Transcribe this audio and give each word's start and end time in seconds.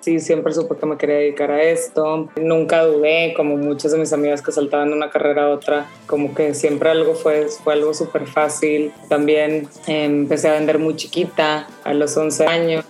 Sí, 0.00 0.18
siempre 0.18 0.54
supe 0.54 0.76
que 0.76 0.86
me 0.86 0.96
quería 0.96 1.16
dedicar 1.16 1.50
a 1.50 1.62
esto. 1.62 2.30
Nunca 2.36 2.84
dudé, 2.84 3.34
como 3.36 3.58
muchas 3.58 3.92
de 3.92 3.98
mis 3.98 4.12
amigas 4.14 4.40
que 4.40 4.50
saltaban 4.50 4.88
de 4.88 4.96
una 4.96 5.10
carrera 5.10 5.44
a 5.44 5.50
otra, 5.50 5.90
como 6.06 6.34
que 6.34 6.54
siempre 6.54 6.88
algo 6.88 7.14
fue, 7.14 7.48
fue 7.62 7.74
algo 7.74 7.92
súper 7.92 8.26
fácil. 8.26 8.92
También 9.10 9.68
em, 9.86 10.22
empecé 10.22 10.48
a 10.48 10.54
vender 10.54 10.78
muy 10.78 10.96
chiquita, 10.96 11.68
a 11.84 11.92
los 11.92 12.16
11 12.16 12.46
años, 12.46 12.86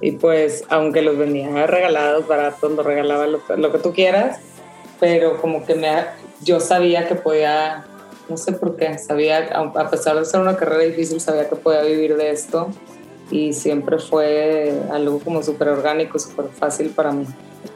y 0.00 0.12
pues 0.12 0.64
aunque 0.68 1.02
los 1.02 1.18
vendía 1.18 1.66
regalados, 1.66 2.28
baratos, 2.28 2.70
lo 2.70 2.84
regalaba 2.84 3.26
lo, 3.26 3.40
lo 3.56 3.72
que 3.72 3.78
tú 3.78 3.92
quieras, 3.92 4.38
pero 5.00 5.38
como 5.40 5.66
que 5.66 5.74
me, 5.74 5.90
yo 6.44 6.60
sabía 6.60 7.08
que 7.08 7.16
podía 7.16 7.86
no 8.28 8.36
sé 8.36 8.52
por 8.52 8.76
qué, 8.76 8.98
sabía, 8.98 9.50
a 9.52 9.90
pesar 9.90 10.16
de 10.16 10.24
ser 10.24 10.40
una 10.40 10.56
carrera 10.56 10.84
difícil, 10.84 11.20
sabía 11.20 11.48
que 11.48 11.56
podía 11.56 11.82
vivir 11.82 12.16
de 12.16 12.30
esto 12.30 12.70
y 13.32 13.54
siempre 13.54 13.98
fue 13.98 14.78
algo 14.92 15.18
como 15.18 15.42
súper 15.42 15.68
orgánico, 15.68 16.18
súper 16.18 16.48
fácil 16.48 16.90
para 16.90 17.12
mí. 17.12 17.24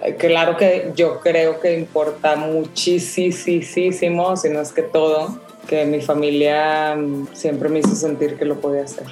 Eh, 0.02 0.14
claro 0.16 0.56
que 0.56 0.92
yo 0.94 1.20
creo 1.20 1.58
que 1.58 1.78
importa 1.78 2.36
muchísimo, 2.36 4.36
si 4.36 4.50
no 4.50 4.60
es 4.60 4.72
que 4.72 4.82
todo, 4.82 5.40
que 5.66 5.86
mi 5.86 6.02
familia 6.02 6.94
mm, 6.94 7.28
siempre 7.32 7.70
me 7.70 7.78
hizo 7.78 7.94
sentir 7.94 8.36
que 8.36 8.44
lo 8.44 8.60
podía 8.60 8.84
hacer. 8.84 9.06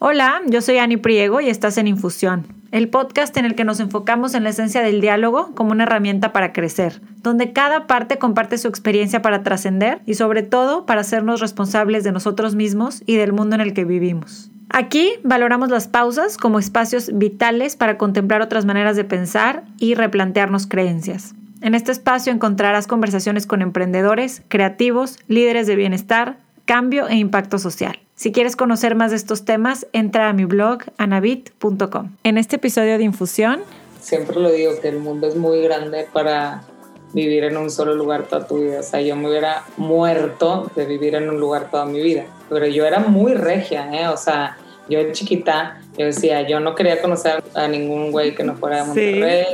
Hola, 0.00 0.42
yo 0.46 0.60
soy 0.60 0.78
Ani 0.78 0.96
Priego 0.96 1.40
y 1.40 1.48
estás 1.48 1.78
en 1.78 1.88
Infusión, 1.88 2.57
el 2.70 2.88
podcast 2.88 3.36
en 3.36 3.44
el 3.44 3.54
que 3.54 3.64
nos 3.64 3.80
enfocamos 3.80 4.34
en 4.34 4.44
la 4.44 4.50
esencia 4.50 4.82
del 4.82 5.00
diálogo 5.00 5.54
como 5.54 5.72
una 5.72 5.84
herramienta 5.84 6.32
para 6.32 6.52
crecer, 6.52 7.00
donde 7.22 7.52
cada 7.52 7.86
parte 7.86 8.18
comparte 8.18 8.58
su 8.58 8.68
experiencia 8.68 9.22
para 9.22 9.42
trascender 9.42 10.00
y 10.06 10.14
sobre 10.14 10.42
todo 10.42 10.86
para 10.86 11.00
hacernos 11.00 11.40
responsables 11.40 12.04
de 12.04 12.12
nosotros 12.12 12.54
mismos 12.54 13.02
y 13.06 13.16
del 13.16 13.32
mundo 13.32 13.54
en 13.54 13.62
el 13.62 13.74
que 13.74 13.84
vivimos. 13.84 14.50
Aquí 14.70 15.12
valoramos 15.24 15.70
las 15.70 15.88
pausas 15.88 16.36
como 16.36 16.58
espacios 16.58 17.10
vitales 17.14 17.76
para 17.76 17.96
contemplar 17.96 18.42
otras 18.42 18.66
maneras 18.66 18.96
de 18.96 19.04
pensar 19.04 19.64
y 19.78 19.94
replantearnos 19.94 20.66
creencias. 20.66 21.34
En 21.62 21.74
este 21.74 21.90
espacio 21.90 22.32
encontrarás 22.32 22.86
conversaciones 22.86 23.46
con 23.46 23.62
emprendedores, 23.62 24.42
creativos, 24.48 25.18
líderes 25.26 25.66
de 25.66 25.74
bienestar, 25.74 26.38
cambio 26.66 27.08
e 27.08 27.16
impacto 27.16 27.58
social. 27.58 27.98
Si 28.18 28.32
quieres 28.32 28.56
conocer 28.56 28.96
más 28.96 29.12
de 29.12 29.16
estos 29.16 29.44
temas, 29.44 29.86
entra 29.92 30.28
a 30.28 30.32
mi 30.32 30.44
blog 30.44 30.80
anabit.com. 30.96 32.16
En 32.24 32.36
este 32.36 32.56
episodio 32.56 32.98
de 32.98 33.04
Infusión... 33.04 33.60
Siempre 34.00 34.40
lo 34.40 34.50
digo, 34.50 34.72
que 34.82 34.88
el 34.88 34.98
mundo 34.98 35.28
es 35.28 35.36
muy 35.36 35.62
grande 35.62 36.04
para 36.12 36.64
vivir 37.12 37.44
en 37.44 37.56
un 37.56 37.70
solo 37.70 37.94
lugar 37.94 38.24
toda 38.24 38.44
tu 38.44 38.58
vida. 38.58 38.80
O 38.80 38.82
sea, 38.82 39.00
yo 39.02 39.14
me 39.14 39.28
hubiera 39.28 39.62
muerto 39.76 40.68
de 40.74 40.84
vivir 40.86 41.14
en 41.14 41.28
un 41.28 41.38
lugar 41.38 41.70
toda 41.70 41.86
mi 41.86 42.02
vida. 42.02 42.24
Pero 42.48 42.66
yo 42.66 42.86
era 42.86 42.98
muy 42.98 43.34
regia, 43.34 43.88
¿eh? 43.92 44.08
O 44.08 44.16
sea, 44.16 44.56
yo 44.88 44.98
de 44.98 45.12
chiquita, 45.12 45.80
yo 45.96 46.06
decía, 46.06 46.42
yo 46.42 46.58
no 46.58 46.74
quería 46.74 47.00
conocer 47.00 47.44
a 47.54 47.68
ningún 47.68 48.10
güey 48.10 48.34
que 48.34 48.42
no 48.42 48.56
fuera 48.56 48.78
de 48.78 48.84
Monterrey. 48.84 49.46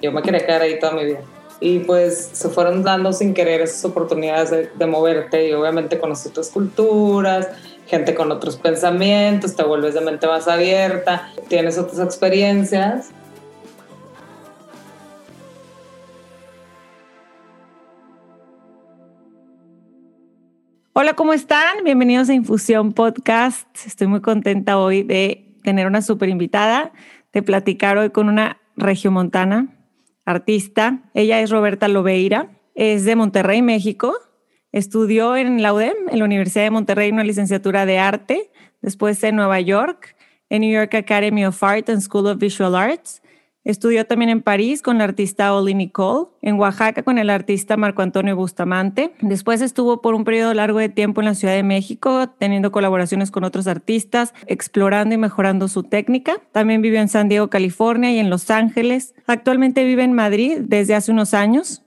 Yo 0.00 0.12
me 0.12 0.22
quería 0.22 0.46
quedar 0.46 0.62
ahí 0.62 0.78
toda 0.78 0.92
mi 0.92 1.04
vida. 1.04 1.20
Y 1.58 1.80
pues 1.80 2.30
se 2.32 2.48
fueron 2.48 2.84
dando 2.84 3.12
sin 3.12 3.34
querer 3.34 3.60
esas 3.62 3.84
oportunidades 3.84 4.50
de, 4.52 4.70
de 4.72 4.86
moverte 4.86 5.48
y 5.48 5.52
obviamente 5.52 5.98
conocí 5.98 6.28
otras 6.28 6.50
culturas, 6.50 7.48
gente 7.86 8.14
con 8.14 8.32
otros 8.32 8.56
pensamientos, 8.56 9.56
te 9.56 9.62
vuelves 9.62 9.94
de 9.94 10.00
mente 10.00 10.26
más 10.26 10.48
abierta, 10.48 11.30
tienes 11.48 11.78
otras 11.78 12.00
experiencias. 12.00 13.10
Hola, 20.96 21.14
¿cómo 21.14 21.32
están? 21.32 21.82
Bienvenidos 21.84 22.28
a 22.28 22.34
Infusión 22.34 22.92
Podcast. 22.92 23.68
Estoy 23.84 24.06
muy 24.06 24.20
contenta 24.20 24.78
hoy 24.78 25.02
de 25.02 25.56
tener 25.62 25.86
una 25.86 26.02
súper 26.02 26.28
invitada, 26.28 26.92
de 27.32 27.42
platicar 27.42 27.98
hoy 27.98 28.10
con 28.10 28.28
una 28.28 28.60
regiomontana, 28.76 29.76
artista. 30.24 31.02
Ella 31.12 31.40
es 31.40 31.50
Roberta 31.50 31.88
Lobeira, 31.88 32.52
es 32.74 33.04
de 33.04 33.16
Monterrey, 33.16 33.60
México. 33.60 34.14
Estudió 34.74 35.36
en 35.36 35.62
la 35.62 35.72
UDEM, 35.72 35.94
en 36.10 36.18
la 36.18 36.24
Universidad 36.24 36.64
de 36.64 36.72
Monterrey, 36.72 37.12
una 37.12 37.22
licenciatura 37.22 37.86
de 37.86 38.00
arte, 38.00 38.50
después 38.82 39.22
en 39.22 39.36
Nueva 39.36 39.60
York, 39.60 40.16
en 40.50 40.62
New 40.62 40.72
York 40.72 40.92
Academy 40.96 41.46
of 41.46 41.62
Art 41.62 41.88
and 41.90 42.00
School 42.00 42.26
of 42.26 42.38
Visual 42.38 42.74
Arts. 42.74 43.22
Estudió 43.62 44.04
también 44.04 44.30
en 44.30 44.42
París 44.42 44.82
con 44.82 44.98
la 44.98 45.04
artista 45.04 45.54
Oli 45.54 45.74
Nicole, 45.74 46.26
en 46.42 46.58
Oaxaca 46.58 47.04
con 47.04 47.18
el 47.18 47.30
artista 47.30 47.76
Marco 47.76 48.02
Antonio 48.02 48.34
Bustamante. 48.34 49.12
Después 49.20 49.60
estuvo 49.60 50.02
por 50.02 50.16
un 50.16 50.24
periodo 50.24 50.52
largo 50.54 50.80
de 50.80 50.88
tiempo 50.88 51.20
en 51.20 51.26
la 51.26 51.34
Ciudad 51.36 51.54
de 51.54 51.62
México, 51.62 52.28
teniendo 52.40 52.72
colaboraciones 52.72 53.30
con 53.30 53.44
otros 53.44 53.68
artistas, 53.68 54.34
explorando 54.48 55.14
y 55.14 55.18
mejorando 55.18 55.68
su 55.68 55.84
técnica. 55.84 56.38
También 56.50 56.82
vivió 56.82 57.00
en 57.00 57.08
San 57.08 57.28
Diego, 57.28 57.48
California 57.48 58.10
y 58.10 58.18
en 58.18 58.28
Los 58.28 58.50
Ángeles. 58.50 59.14
Actualmente 59.28 59.84
vive 59.84 60.02
en 60.02 60.14
Madrid 60.14 60.58
desde 60.62 60.96
hace 60.96 61.12
unos 61.12 61.32
años. 61.32 61.83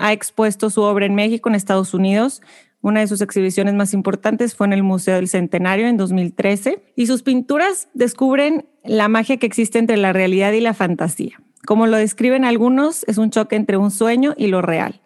Ha 0.00 0.14
expuesto 0.14 0.70
su 0.70 0.80
obra 0.80 1.04
en 1.04 1.14
México, 1.14 1.50
en 1.50 1.54
Estados 1.54 1.92
Unidos. 1.92 2.40
Una 2.80 3.00
de 3.00 3.06
sus 3.06 3.20
exhibiciones 3.20 3.74
más 3.74 3.92
importantes 3.92 4.56
fue 4.56 4.66
en 4.66 4.72
el 4.72 4.82
Museo 4.82 5.16
del 5.16 5.28
Centenario 5.28 5.86
en 5.86 5.98
2013 5.98 6.82
y 6.96 7.06
sus 7.06 7.22
pinturas 7.22 7.90
descubren 7.92 8.66
la 8.82 9.08
magia 9.08 9.36
que 9.36 9.46
existe 9.46 9.78
entre 9.78 9.98
la 9.98 10.14
realidad 10.14 10.52
y 10.52 10.60
la 10.60 10.72
fantasía. 10.72 11.42
Como 11.66 11.86
lo 11.86 11.98
describen 11.98 12.46
algunos, 12.46 13.04
es 13.08 13.18
un 13.18 13.30
choque 13.30 13.56
entre 13.56 13.76
un 13.76 13.90
sueño 13.90 14.34
y 14.38 14.46
lo 14.46 14.62
real. 14.62 15.02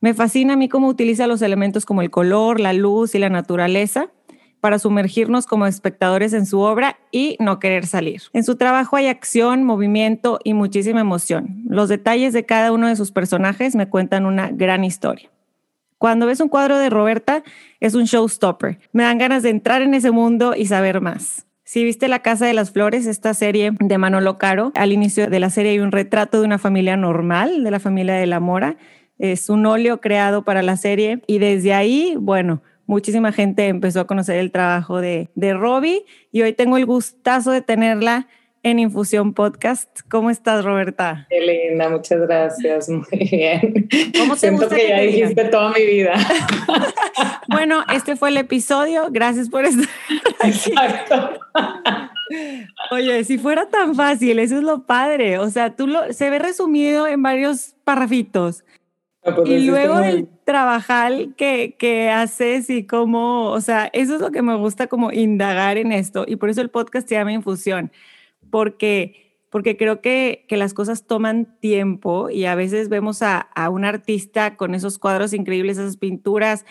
Me 0.00 0.14
fascina 0.14 0.52
a 0.52 0.56
mí 0.56 0.68
cómo 0.68 0.86
utiliza 0.86 1.26
los 1.26 1.42
elementos 1.42 1.84
como 1.84 2.02
el 2.02 2.10
color, 2.10 2.60
la 2.60 2.72
luz 2.72 3.16
y 3.16 3.18
la 3.18 3.30
naturaleza 3.30 4.12
para 4.60 4.78
sumergirnos 4.78 5.46
como 5.46 5.66
espectadores 5.66 6.32
en 6.32 6.46
su 6.46 6.60
obra 6.60 6.98
y 7.10 7.36
no 7.40 7.58
querer 7.58 7.86
salir. 7.86 8.22
En 8.32 8.44
su 8.44 8.56
trabajo 8.56 8.96
hay 8.96 9.06
acción, 9.06 9.64
movimiento 9.64 10.38
y 10.44 10.54
muchísima 10.54 11.00
emoción. 11.00 11.62
Los 11.68 11.88
detalles 11.88 12.32
de 12.32 12.44
cada 12.44 12.72
uno 12.72 12.88
de 12.88 12.96
sus 12.96 13.12
personajes 13.12 13.74
me 13.74 13.88
cuentan 13.88 14.26
una 14.26 14.50
gran 14.50 14.84
historia. 14.84 15.30
Cuando 15.98 16.26
ves 16.26 16.40
un 16.40 16.48
cuadro 16.48 16.78
de 16.78 16.90
Roberta, 16.90 17.42
es 17.80 17.94
un 17.94 18.04
showstopper. 18.04 18.78
Me 18.92 19.02
dan 19.02 19.18
ganas 19.18 19.42
de 19.42 19.50
entrar 19.50 19.82
en 19.82 19.94
ese 19.94 20.12
mundo 20.12 20.54
y 20.56 20.66
saber 20.66 21.00
más. 21.00 21.44
Si 21.64 21.84
viste 21.84 22.08
La 22.08 22.20
Casa 22.20 22.46
de 22.46 22.54
las 22.54 22.70
Flores, 22.70 23.06
esta 23.06 23.34
serie 23.34 23.72
de 23.78 23.98
Manolo 23.98 24.38
Caro, 24.38 24.72
al 24.74 24.92
inicio 24.92 25.26
de 25.26 25.40
la 25.40 25.50
serie 25.50 25.72
hay 25.72 25.80
un 25.80 25.92
retrato 25.92 26.40
de 26.40 26.46
una 26.46 26.58
familia 26.58 26.96
normal, 26.96 27.62
de 27.62 27.70
la 27.70 27.80
familia 27.80 28.14
de 28.14 28.26
la 28.26 28.40
Mora. 28.40 28.76
Es 29.18 29.50
un 29.50 29.66
óleo 29.66 30.00
creado 30.00 30.44
para 30.44 30.62
la 30.62 30.76
serie 30.76 31.20
y 31.26 31.40
desde 31.40 31.74
ahí, 31.74 32.14
bueno, 32.18 32.62
muchísima 32.88 33.30
gente 33.30 33.68
empezó 33.68 34.00
a 34.00 34.06
conocer 34.06 34.38
el 34.38 34.50
trabajo 34.50 35.00
de, 35.00 35.28
de 35.36 35.54
Robbie 35.54 36.04
y 36.32 36.42
hoy 36.42 36.54
tengo 36.54 36.76
el 36.78 36.86
gustazo 36.86 37.52
de 37.52 37.60
tenerla 37.60 38.26
en 38.62 38.78
Infusión 38.78 39.34
Podcast. 39.34 40.00
¿Cómo 40.08 40.30
estás, 40.30 40.64
Roberta? 40.64 41.26
Qué 41.28 41.40
linda, 41.40 41.88
muchas 41.90 42.20
gracias. 42.20 42.88
Muy 42.88 43.28
bien. 43.30 43.88
¿Cómo 44.18 44.34
te 44.34 44.40
Siento 44.40 44.68
que, 44.68 44.88
ya 44.88 45.00
dijiste 45.00 45.44
toda 45.44 45.70
mi 45.72 45.84
vida. 45.84 46.14
bueno, 47.48 47.84
este 47.92 48.16
fue 48.16 48.30
el 48.30 48.38
episodio. 48.38 49.08
Gracias 49.10 49.48
por 49.48 49.64
estar. 49.64 49.86
Exacto. 50.42 51.40
Oye, 52.90 53.22
si 53.24 53.38
fuera 53.38 53.68
tan 53.68 53.94
fácil, 53.94 54.38
eso 54.38 54.56
es 54.56 54.62
lo 54.62 54.84
padre. 54.84 55.38
O 55.38 55.50
sea, 55.50 55.76
tú 55.76 55.86
lo, 55.86 56.12
se 56.12 56.30
ve 56.30 56.38
resumido 56.38 57.06
en 57.06 57.22
varios 57.22 57.74
parrafitos. 57.84 58.64
Ah, 59.28 59.34
pues 59.34 59.48
y 59.48 59.60
luego 59.66 59.98
el 60.00 60.28
trabajar 60.44 61.12
que, 61.36 61.76
que 61.78 62.10
haces 62.10 62.70
y 62.70 62.86
cómo, 62.86 63.50
o 63.50 63.60
sea, 63.60 63.90
eso 63.92 64.14
es 64.14 64.20
lo 64.20 64.30
que 64.30 64.42
me 64.42 64.56
gusta 64.56 64.86
como 64.86 65.12
indagar 65.12 65.76
en 65.76 65.92
esto 65.92 66.24
y 66.26 66.36
por 66.36 66.50
eso 66.50 66.60
el 66.60 66.70
podcast 66.70 67.08
se 67.08 67.14
llama 67.14 67.32
Infusión, 67.32 67.92
porque, 68.50 69.36
porque 69.50 69.76
creo 69.76 70.00
que, 70.00 70.44
que 70.48 70.56
las 70.56 70.74
cosas 70.74 71.06
toman 71.06 71.58
tiempo 71.60 72.30
y 72.30 72.46
a 72.46 72.54
veces 72.54 72.88
vemos 72.88 73.22
a, 73.22 73.38
a 73.38 73.68
un 73.70 73.84
artista 73.84 74.56
con 74.56 74.74
esos 74.74 74.98
cuadros 74.98 75.32
increíbles, 75.32 75.78
esas 75.78 75.96
pinturas, 75.96 76.64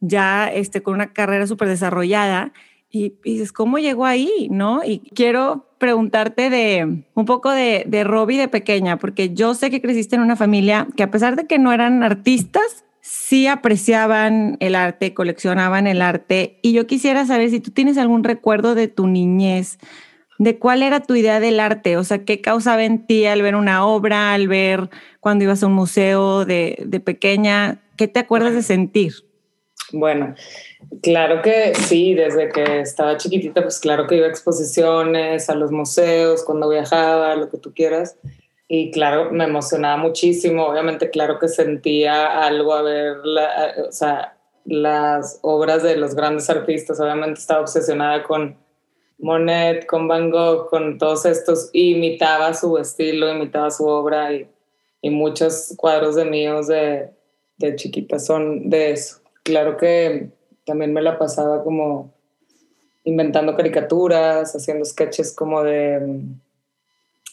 ya 0.00 0.50
este, 0.52 0.82
con 0.82 0.94
una 0.94 1.12
carrera 1.12 1.46
súper 1.46 1.68
desarrollada 1.68 2.52
y, 2.90 3.14
dices, 3.22 3.52
¿cómo 3.52 3.78
llegó 3.78 4.04
ahí? 4.04 4.48
¿No? 4.50 4.82
Y 4.84 5.10
quiero 5.14 5.66
preguntarte 5.78 6.50
de 6.50 7.04
un 7.14 7.24
poco 7.24 7.50
de, 7.50 7.84
de 7.86 8.04
Robbie 8.04 8.38
de 8.38 8.48
pequeña, 8.48 8.98
porque 8.98 9.32
yo 9.32 9.54
sé 9.54 9.70
que 9.70 9.80
creciste 9.80 10.16
en 10.16 10.22
una 10.22 10.36
familia 10.36 10.88
que 10.96 11.02
a 11.02 11.10
pesar 11.10 11.36
de 11.36 11.46
que 11.46 11.58
no 11.58 11.72
eran 11.72 12.02
artistas, 12.02 12.84
sí 13.00 13.46
apreciaban 13.46 14.56
el 14.60 14.74
arte, 14.74 15.14
coleccionaban 15.14 15.86
el 15.86 16.02
arte. 16.02 16.58
Y 16.62 16.72
yo 16.72 16.86
quisiera 16.86 17.24
saber 17.26 17.50
si 17.50 17.60
tú 17.60 17.70
tienes 17.70 17.96
algún 17.96 18.24
recuerdo 18.24 18.74
de 18.74 18.88
tu 18.88 19.06
niñez, 19.06 19.78
de 20.38 20.58
cuál 20.58 20.82
era 20.82 21.00
tu 21.00 21.14
idea 21.14 21.38
del 21.38 21.60
arte, 21.60 21.96
o 21.96 22.04
sea, 22.04 22.24
qué 22.24 22.40
causaba 22.40 22.84
en 22.84 23.06
ti 23.06 23.26
al 23.26 23.42
ver 23.42 23.56
una 23.56 23.84
obra, 23.84 24.32
al 24.32 24.48
ver 24.48 24.90
cuando 25.20 25.44
ibas 25.44 25.62
a 25.62 25.66
un 25.66 25.74
museo 25.74 26.44
de, 26.44 26.82
de 26.86 26.98
pequeña, 26.98 27.82
¿qué 27.96 28.08
te 28.08 28.20
acuerdas 28.20 28.54
de 28.54 28.62
sentir? 28.62 29.29
Bueno, 29.92 30.34
Claro 31.02 31.40
que 31.40 31.74
sí, 31.74 32.14
desde 32.14 32.48
que 32.48 32.80
estaba 32.80 33.16
chiquitita, 33.16 33.62
pues 33.62 33.78
claro 33.78 34.06
que 34.06 34.16
iba 34.16 34.26
a 34.26 34.30
exposiciones, 34.30 35.48
a 35.48 35.54
los 35.54 35.70
museos, 35.70 36.42
cuando 36.44 36.68
viajaba, 36.68 37.36
lo 37.36 37.48
que 37.48 37.58
tú 37.58 37.72
quieras. 37.72 38.16
Y 38.68 38.90
claro, 38.90 39.30
me 39.30 39.44
emocionaba 39.44 39.96
muchísimo. 39.96 40.66
Obviamente, 40.66 41.10
claro 41.10 41.38
que 41.38 41.48
sentía 41.48 42.44
algo 42.44 42.74
a 42.74 42.82
ver, 42.82 43.18
o 43.88 43.92
sea, 43.92 44.36
las 44.64 45.38
obras 45.42 45.82
de 45.82 45.96
los 45.96 46.14
grandes 46.14 46.50
artistas. 46.50 47.00
Obviamente 47.00 47.40
estaba 47.40 47.60
obsesionada 47.60 48.22
con 48.24 48.56
Monet, 49.18 49.86
con 49.86 50.08
Van 50.08 50.30
Gogh, 50.30 50.68
con 50.70 50.98
todos 50.98 51.24
estos, 51.24 51.70
imitaba 51.72 52.52
su 52.54 52.78
estilo, 52.78 53.30
imitaba 53.30 53.70
su 53.70 53.86
obra 53.86 54.32
y, 54.32 54.48
y 55.02 55.10
muchos 55.10 55.74
cuadros 55.76 56.16
de 56.16 56.24
míos 56.24 56.66
de, 56.66 57.10
de 57.58 57.76
chiquita 57.76 58.18
son 58.18 58.68
de 58.70 58.92
eso. 58.92 59.19
Claro 59.42 59.76
que 59.76 60.30
también 60.64 60.92
me 60.92 61.02
la 61.02 61.18
pasaba 61.18 61.64
como 61.64 62.12
inventando 63.04 63.56
caricaturas, 63.56 64.54
haciendo 64.54 64.84
sketches 64.84 65.34
como 65.34 65.62
de, 65.62 66.22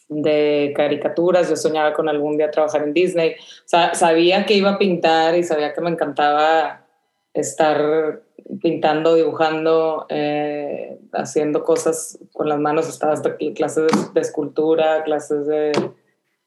de 0.09 0.73
caricaturas. 0.75 1.49
Yo 1.49 1.55
soñaba 1.55 1.93
con 1.93 2.09
algún 2.09 2.37
día 2.37 2.51
trabajar 2.51 2.83
en 2.83 2.93
Disney. 2.93 3.35
sabía 3.65 4.45
que 4.45 4.55
iba 4.55 4.71
a 4.71 4.77
pintar 4.77 5.35
y 5.35 5.43
sabía 5.43 5.73
que 5.73 5.81
me 5.81 5.89
encantaba 5.89 6.85
estar 7.33 8.21
pintando, 8.61 9.15
dibujando, 9.15 10.05
eh, 10.09 10.97
haciendo 11.13 11.63
cosas 11.63 12.19
con 12.33 12.49
las 12.49 12.59
manos. 12.59 12.87
Estaba 12.87 13.13
hasta 13.13 13.35
clases 13.55 14.13
de, 14.13 14.21
escultura, 14.21 15.03
clases 15.03 15.45
de, 15.47 15.73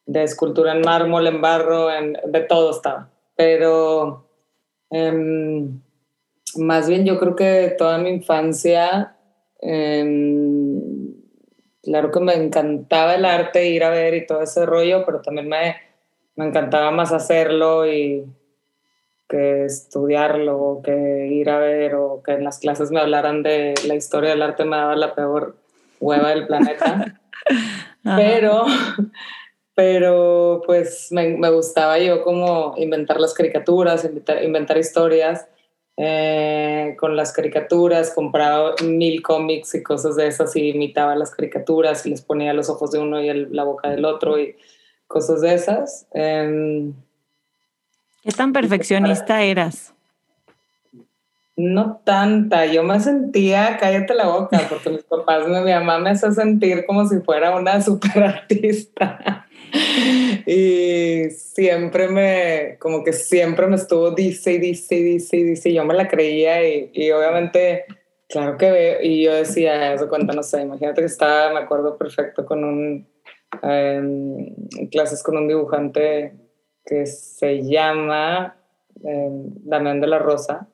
de, 0.07 0.23
escultura 0.23 0.73
en 0.73 0.81
mármol, 0.81 1.27
en 1.27 1.41
barro, 1.41 1.93
en, 1.93 2.17
de 2.27 2.41
todo 2.41 2.71
estaba. 2.71 3.11
Pero 3.37 4.30
em, 4.91 5.81
más 6.57 6.89
bien 6.89 7.05
yo 7.05 7.19
creo 7.19 7.37
que 7.37 7.75
toda 7.79 7.99
mi 7.99 8.11
infancia, 8.11 9.17
em, 9.61 11.15
claro 11.83 12.11
que 12.11 12.21
me 12.21 12.35
encantaba 12.35 13.15
el 13.15 13.25
arte, 13.25 13.69
ir 13.69 13.85
a 13.85 13.91
ver 13.91 14.15
y 14.15 14.27
todo 14.27 14.43
ese 14.43 14.67
rollo, 14.67 15.05
pero 15.07 15.21
también 15.21 15.49
me, 15.49 15.77
me 16.37 16.47
encantaba 16.47 16.91
más 16.91 17.13
hacerlo 17.13 17.87
y 17.87 18.25
que 19.31 19.65
estudiarlo, 19.65 20.81
que 20.85 21.29
ir 21.29 21.49
a 21.51 21.59
ver 21.59 21.95
o 21.95 22.21
que 22.23 22.33
en 22.33 22.45
las 22.45 22.59
clases 22.59 22.91
me 22.91 23.01
hablaran 23.01 23.43
de 23.43 23.75
la 23.87 23.95
historia 23.95 24.31
del 24.31 24.43
arte 24.43 24.65
me 24.65 24.77
daba 24.77 24.97
la 24.97 25.15
peor 25.15 25.57
hueva 26.01 26.31
del 26.31 26.47
planeta. 26.47 27.21
pero, 28.17 28.65
pero 29.81 30.61
pues 30.67 31.11
me, 31.11 31.39
me, 31.39 31.49
gustaba 31.49 31.99
yo 31.99 32.23
como 32.23 32.75
inventar 32.77 33.19
las 33.19 33.33
caricaturas, 33.33 34.05
inventar, 34.05 34.45
inventar 34.45 34.77
historias 34.77 35.47
eh, 35.97 36.97
con 37.01 37.17
las 37.17 37.33
caricaturas, 37.33 38.13
compraba 38.15 38.75
mil 38.85 39.23
cómics 39.23 39.75
y 39.75 39.83
cosas 39.83 40.17
de 40.17 40.27
esas 40.27 40.55
y 40.55 40.69
imitaba 40.69 41.17
las 41.17 41.31
caricaturas 41.31 42.05
y 42.05 42.11
les 42.11 42.21
ponía 42.21 42.53
los 42.53 42.69
ojos 42.69 42.91
de 42.91 42.99
uno 42.99 43.23
y 43.23 43.47
la 43.47 43.65
boca 43.65 43.89
del 43.89 44.05
otro 44.05 44.39
y 44.39 44.55
cosas 45.07 45.41
de 45.41 45.55
esas. 45.55 46.07
Em, 46.13 46.93
¿Qué 48.23 48.33
tan 48.33 48.53
perfeccionista 48.53 49.41
eras? 49.41 49.95
No 51.57 52.03
tanta, 52.05 52.67
yo 52.67 52.83
me 52.83 53.01
sentía, 53.01 53.79
cállate 53.81 54.13
la 54.13 54.27
boca, 54.27 54.61
porque 54.69 54.91
mis 54.91 55.05
papás, 55.05 55.49
mi 55.49 55.73
mamá 55.73 55.99
me 55.99 56.11
hace 56.11 56.31
sentir 56.33 56.85
como 56.85 57.09
si 57.09 57.21
fuera 57.21 57.57
una 57.57 57.81
super 57.81 58.23
artista. 58.23 59.40
y 60.47 61.31
siempre 61.31 62.09
me, 62.09 62.77
como 62.79 63.05
que 63.05 63.13
siempre 63.13 63.67
me 63.67 63.77
estuvo 63.77 64.11
dice 64.11 64.55
y 64.55 64.59
dice 64.59 64.97
y 64.97 65.03
dice 65.03 65.37
y 65.37 65.43
dice, 65.45 65.73
yo 65.73 65.85
me 65.85 65.95
la 65.95 66.09
creía 66.09 66.67
y, 66.67 66.91
y 66.93 67.11
obviamente, 67.11 67.85
claro 68.29 68.57
que 68.57 68.71
veo, 68.71 69.03
y 69.03 69.25
yo 69.25 69.35
decía, 69.35 69.93
eso 69.93 70.09
cuenta, 70.09 70.33
no 70.33 70.43
sé, 70.43 70.63
imagínate 70.63 71.01
que 71.01 71.07
estaba, 71.07 71.53
me 71.53 71.61
acuerdo 71.61 71.97
perfecto, 71.97 72.45
con 72.45 72.65
un, 72.65 73.09
en 73.63 74.55
clases 74.91 75.23
con 75.23 75.37
un 75.37 75.49
dibujante 75.49 76.35
que 76.85 77.07
se 77.07 77.63
llama 77.63 78.57
eh, 79.05 79.29
Damián 79.31 80.01
de 80.01 80.07
la 80.07 80.19
Rosa, 80.19 80.69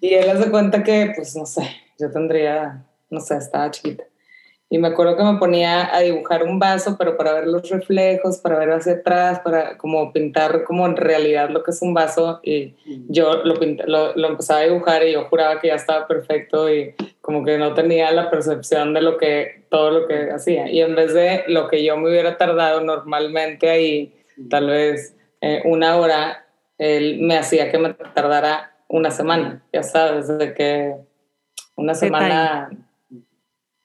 y 0.00 0.14
él 0.14 0.30
hace 0.30 0.50
cuenta 0.50 0.82
que, 0.82 1.12
pues 1.14 1.36
no 1.36 1.44
sé, 1.44 1.68
yo 1.98 2.10
tendría, 2.10 2.86
no 3.10 3.20
sé, 3.20 3.36
estaba 3.36 3.70
chiquita 3.70 4.04
y 4.74 4.78
me 4.78 4.88
acuerdo 4.88 5.16
que 5.16 5.22
me 5.22 5.38
ponía 5.38 5.94
a 5.94 6.00
dibujar 6.00 6.42
un 6.42 6.58
vaso, 6.58 6.96
pero 6.98 7.16
para 7.16 7.32
ver 7.32 7.46
los 7.46 7.70
reflejos, 7.70 8.38
para 8.38 8.58
ver 8.58 8.72
hacia 8.72 8.94
atrás, 8.94 9.38
para 9.38 9.78
como 9.78 10.12
pintar 10.12 10.64
como 10.64 10.84
en 10.84 10.96
realidad 10.96 11.48
lo 11.48 11.62
que 11.62 11.70
es 11.70 11.80
un 11.80 11.94
vaso. 11.94 12.40
Y 12.42 12.74
yo 13.08 13.44
lo, 13.44 13.54
lo, 13.54 14.16
lo, 14.16 14.28
empezaba 14.28 14.58
a 14.58 14.64
dibujar 14.64 15.06
y 15.06 15.12
yo 15.12 15.26
juraba 15.26 15.60
que 15.60 15.68
ya 15.68 15.76
estaba 15.76 16.08
perfecto 16.08 16.68
y 16.68 16.92
como 17.20 17.44
que 17.44 17.56
no 17.56 17.72
tenía 17.74 18.10
la 18.10 18.32
percepción 18.32 18.94
de 18.94 19.02
lo 19.02 19.16
que, 19.16 19.62
todo 19.70 19.92
lo 19.92 20.08
que 20.08 20.32
hacía. 20.32 20.68
Y 20.68 20.80
en 20.80 20.96
vez 20.96 21.14
de 21.14 21.44
lo 21.46 21.68
que 21.68 21.84
yo 21.84 21.96
me 21.96 22.10
hubiera 22.10 22.36
tardado 22.36 22.80
normalmente 22.80 23.70
ahí, 23.70 24.12
tal 24.50 24.66
vez 24.66 25.14
eh, 25.40 25.62
una 25.66 25.98
hora, 25.98 26.46
él 26.78 27.18
me 27.20 27.38
hacía 27.38 27.70
que 27.70 27.78
me 27.78 27.94
tardara 27.94 28.74
una 28.88 29.12
semana, 29.12 29.62
ya 29.72 29.84
sabes, 29.84 30.26
de 30.36 30.52
que 30.52 30.96
una 31.76 31.94
semana 31.94 32.70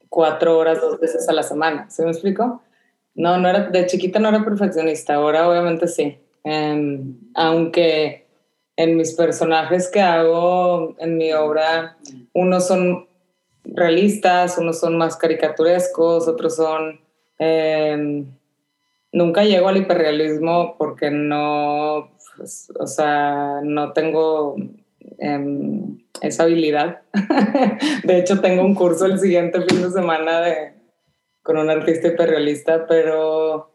cuatro 0.10 0.58
horas 0.58 0.82
dos 0.82 1.00
veces 1.00 1.30
a 1.30 1.34
la 1.34 1.44
semana. 1.44 1.90
¿Se 1.90 2.04
me 2.04 2.12
explico? 2.12 2.62
No, 3.16 3.38
no 3.38 3.50
era, 3.50 3.70
de 3.70 3.86
chiquita 3.86 4.20
no 4.20 4.30
era 4.30 4.44
perfeccionista, 4.44 5.16
ahora 5.16 5.48
obviamente 5.50 5.88
sí. 5.88 6.18
Em, 6.44 7.16
aunque 7.36 8.28
en 8.76 8.96
mis 8.96 9.14
personajes 9.14 9.90
que 9.90 10.02
hago 10.02 10.96
en 11.00 11.18
mi 11.18 11.34
obra, 11.34 11.98
unos 12.34 12.68
son 12.68 13.08
realistas, 13.64 14.58
unos 14.58 14.80
son 14.80 14.98
más 14.98 15.18
caricaturescos, 15.18 16.28
otros 16.28 16.56
son... 16.56 17.00
Em, 17.38 18.26
nunca 19.12 19.44
llego 19.44 19.68
al 19.68 19.78
hiperrealismo 19.78 20.76
porque 20.78 21.10
no, 21.12 22.12
pues, 22.38 22.72
o 22.80 22.88
sea, 22.88 23.60
no 23.64 23.92
tengo 23.94 24.56
Em, 25.20 25.98
esa 26.22 26.44
habilidad. 26.44 27.02
de 28.04 28.18
hecho, 28.18 28.42
tengo 28.42 28.64
un 28.64 28.76
curso 28.76 29.06
el 29.06 29.20
siguiente 29.20 29.62
fin 29.62 29.82
de 29.82 29.92
semana 29.92 30.42
de, 30.42 30.74
con 31.42 31.58
un 31.58 31.70
artista 31.70 32.10
hiperrealista, 32.10 32.86
pero 32.88 33.74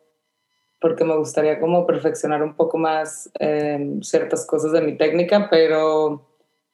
porque 0.80 1.04
me 1.04 1.16
gustaría 1.16 1.58
como 1.60 1.86
perfeccionar 1.86 2.42
un 2.42 2.54
poco 2.54 2.76
más 2.76 3.30
em, 3.38 4.02
ciertas 4.02 4.46
cosas 4.46 4.72
de 4.72 4.82
mi 4.82 4.96
técnica, 4.98 5.48
pero 5.50 6.28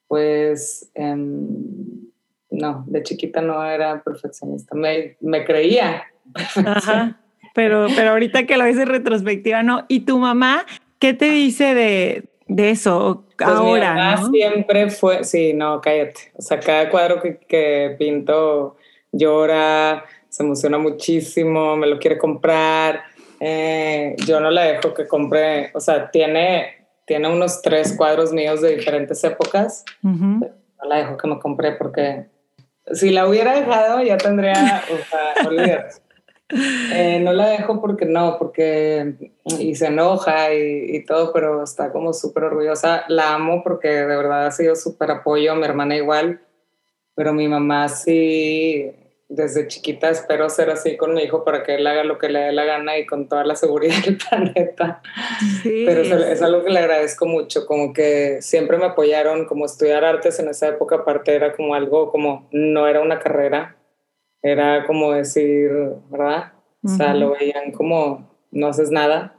pues 0.09 0.91
em, 0.95 2.11
no, 2.51 2.85
de 2.89 3.03
chiquita 3.05 3.41
no 3.41 3.65
era 3.65 4.03
perfeccionista, 4.03 4.75
me, 4.75 5.17
me 5.21 5.45
creía. 5.45 6.03
Ajá, 6.67 7.21
pero, 7.55 7.87
pero 7.95 8.11
ahorita 8.11 8.47
que 8.47 8.57
lo 8.57 8.65
ves 8.65 8.79
en 8.79 8.89
retrospectiva, 8.89 9.63
no. 9.63 9.85
¿Y 9.87 10.01
tu 10.01 10.19
mamá 10.19 10.67
qué 10.99 11.15
te 11.15 11.31
dice 11.31 11.75
de, 11.75 12.30
de 12.51 12.71
eso 12.71 13.25
pues 13.39 13.49
ahora. 13.49 14.21
siempre 14.29 14.91
fue, 14.91 15.23
sí, 15.23 15.53
no, 15.55 15.81
cállate. 15.81 16.33
O 16.37 16.43
sea, 16.43 16.59
cada 16.59 16.91
cuadro 16.91 17.23
que, 17.23 17.39
que, 17.39 17.95
pinto 17.97 18.77
llora, 19.13 20.05
se 20.29 20.43
emociona 20.43 20.77
muchísimo, 20.77 21.77
me 21.77 21.87
lo 21.87 21.99
quiere 22.01 22.19
comprar. 22.19 23.05
Eh, 23.39 24.17
yo 24.27 24.41
no 24.41 24.51
la 24.51 24.65
dejo 24.65 24.93
que 24.93 25.07
compre, 25.07 25.71
o 25.75 25.81
sea, 25.81 26.11
tiene, 26.11 26.87
tiene 27.07 27.33
unos 27.33 27.63
tres 27.63 27.95
cuadros 27.97 28.33
míos 28.33 28.61
de 28.61 28.77
diferentes 28.77 29.23
épocas. 29.23 29.85
No 30.03 30.51
la 30.89 30.97
dejo 30.97 31.17
que 31.17 31.29
me 31.29 31.39
compre 31.39 31.73
porque 31.73 32.27
si 32.93 33.11
la 33.11 33.29
hubiera 33.29 33.55
dejado 33.55 34.03
ya 34.03 34.17
tendría, 34.17 34.83
o 34.93 34.97
sea, 35.09 35.49
olvídate. 35.49 36.10
Eh, 36.53 37.21
no 37.21 37.33
la 37.33 37.49
dejo 37.49 37.81
porque 37.81 38.07
no, 38.07 38.37
porque 38.39 39.33
y 39.59 39.75
se 39.75 39.87
enoja 39.87 40.53
y, 40.55 41.05
todo, 41.05 41.33
pero 41.33 41.63
está 41.63 41.93
como 41.93 42.13
súper 42.13 42.45
orgullosa. 42.45 43.05
La 43.09 43.35
amo 43.35 43.63
porque 43.63 43.89
de 43.89 44.07
verdad 44.07 44.47
ha 44.47 44.51
sido 44.51 44.75
súper 44.75 45.11
apoyo, 45.11 45.55
mi 45.55 45.65
hermana 45.65 45.97
igual, 45.97 46.41
pero 47.15 47.33
mi 47.33 47.49
mamá 47.49 47.89
sí, 47.89 48.91
desde 49.29 49.69
chiquita 49.69 50.11
espero 50.11 50.49
ser 50.49 50.71
así 50.71 50.97
con 50.97 51.15
mi 51.15 51.23
hijo 51.23 51.45
para 51.45 51.63
que 51.63 51.77
él 51.77 51.87
haga 51.87 52.03
lo 52.03 52.19
que 52.19 52.29
le 52.29 52.41
dé 52.41 52.53
la 52.53 52.65
gana 52.65 52.99
y 52.99 53.07
con 53.07 53.29
toda 53.29 53.45
la 53.45 53.55
seguridad 53.55 54.03
del 54.05 54.17
planeta. 54.29 55.03
Pero 55.63 56.03
es, 56.03 56.11
es 56.11 56.43
algo 56.43 56.65
que 56.65 56.71
le 56.71 56.81
agradezco 56.81 57.27
mucho, 57.27 57.67
como 57.67 57.93
que 57.93 58.43
siempre 58.43 58.77
me 58.77 58.87
apoyaron, 58.87 59.47
como 59.47 59.67
estudiar 59.67 60.05
artes 60.05 60.39
en 60.41 60.49
esa 60.49 60.69
época 60.69 60.97
aparte 60.97 61.35
era 61.35 61.55
como 61.55 61.75
algo 61.75 62.11
como, 62.11 62.49
no 62.51 62.89
era 62.89 63.01
una 63.01 63.21
carrera, 63.21 63.77
era 64.43 64.87
como 64.87 65.13
decir, 65.13 65.71
¿verdad? 66.11 66.53
O 66.83 66.89
sea, 66.89 67.15
lo 67.15 67.33
veían 67.33 67.73
como 67.73 68.31
no 68.51 68.69
haces 68.69 68.91
nada. 68.91 69.35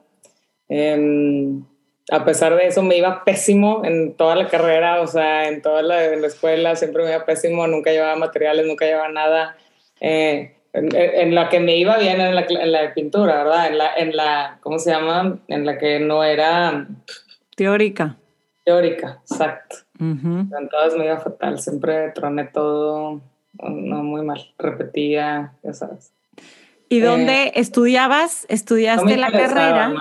Em, 0.70 1.64
a 2.12 2.24
pesar 2.24 2.56
de 2.56 2.68
eso 2.68 2.84
me 2.84 2.98
iba 2.98 3.24
pésimo 3.24 3.84
en 3.84 4.14
toda 4.14 4.36
la 4.36 4.48
carrera, 4.48 5.02
o 5.02 5.08
sea, 5.08 5.48
en 5.48 5.62
toda 5.62 5.82
la, 5.82 6.04
escuela 6.04 6.76
siempre 6.76 7.04
me 7.04 7.10
iba 7.10 7.26
pésimo, 7.26 7.66
nunca 7.68 7.92
llevaba 7.92 8.16
materiales, 8.16 8.66
nunca 8.66 8.86
llevaba 8.86 9.10
nada. 9.10 9.58
Eh, 10.00 10.56
en, 10.74 11.36
la 11.36 11.50
que 11.50 11.60
me 11.60 11.76
iba 11.76 11.98
bien 11.98 12.22
en 12.22 12.36
la, 12.36 12.46
en 12.48 12.72
la 12.72 12.82
de 12.82 12.90
pintura, 12.90 13.44
¿verdad? 13.44 13.68
En 13.68 13.78
la, 13.78 13.94
en 13.96 14.16
la, 14.16 14.60
¿cómo 14.62 14.80
se 14.80 14.92
llama? 14.92 15.40
En 15.48 15.66
la 15.66 15.78
que 15.78 16.00
no 16.00 16.24
era... 16.24 16.88
Teórica. 17.56 18.18
Teórica, 18.64 19.20
exacto. 19.30 19.78
En 20.00 20.70
todas 20.70 20.96
me 20.96 21.06
iba 21.06 21.20
fatal, 21.20 21.60
siempre 21.60 22.12
troné 22.12 22.46
todo, 22.46 23.22
no 23.70 24.04
muy 24.04 24.24
mal, 24.24 24.54
repetía, 24.58 25.54
ya 25.64 25.74
sabes. 25.74 26.14
¿Y 26.90 27.00
dónde 27.00 27.44
eh, 27.44 27.52
estudiabas? 27.56 28.46
¿Estudiaste 28.50 29.16
la 29.18 29.32
carrera? 29.32 29.94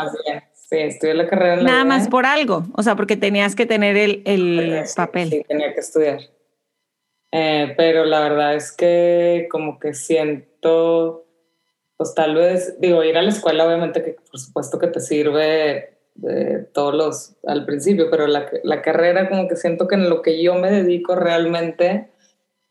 Sí, 0.53 0.77
estudié 0.79 1.15
la 1.15 1.29
carrera 1.29 1.55
en 1.55 1.65
la 1.65 1.71
Nada 1.71 1.85
más 1.85 2.09
por 2.09 2.27
algo, 2.27 2.65
o 2.75 2.83
sea, 2.83 2.97
porque 2.97 3.17
tenías 3.17 3.57
que 3.57 3.67
tener 3.67 3.97
el, 3.97 4.23
el 4.25 4.85
papel. 4.97 5.31
Sí, 5.31 5.45
tenía 5.49 5.73
que 5.75 5.81
estudiar. 5.81 6.21
Eh, 7.33 7.75
pero 7.77 8.05
la 8.05 8.21
verdad 8.21 8.55
es 8.55 8.73
que 8.73 9.47
como 9.51 9.79
que 9.79 9.95
siento, 9.95 11.27
pues 11.97 12.15
tal 12.15 12.35
vez, 12.35 12.81
digo, 12.81 13.05
ir 13.05 13.17
a 13.17 13.23
la 13.23 13.31
escuela 13.31 13.67
obviamente 13.67 14.03
que 14.03 14.17
por 14.29 14.41
supuesto 14.41 14.79
que 14.79 14.89
te 14.89 15.01
sirve 15.01 15.97
de 16.15 16.59
todos 16.73 16.95
los 16.95 17.37
al 17.47 17.65
principio, 17.67 18.11
pero 18.11 18.27
la, 18.27 18.51
la 18.65 18.83
carrera 18.83 19.29
como 19.29 19.47
que 19.47 19.57
siento 19.57 19.87
que 19.87 19.95
en 19.95 20.11
lo 20.11 20.23
que 20.23 20.43
yo 20.43 20.57
me 20.57 20.71
dedico 20.71 21.15
realmente 21.15 22.11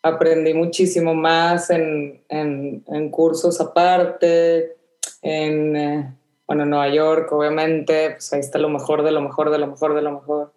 aprendí 0.01 0.53
muchísimo 0.53 1.13
más 1.13 1.69
en, 1.69 2.21
en, 2.29 2.83
en 2.87 3.09
cursos 3.09 3.59
aparte, 3.59 4.75
en, 5.21 5.75
eh, 5.75 6.15
bueno, 6.47 6.65
Nueva 6.65 6.89
York, 6.89 7.31
obviamente, 7.31 8.11
pues 8.11 8.31
ahí 8.33 8.39
está 8.39 8.59
lo 8.59 8.69
mejor 8.69 9.03
de 9.03 9.11
lo 9.11 9.21
mejor 9.21 9.51
de 9.51 9.57
lo 9.59 9.67
mejor 9.67 9.95
de 9.95 10.01
lo 10.01 10.11
mejor. 10.11 10.53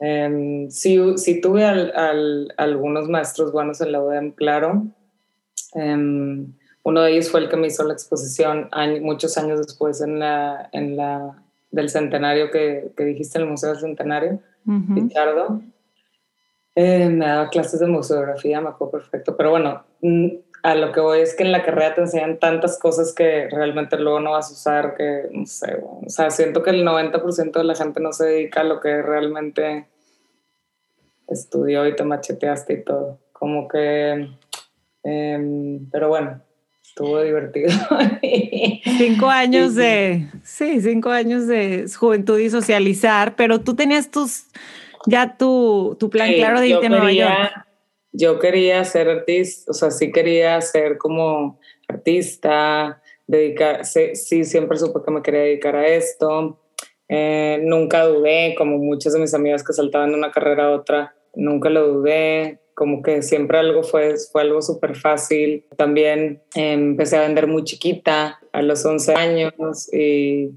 Eh, 0.00 0.66
sí, 0.70 1.00
sí, 1.16 1.40
tuve 1.40 1.64
al, 1.64 1.92
al, 1.96 2.52
algunos 2.56 3.08
maestros 3.08 3.52
buenos 3.52 3.80
en 3.80 3.92
la 3.92 4.02
UDEM, 4.02 4.32
claro. 4.32 4.84
Eh, 5.74 6.46
uno 6.86 7.00
de 7.00 7.12
ellos 7.12 7.30
fue 7.30 7.40
el 7.40 7.48
que 7.48 7.56
me 7.56 7.68
hizo 7.68 7.82
la 7.84 7.94
exposición 7.94 8.68
muchos 9.00 9.38
años 9.38 9.58
después 9.58 10.02
en 10.02 10.18
la, 10.18 10.68
en 10.72 10.96
la 10.96 11.42
del 11.70 11.88
centenario 11.88 12.50
que, 12.50 12.92
que 12.96 13.04
dijiste 13.04 13.38
en 13.38 13.44
el 13.44 13.50
Museo 13.50 13.70
del 13.70 13.80
Centenario, 13.80 14.40
Richardo. 14.66 15.62
Eh, 16.76 17.08
me 17.08 17.26
daba 17.26 17.50
clases 17.50 17.78
de 17.80 17.86
museografía, 17.86 18.60
me 18.60 18.70
acuerdo 18.70 18.92
perfecto, 18.92 19.36
pero 19.36 19.50
bueno, 19.50 19.84
mm, 20.00 20.28
a 20.64 20.74
lo 20.74 20.92
que 20.92 21.00
voy 21.00 21.20
es 21.20 21.34
que 21.34 21.44
en 21.44 21.52
la 21.52 21.62
carrera 21.62 21.94
te 21.94 22.00
enseñan 22.00 22.38
tantas 22.38 22.78
cosas 22.78 23.12
que 23.12 23.48
realmente 23.48 23.98
luego 23.98 24.18
no 24.18 24.32
vas 24.32 24.50
a 24.50 24.54
usar, 24.54 24.94
que 24.96 25.28
no 25.30 25.46
sé, 25.46 25.78
o 25.82 26.08
sea, 26.08 26.30
siento 26.30 26.62
que 26.62 26.70
el 26.70 26.84
90% 26.84 27.52
de 27.52 27.64
la 27.64 27.74
gente 27.74 28.00
no 28.00 28.12
se 28.12 28.24
dedica 28.26 28.62
a 28.62 28.64
lo 28.64 28.80
que 28.80 29.02
realmente 29.02 29.86
estudió 31.28 31.86
y 31.86 31.94
te 31.94 32.02
macheteaste 32.02 32.72
y 32.72 32.84
todo, 32.84 33.18
como 33.32 33.68
que, 33.68 34.30
eh, 35.04 35.78
pero 35.92 36.08
bueno, 36.08 36.40
estuvo 36.82 37.20
divertido. 37.22 37.70
cinco 38.98 39.28
años 39.28 39.74
de, 39.74 40.28
sí, 40.42 40.80
cinco 40.80 41.10
años 41.10 41.46
de 41.46 41.86
juventud 41.94 42.38
y 42.38 42.50
socializar, 42.50 43.36
pero 43.36 43.60
tú 43.60 43.74
tenías 43.74 44.10
tus, 44.10 44.46
ya 45.06 45.36
tu, 45.36 45.96
tu 45.98 46.10
plan 46.10 46.32
claro 46.34 46.60
de 46.60 46.68
irte 46.68 46.86
a 46.86 46.88
Nueva 46.88 47.12
York. 47.12 47.66
Yo 48.12 48.38
quería 48.38 48.84
ser 48.84 49.08
artista, 49.08 49.70
o 49.70 49.74
sea, 49.74 49.90
sí 49.90 50.12
quería 50.12 50.60
ser 50.60 50.98
como 50.98 51.58
artista, 51.88 53.02
dedicar, 53.26 53.84
sí, 53.84 54.14
sí 54.14 54.44
siempre 54.44 54.78
supe 54.78 55.00
que 55.04 55.10
me 55.10 55.22
quería 55.22 55.40
dedicar 55.40 55.74
a 55.74 55.86
esto. 55.88 56.60
Eh, 57.08 57.60
nunca 57.62 58.04
dudé, 58.04 58.54
como 58.56 58.78
muchas 58.78 59.12
de 59.12 59.20
mis 59.20 59.34
amigas 59.34 59.64
que 59.64 59.72
saltaban 59.72 60.10
de 60.10 60.16
una 60.16 60.30
carrera 60.30 60.66
a 60.66 60.70
otra, 60.72 61.14
nunca 61.34 61.70
lo 61.70 61.88
dudé 61.88 62.60
como 62.74 63.02
que 63.02 63.22
siempre 63.22 63.58
algo 63.58 63.82
fue, 63.82 64.16
fue 64.30 64.42
algo 64.42 64.60
súper 64.60 64.96
fácil. 64.96 65.64
También 65.76 66.42
em, 66.54 66.90
empecé 66.90 67.16
a 67.16 67.22
vender 67.22 67.46
muy 67.46 67.64
chiquita, 67.64 68.40
a 68.52 68.62
los 68.62 68.84
11 68.84 69.14
años, 69.14 69.92
y, 69.92 70.50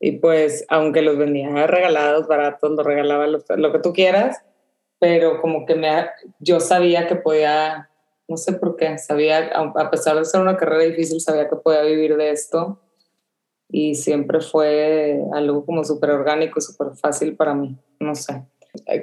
y 0.00 0.12
pues 0.12 0.64
aunque 0.68 1.02
los 1.02 1.18
vendía 1.18 1.66
regalados, 1.66 2.26
baratos, 2.26 2.70
los 2.70 2.86
regalaba 2.86 3.26
lo, 3.26 3.42
lo, 3.56 3.72
que 3.72 3.78
tú 3.78 3.92
quieras, 3.92 4.42
pero 4.98 5.40
como 5.40 5.66
que 5.66 5.74
me, 5.74 6.06
yo 6.38 6.60
sabía 6.60 7.06
que 7.06 7.16
podía, 7.16 7.90
no 8.28 8.36
sé 8.36 8.52
por 8.52 8.76
qué, 8.76 8.98
sabía, 8.98 9.50
a 9.54 9.90
pesar 9.90 10.16
de 10.16 10.24
ser 10.24 10.40
una 10.40 10.56
carrera 10.56 10.84
difícil, 10.84 11.20
sabía 11.20 11.48
que 11.48 11.56
podía 11.56 11.82
vivir 11.82 12.16
de 12.16 12.30
esto. 12.30 12.80
Y 13.70 13.96
siempre 13.96 14.40
fue 14.40 15.20
algo 15.34 15.66
como 15.66 15.84
súper 15.84 16.10
orgánico, 16.10 16.58
súper 16.58 16.96
fácil 16.96 17.36
para 17.36 17.52
mí, 17.52 17.76
no 18.00 18.14
sé. 18.14 18.42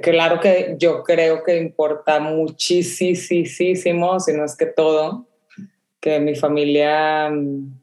Claro 0.01 0.39
que 0.39 0.75
yo 0.79 1.03
creo 1.03 1.43
que 1.43 1.57
importa 1.57 2.19
muchísimo, 2.19 4.19
si 4.19 4.33
no 4.33 4.45
es 4.45 4.55
que 4.55 4.65
todo, 4.65 5.27
que 5.99 6.19
mi 6.19 6.35
familia 6.35 7.29
mm, 7.29 7.79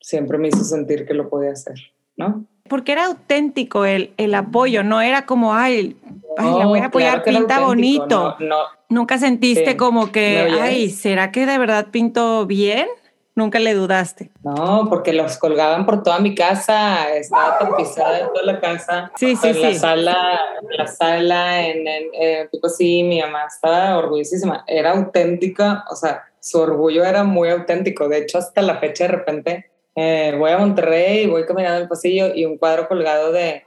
siempre 0.00 0.38
me 0.38 0.48
hizo 0.48 0.64
sentir 0.64 1.06
que 1.06 1.14
lo 1.14 1.28
podía 1.28 1.52
hacer, 1.52 1.91
¿no? 2.16 2.46
Porque 2.68 2.92
era 2.92 3.06
auténtico 3.06 3.84
el, 3.84 4.12
el 4.16 4.34
apoyo, 4.34 4.82
no 4.82 5.00
era 5.00 5.26
como, 5.26 5.54
ay, 5.54 5.96
ay 6.38 6.54
la 6.58 6.66
voy 6.66 6.78
a 6.80 6.86
apoyar, 6.86 7.22
pinta 7.22 7.60
bonito. 7.60 8.36
No, 8.40 8.56
Nunca 8.88 9.16
sentiste 9.16 9.76
como 9.78 10.12
que, 10.12 10.48
ay, 10.60 10.90
¿será 10.90 11.32
que 11.32 11.46
de 11.46 11.56
verdad 11.56 11.86
pinto 11.90 12.44
bien? 12.46 12.86
Nunca 13.34 13.58
le 13.58 13.72
dudaste. 13.72 14.30
No, 14.44 14.86
porque 14.90 15.14
los 15.14 15.38
colgaban 15.38 15.86
por 15.86 16.02
toda 16.02 16.18
mi 16.18 16.34
casa, 16.34 17.10
estaba 17.14 17.58
tapizada 17.58 18.20
en 18.20 18.26
toda 18.28 18.44
la 18.44 18.60
casa. 18.60 19.10
Sí, 19.16 19.34
sí, 19.36 19.48
en 19.48 19.62
la 19.62 19.74
sala, 19.74 20.40
en 20.60 20.76
la 20.76 20.86
sala, 20.86 21.66
en, 21.66 21.86
el 22.12 22.50
tipo 22.50 22.68
sí, 22.68 23.02
mi 23.02 23.22
mamá 23.22 23.46
estaba 23.46 23.96
orgullosísima. 23.96 24.64
Era 24.66 24.90
auténtica, 24.90 25.86
o 25.90 25.96
sea, 25.96 26.24
su 26.40 26.58
orgullo 26.58 27.04
era 27.04 27.24
muy 27.24 27.48
auténtico. 27.48 28.08
De 28.08 28.18
hecho, 28.18 28.36
hasta 28.36 28.60
la 28.60 28.76
fecha 28.76 29.04
de 29.04 29.12
repente 29.12 29.70
eh, 29.94 30.34
voy 30.38 30.50
a 30.50 30.58
Monterrey 30.58 31.26
voy 31.26 31.44
caminando 31.44 31.76
en 31.76 31.82
el 31.82 31.88
pasillo 31.88 32.34
y 32.34 32.44
un 32.44 32.58
cuadro 32.58 32.88
colgado 32.88 33.32
de, 33.32 33.64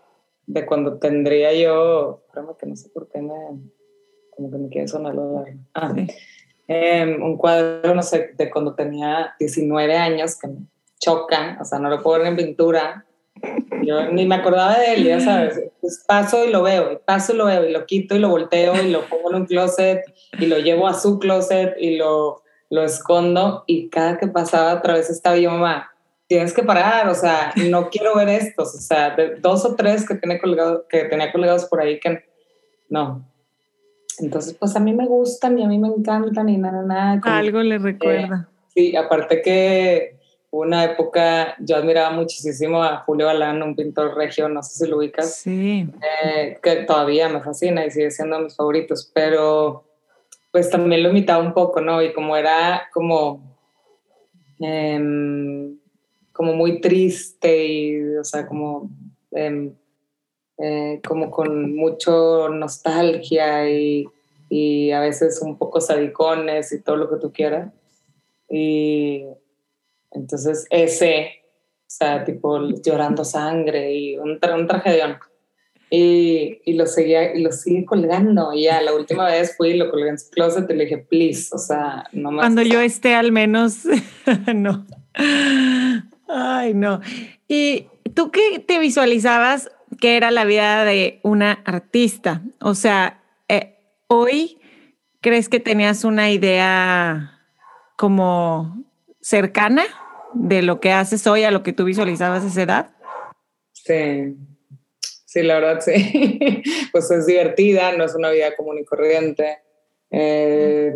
de 0.47 0.65
cuando 0.65 0.97
tendría 0.97 1.53
yo, 1.53 2.21
espérame 2.27 2.57
que 2.57 2.65
no 2.65 2.75
sé 2.75 2.89
por 2.89 3.07
qué 3.09 3.21
me, 3.21 3.33
como 4.31 4.51
que 4.51 4.57
me 4.57 4.69
quiere 4.69 4.87
sonar 4.87 5.15
la 5.15 5.45
Ah, 5.73 5.93
sí 5.95 6.07
Em, 6.67 7.21
un 7.21 7.37
cuadro, 7.37 7.93
no 7.93 8.01
sé, 8.01 8.31
de 8.37 8.49
cuando 8.49 8.73
tenía 8.73 9.35
19 9.39 9.95
años, 9.95 10.39
que 10.39 10.47
me 10.47 10.57
chocan, 10.99 11.59
o 11.61 11.65
sea, 11.65 11.77
no 11.79 11.89
lo 11.89 12.01
puedo 12.01 12.19
ver 12.19 12.27
en 12.27 12.35
pintura. 12.35 13.05
Yo 13.83 14.11
ni 14.11 14.25
me 14.25 14.35
acordaba 14.35 14.79
de 14.79 14.95
él, 14.95 15.03
ya 15.03 15.19
sabes. 15.19 15.61
Pues 15.79 16.03
paso 16.07 16.43
y 16.45 16.51
lo 16.51 16.63
veo, 16.63 16.91
y 16.91 16.97
paso 16.97 17.33
y 17.33 17.37
lo 17.37 17.45
veo, 17.45 17.65
y 17.65 17.71
lo 17.71 17.85
quito 17.85 18.15
y 18.15 18.19
lo 18.19 18.29
volteo, 18.29 18.73
y 18.81 18.89
lo 18.89 19.01
pongo 19.01 19.29
en 19.29 19.35
un 19.41 19.45
closet, 19.45 20.01
y 20.39 20.47
lo 20.47 20.57
llevo 20.57 20.87
a 20.87 20.95
su 20.95 21.19
closet, 21.19 21.75
y 21.79 21.97
lo, 21.97 22.41
lo 22.71 22.83
escondo, 22.83 23.63
y 23.67 23.89
cada 23.89 24.17
que 24.17 24.27
pasaba 24.27 24.73
otra 24.73 24.95
vez 24.95 25.11
estaba 25.11 25.37
yo, 25.37 25.51
mamá, 25.51 25.91
tienes 26.27 26.53
que 26.53 26.63
parar, 26.63 27.07
o 27.07 27.15
sea, 27.15 27.53
no 27.69 27.89
quiero 27.89 28.15
ver 28.15 28.29
estos, 28.29 28.75
o 28.75 28.79
sea, 28.79 29.15
de 29.15 29.35
dos 29.35 29.65
o 29.65 29.75
tres 29.75 30.07
que, 30.07 30.15
tiene 30.15 30.39
colgado, 30.39 30.85
que 30.87 31.05
tenía 31.05 31.31
colgados 31.31 31.65
por 31.65 31.81
ahí 31.81 31.99
que 31.99 32.23
no, 32.89 33.25
entonces, 34.19 34.53
pues 34.53 34.75
a 34.75 34.79
mí 34.79 34.93
me 34.93 35.07
gustan 35.07 35.59
y 35.59 35.63
a 35.63 35.67
mí 35.67 35.77
me 35.77 35.89
encantan 35.89 36.47
y 36.49 36.57
nada, 36.57 36.83
nada. 36.83 37.19
Algo 37.23 37.61
le 37.61 37.77
recuerda. 37.77 38.47
sí, 38.73 38.95
aparte 38.95 39.41
que 39.41 40.15
una 40.51 40.85
época 40.85 41.55
yo 41.59 41.75
admiraba 41.75 42.11
muchísimo 42.11 42.81
a 42.81 42.97
Julio 42.99 43.25
Balán, 43.25 43.61
un 43.61 43.75
pintor 43.75 44.15
regio, 44.15 44.47
no 44.47 44.63
sé 44.63 44.85
si 44.85 44.89
lo 44.89 44.97
ubicas. 44.97 45.35
Sí. 45.35 45.89
Eh, 46.23 46.57
que 46.63 46.75
todavía 46.83 47.27
me 47.27 47.41
fascina 47.41 47.85
y 47.85 47.91
sigue 47.91 48.11
siendo 48.11 48.37
de 48.37 48.43
mis 48.43 48.55
favoritos, 48.55 49.11
pero 49.13 49.83
pues 50.51 50.69
también 50.69 51.03
lo 51.03 51.09
imitaba 51.09 51.43
un 51.43 51.53
poco, 51.53 51.81
¿no? 51.81 52.01
Y 52.01 52.13
como 52.13 52.37
era 52.37 52.83
como, 52.93 53.41
eh, 54.61 55.73
como 56.35 56.53
muy 56.53 56.81
triste 56.81 57.65
y, 57.65 58.15
o 58.17 58.23
sea, 58.23 58.45
como... 58.45 58.89
Eh, 59.31 59.71
eh, 60.57 61.01
como 61.05 61.31
con 61.31 61.75
mucho 61.75 62.47
nostalgia 62.47 63.69
y, 63.69 64.07
y, 64.49 64.91
a 64.91 65.01
veces 65.01 65.41
un 65.41 65.57
poco 65.57 65.81
sadicones 65.81 66.71
y 66.71 66.81
todo 66.81 66.95
lo 66.95 67.09
que 67.09 67.17
tú 67.17 67.33
quieras. 67.33 67.73
Y 68.49 69.25
entonces 70.11 70.65
ese, 70.69 71.43
o 71.81 71.87
sea, 71.87 72.23
tipo 72.23 72.69
llorando 72.81 73.25
sangre 73.25 73.93
y 73.93 74.17
un, 74.17 74.39
un 74.41 74.67
tragedión. 74.67 75.17
Y, 75.89 76.61
y, 76.63 76.73
lo 76.73 76.85
seguía 76.85 77.35
y 77.35 77.41
lo 77.41 77.51
sigue 77.51 77.83
colgando. 77.83 78.53
Y 78.53 78.63
ya 78.63 78.81
la 78.81 78.93
última 78.93 79.25
vez 79.25 79.57
fui 79.57 79.71
y 79.71 79.77
lo 79.77 79.91
colgué 79.91 80.09
en 80.09 80.19
su 80.19 80.29
closet 80.29 80.69
y 80.69 80.73
le 80.73 80.85
dije, 80.85 80.99
please, 80.99 81.49
o 81.53 81.57
sea, 81.57 82.05
no 82.13 82.31
más. 82.31 82.43
Cuando 82.43 82.61
yo 82.61 82.79
esté 82.79 83.13
al 83.13 83.33
menos, 83.33 83.79
no. 84.55 84.85
Ay, 86.27 86.73
no. 86.73 87.01
¿Y 87.47 87.87
tú 88.13 88.31
qué 88.31 88.59
te 88.59 88.79
visualizabas 88.79 89.69
qué 89.99 90.17
era 90.17 90.31
la 90.31 90.45
vida 90.45 90.85
de 90.85 91.19
una 91.23 91.53
artista. 91.65 92.41
O 92.59 92.75
sea, 92.75 93.23
eh, 93.47 93.77
hoy 94.07 94.59
crees 95.21 95.49
que 95.49 95.59
tenías 95.59 96.03
una 96.03 96.31
idea 96.31 97.41
como 97.97 98.85
cercana 99.21 99.83
de 100.33 100.61
lo 100.61 100.79
que 100.79 100.91
haces 100.91 101.25
hoy 101.27 101.43
a 101.43 101.51
lo 101.51 101.63
que 101.63 101.73
tú 101.73 101.85
visualizabas 101.85 102.43
a 102.43 102.47
esa 102.47 102.61
edad. 102.61 102.89
Sí, 103.71 104.35
sí, 105.25 105.43
la 105.43 105.59
verdad 105.59 105.81
sí. 105.81 106.63
pues 106.91 107.09
es 107.11 107.25
divertida, 107.25 107.95
no 107.95 108.03
es 108.03 108.15
una 108.15 108.31
vida 108.31 108.55
común 108.55 108.79
y 108.79 108.85
corriente. 108.85 109.59
Eh, 110.11 110.93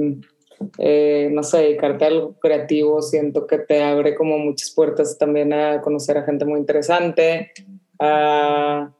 eh, 0.78 1.30
no 1.32 1.44
sé, 1.44 1.60
dedicarte 1.60 2.06
a 2.06 2.08
algo 2.10 2.34
creativo, 2.40 3.02
siento 3.02 3.48
que 3.48 3.60
te 3.60 3.84
abre 3.84 4.16
como 4.16 4.38
muchas 4.38 4.72
puertas 4.72 5.18
también 5.18 5.54
a 5.54 5.82
conocer 5.82 6.18
a 6.18 6.24
gente 6.24 6.46
muy 6.46 6.60
interesante, 6.60 7.52
a, 8.00 8.92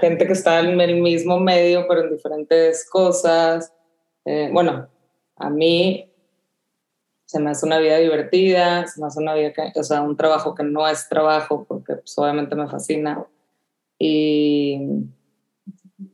gente 0.00 0.26
que 0.26 0.32
está 0.32 0.60
en 0.60 0.80
el 0.80 1.00
mismo 1.00 1.38
medio, 1.38 1.86
pero 1.88 2.02
en 2.02 2.10
diferentes 2.10 2.88
cosas. 2.88 3.72
Eh, 4.24 4.50
bueno, 4.52 4.88
a 5.36 5.50
mí 5.50 6.10
se 7.26 7.38
me 7.38 7.50
hace 7.50 7.64
una 7.64 7.78
vida 7.78 7.98
divertida, 7.98 8.86
se 8.86 9.00
me 9.00 9.06
hace 9.06 9.20
una 9.20 9.34
vida 9.34 9.52
que, 9.52 9.72
o 9.78 9.82
sea, 9.84 10.02
un 10.02 10.16
trabajo 10.16 10.54
que 10.54 10.64
no 10.64 10.86
es 10.88 11.08
trabajo, 11.08 11.64
porque 11.68 11.94
pues, 11.96 12.18
obviamente 12.18 12.56
me 12.56 12.68
fascina. 12.68 13.24
Y, 13.98 14.80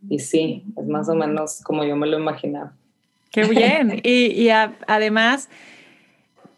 y 0.09 0.19
sí, 0.19 0.65
es 0.77 0.87
más 0.87 1.09
o 1.09 1.15
menos 1.15 1.61
como 1.63 1.85
yo 1.85 1.97
me 1.97 2.07
lo 2.07 2.19
imaginaba. 2.19 2.73
Qué 3.31 3.45
bien. 3.45 4.01
y, 4.05 4.27
y 4.33 4.51
además 4.51 5.49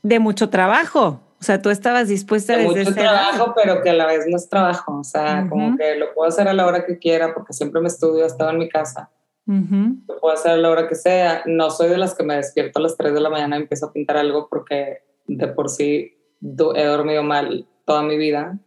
de 0.03 0.19
mucho 0.19 0.49
trabajo. 0.49 1.21
O 1.41 1.45
sea, 1.45 1.63
tú 1.63 1.71
estabas 1.71 2.09
dispuesta 2.09 2.57
de 2.57 2.65
mucho 2.65 2.93
trabajo, 2.93 3.55
pero 3.55 3.81
que 3.83 3.91
a 3.91 3.95
la 3.95 4.07
vez 4.07 4.27
no 4.27 4.37
es 4.37 4.49
trabajo. 4.49 4.99
O 4.99 5.05
sea, 5.05 5.47
como 5.49 5.77
que 5.77 5.95
lo 5.97 6.13
puedo 6.13 6.29
hacer 6.29 6.49
a 6.49 6.53
la 6.53 6.67
hora 6.67 6.85
que 6.85 6.99
quiera, 6.99 7.33
porque 7.33 7.53
siempre 7.53 7.81
me 7.81 7.87
estudio, 7.87 8.25
he 8.25 8.27
estado 8.27 8.51
en 8.51 8.59
mi 8.59 8.69
casa. 8.69 9.11
Lo 9.47 10.21
puedo 10.21 10.35
hacer 10.35 10.53
a 10.53 10.57
la 10.57 10.69
hora 10.69 10.89
que 10.89 10.95
sea. 10.95 11.43
No 11.47 11.71
soy 11.71 11.89
de 11.89 11.97
las 11.97 12.15
que 12.15 12.25
me 12.25 12.37
despierto 12.37 12.81
a 12.81 12.83
las 12.83 12.97
3 12.97 13.15
de 13.15 13.21
la 13.21 13.31
mañana 13.31 13.57
y 13.57 13.63
empiezo 13.63 13.87
a 13.87 13.93
pintar 13.93 14.17
algo 14.17 14.49
porque 14.51 14.99
de 15.27 15.47
por 15.49 15.71
sí 15.71 16.19
he 16.43 16.85
dormido 16.85 17.23
mal 17.23 17.67
toda 17.85 18.03
mi 18.03 18.19
vida. 18.19 18.59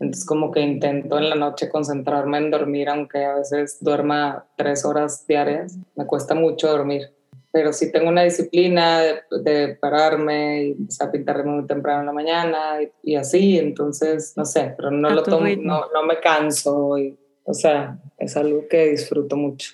Entonces 0.00 0.24
como 0.24 0.50
que 0.50 0.60
intento 0.60 1.18
en 1.18 1.28
la 1.28 1.36
noche 1.36 1.68
concentrarme 1.68 2.38
en 2.38 2.50
dormir, 2.50 2.88
aunque 2.88 3.24
a 3.24 3.34
veces 3.36 3.78
duerma 3.80 4.46
tres 4.56 4.84
horas 4.84 5.26
diarias. 5.26 5.78
Me 5.94 6.06
cuesta 6.06 6.34
mucho 6.34 6.68
dormir 6.68 7.12
pero 7.52 7.72
sí 7.72 7.90
tengo 7.90 8.08
una 8.08 8.22
disciplina 8.22 9.00
de, 9.00 9.76
pararme 9.80 10.64
y 10.64 10.70
empezar 10.72 11.08
a 11.08 11.12
pintar 11.12 11.44
muy 11.44 11.66
temprano 11.66 12.00
en 12.00 12.06
la 12.06 12.12
mañana 12.12 12.78
y, 13.02 13.16
así, 13.16 13.58
entonces, 13.58 14.34
no 14.36 14.44
sé, 14.44 14.74
pero 14.76 14.90
no 14.90 15.10
lo 15.10 15.22
tomo, 15.22 15.46
no, 15.58 15.84
no, 15.92 16.02
me 16.06 16.20
canso, 16.20 16.96
y, 16.98 17.18
o 17.44 17.54
sea, 17.54 17.98
es 18.18 18.36
algo 18.36 18.68
que 18.68 18.90
disfruto 18.90 19.36
mucho. 19.36 19.72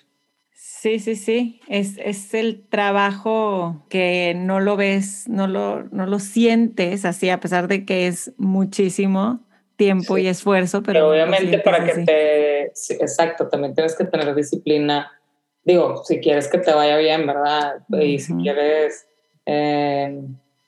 Sí, 0.54 0.99
sí, 1.00 1.16
sí, 1.16 1.61
es, 1.68 1.99
es 1.99 2.33
el 2.33 2.66
trabajo 2.68 3.85
que 3.88 4.35
no 4.37 4.61
lo 4.61 4.76
ves, 4.76 5.28
no 5.28 5.47
lo, 5.47 5.85
no 5.85 6.06
lo 6.06 6.18
sientes 6.18 7.04
así, 7.04 7.28
a 7.28 7.40
pesar 7.40 7.68
de 7.68 7.85
que 7.85 8.06
es 8.06 8.33
muchísimo 8.38 9.40
tiempo 9.76 10.18
y 10.18 10.26
esfuerzo, 10.26 10.83
pero... 10.83 11.11
obviamente 11.11 11.59
para 11.59 11.85
que 11.85 12.04
te... 12.04 12.62
exacto, 13.02 13.49
también 13.49 13.75
tienes 13.75 13.95
que 13.95 14.04
tener 14.04 14.35
disciplina 14.35 15.12
digo, 15.66 16.02
si 16.04 16.21
quieres 16.21 16.49
que 16.49 16.59
te 16.59 16.73
vaya 16.73 16.97
bien, 16.97 17.26
¿verdad? 17.26 17.83
Y 18.00 18.18
si 18.21 18.33
quieres, 18.35 19.06
eh, 19.45 20.23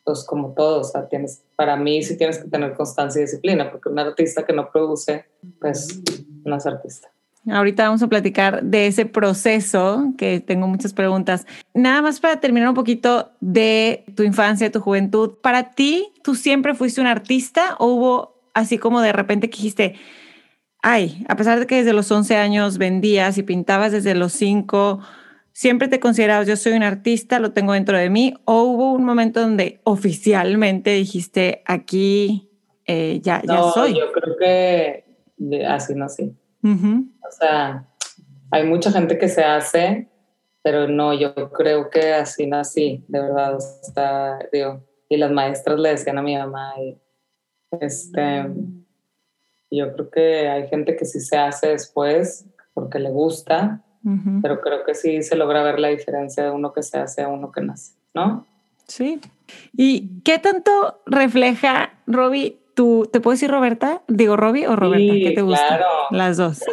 pues 0.04 0.24
como 0.24 0.52
todo, 0.52 0.80
o 0.80 0.84
sea, 0.84 1.08
tienes, 1.08 1.42
para 1.56 1.76
mí 1.76 2.02
sí 2.02 2.18
tienes 2.18 2.38
que 2.38 2.48
tener 2.48 2.74
constancia 2.74 3.20
y 3.20 3.24
disciplina, 3.24 3.70
porque 3.70 3.88
un 3.88 3.98
artista 4.00 4.44
que 4.44 4.52
no 4.52 4.70
produce, 4.70 5.24
pues 5.60 6.02
no 6.44 6.56
es 6.56 6.66
artista. 6.66 7.08
Ahorita 7.48 7.84
vamos 7.84 8.02
a 8.02 8.08
platicar 8.08 8.62
de 8.62 8.88
ese 8.88 9.06
proceso, 9.06 10.12
que 10.18 10.40
tengo 10.40 10.66
muchas 10.66 10.92
preguntas. 10.92 11.46
Nada 11.72 12.02
más 12.02 12.18
para 12.20 12.40
terminar 12.40 12.68
un 12.68 12.74
poquito 12.74 13.30
de 13.40 14.04
tu 14.16 14.24
infancia, 14.24 14.70
tu 14.70 14.80
juventud. 14.80 15.34
Para 15.40 15.70
ti, 15.70 16.12
¿tú 16.24 16.34
siempre 16.34 16.74
fuiste 16.74 17.00
un 17.00 17.06
artista 17.06 17.76
o 17.78 17.86
hubo 17.86 18.37
así 18.54 18.78
como 18.78 19.00
de 19.00 19.12
repente 19.12 19.50
que 19.50 19.56
dijiste, 19.56 19.94
ay, 20.82 21.24
a 21.28 21.36
pesar 21.36 21.58
de 21.58 21.66
que 21.66 21.76
desde 21.76 21.92
los 21.92 22.10
11 22.10 22.36
años 22.36 22.78
vendías 22.78 23.38
y 23.38 23.42
pintabas 23.42 23.92
desde 23.92 24.14
los 24.14 24.32
5, 24.32 25.00
siempre 25.52 25.88
te 25.88 26.00
considerabas, 26.00 26.46
yo 26.46 26.56
soy 26.56 26.74
un 26.74 26.82
artista, 26.82 27.40
lo 27.40 27.52
tengo 27.52 27.72
dentro 27.72 27.98
de 27.98 28.10
mí, 28.10 28.34
o 28.44 28.62
hubo 28.62 28.92
un 28.92 29.04
momento 29.04 29.40
donde 29.40 29.80
oficialmente 29.84 30.90
dijiste, 30.90 31.62
aquí 31.66 32.48
eh, 32.86 33.20
ya, 33.22 33.42
ya 33.42 33.62
soy. 33.74 33.98
Yo 33.98 34.12
creo 34.12 34.36
que 34.36 35.04
así 35.66 35.94
no 35.94 36.06
así. 36.06 36.34
O 36.62 37.30
sea, 37.30 37.86
hay 38.50 38.64
mucha 38.66 38.90
gente 38.90 39.18
que 39.18 39.28
se 39.28 39.44
hace, 39.44 40.08
pero 40.62 40.88
no, 40.88 41.12
yo 41.12 41.34
creo 41.50 41.90
que 41.90 42.14
así 42.14 42.46
nací, 42.46 43.04
de 43.08 43.20
verdad. 43.20 43.58
Está, 43.82 44.38
digo, 44.52 44.84
y 45.08 45.16
las 45.16 45.30
maestras 45.30 45.78
le 45.78 45.90
decían 45.90 46.18
a 46.18 46.22
mi 46.22 46.36
mamá, 46.36 46.74
y, 46.80 46.98
este 47.80 48.46
yo 49.70 49.92
creo 49.92 50.10
que 50.10 50.48
hay 50.48 50.68
gente 50.68 50.96
que 50.96 51.04
sí 51.04 51.20
se 51.20 51.36
hace 51.36 51.68
después 51.68 52.46
porque 52.74 52.98
le 52.98 53.10
gusta, 53.10 53.82
pero 54.40 54.60
creo 54.60 54.84
que 54.84 54.94
sí 54.94 55.22
se 55.22 55.36
logra 55.36 55.62
ver 55.62 55.78
la 55.78 55.88
diferencia 55.88 56.44
de 56.44 56.50
uno 56.50 56.72
que 56.72 56.82
se 56.82 56.96
hace 56.98 57.22
a 57.22 57.28
uno 57.28 57.52
que 57.52 57.60
nace, 57.60 57.92
¿no? 58.14 58.46
Sí. 58.86 59.20
¿Y 59.76 60.22
qué 60.22 60.38
tanto 60.38 61.02
refleja, 61.04 61.92
Robbie, 62.06 62.58
tú, 62.74 63.08
¿te 63.12 63.20
puedo 63.20 63.34
decir 63.34 63.50
Roberta? 63.50 64.02
Digo, 64.08 64.36
Robbie 64.36 64.68
o 64.68 64.76
Roberta, 64.76 65.12
¿qué 65.12 65.32
te 65.34 65.42
gusta? 65.42 65.66
Claro. 65.66 65.86
Las 66.10 66.36
dos. 66.36 66.60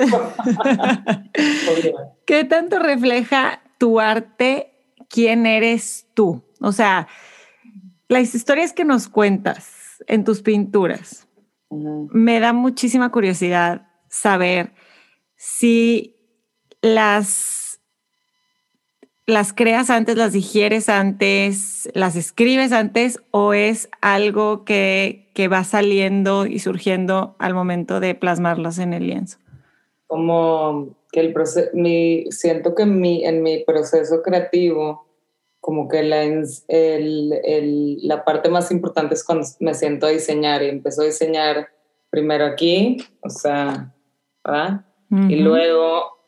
¿Qué 2.25 2.45
tanto 2.45 2.79
refleja 2.79 3.62
tu 3.77 3.99
arte 3.99 4.71
quién 5.10 5.45
eres 5.45 6.08
tú? 6.13 6.43
O 6.62 6.71
sea, 6.71 7.08
las 8.08 8.34
historias 8.36 8.71
que 8.71 8.86
nos 8.86 9.10
cuentas 9.10 9.74
en 10.08 10.23
tus 10.23 10.41
pinturas, 10.41 11.27
me 11.69 12.39
da 12.39 12.53
muchísima 12.53 13.12
curiosidad 13.12 13.88
saber 14.10 14.73
si 15.36 16.15
las, 16.81 17.79
las 19.25 19.53
creas 19.53 19.89
antes, 19.89 20.15
las 20.15 20.34
digieres 20.34 20.89
antes, 20.89 21.89
las 21.93 22.15
escribes 22.15 22.71
antes 22.71 23.19
o 23.31 23.53
es 23.53 23.89
algo 24.01 24.63
que, 24.63 25.31
que 25.34 25.47
va 25.47 25.63
saliendo 25.63 26.45
y 26.45 26.60
surgiendo 26.60 27.36
al 27.39 27.53
momento 27.53 27.99
de 27.99 28.15
plasmarlas 28.15 28.79
en 28.79 28.93
el 28.93 29.08
lienzo. 29.08 29.39
Como 30.08 30.95
que 31.12 31.19
el 31.19 31.34
proceso, 31.34 31.69
mi, 31.73 32.25
siento 32.29 32.75
que 32.75 32.86
mi, 32.86 33.25
en 33.25 33.41
mi 33.41 33.63
proceso 33.63 34.21
creativo, 34.21 35.04
como 35.65 35.88
que 35.88 36.04
la, 36.04 36.21
el, 36.21 37.34
el, 37.43 37.97
la 38.08 38.23
parte 38.23 38.49
más 38.49 38.69
importante 38.69 39.15
es 39.15 39.23
cuando 39.23 39.47
me 39.60 39.73
siento 39.73 40.06
a 40.06 40.12
diseñar 40.12 40.62
y 40.62 40.69
empezó 40.69 41.01
a 41.01 41.06
diseñar 41.06 41.69
primero 42.12 42.45
aquí, 42.45 42.97
o 43.23 43.32
sea, 43.32 43.91
¿verdad? 44.43 44.86
Y 45.28 45.38
luego 45.38 46.19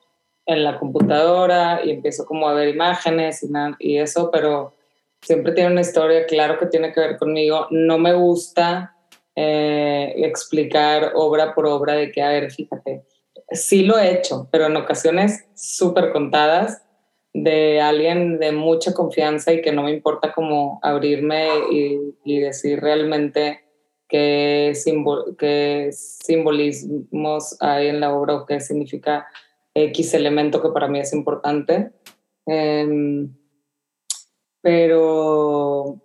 en 0.47 0.63
la 0.63 0.79
computadora 0.79 1.81
y 1.85 1.91
empiezo 1.91 2.25
como 2.25 2.49
a 2.49 2.53
ver 2.55 2.69
imágenes 2.69 3.43
y, 3.43 3.49
y 3.77 3.99
eso, 3.99 4.31
pero 4.31 4.73
siempre 5.21 5.51
tiene 5.51 5.69
una 5.69 5.81
historia, 5.81 6.25
claro 6.25 6.57
que 6.57 6.65
tiene 6.65 6.91
que 6.91 7.01
ver 7.01 7.17
conmigo. 7.17 7.67
No 7.69 7.99
me 7.99 8.13
gusta 8.13 8.95
eh, 9.35 10.15
explicar 10.17 11.11
obra 11.13 11.53
por 11.53 11.67
obra 11.67 11.93
de 11.93 12.11
que, 12.11 12.23
a 12.23 12.29
ver, 12.29 12.49
fíjate, 12.49 13.03
sí 13.51 13.83
lo 13.83 13.99
he 13.99 14.15
hecho, 14.15 14.47
pero 14.51 14.65
en 14.65 14.77
ocasiones 14.77 15.45
súper 15.53 16.11
contadas 16.11 16.86
de 17.43 17.79
alguien 17.79 18.39
de 18.39 18.51
mucha 18.51 18.93
confianza 18.93 19.53
y 19.53 19.61
que 19.61 19.71
no 19.71 19.83
me 19.83 19.91
importa 19.91 20.33
como 20.33 20.79
abrirme 20.81 21.47
y, 21.71 22.39
decir 22.39 22.79
realmente 22.79 23.61
qué, 24.07 24.73
qué 25.37 25.89
simbolismos 25.91 27.55
hay 27.61 27.87
en 27.87 27.99
la 27.99 28.15
obra 28.15 28.35
o 28.35 28.45
qué 28.45 28.59
significa 28.59 29.27
X 29.75 30.15
elemento 30.15 30.61
que 30.61 30.69
para 30.69 30.87
mí 30.87 30.99
es 30.99 31.13
importante. 31.13 31.91
Em, 32.47 33.31
pero 34.61 36.01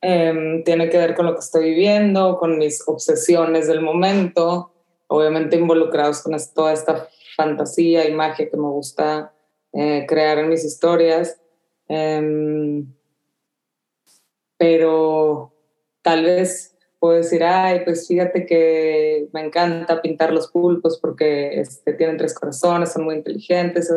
em, 0.00 0.64
tiene 0.64 0.88
que 0.88 0.98
ver 0.98 1.14
con 1.14 1.26
lo 1.26 1.34
que 1.34 1.40
estoy 1.40 1.70
viviendo, 1.70 2.36
con 2.38 2.58
mis 2.58 2.82
obsesiones 2.88 3.68
del 3.68 3.80
momento, 3.80 4.72
obviamente 5.06 5.56
involucrados 5.56 6.22
con 6.22 6.36
toda 6.52 6.72
esta 6.72 7.08
fantasía 7.38 8.08
y 8.08 8.12
magia 8.12 8.50
que 8.50 8.56
me 8.56 8.68
gusta 8.68 9.32
eh, 9.72 10.04
crear 10.08 10.38
en 10.38 10.48
mis 10.48 10.64
historias. 10.64 11.40
Em, 11.86 12.92
pero 14.56 15.54
tal 16.02 16.24
vez 16.24 16.76
puedo 16.98 17.14
decir, 17.14 17.44
ay, 17.44 17.82
pues 17.84 18.08
fíjate 18.08 18.44
que 18.44 19.28
me 19.32 19.46
encanta 19.46 20.02
pintar 20.02 20.32
los 20.32 20.48
pulpos 20.48 20.98
porque 20.98 21.60
este, 21.60 21.92
tienen 21.92 22.16
tres 22.16 22.34
corazones, 22.34 22.92
son 22.92 23.04
muy 23.04 23.14
inteligentes, 23.14 23.88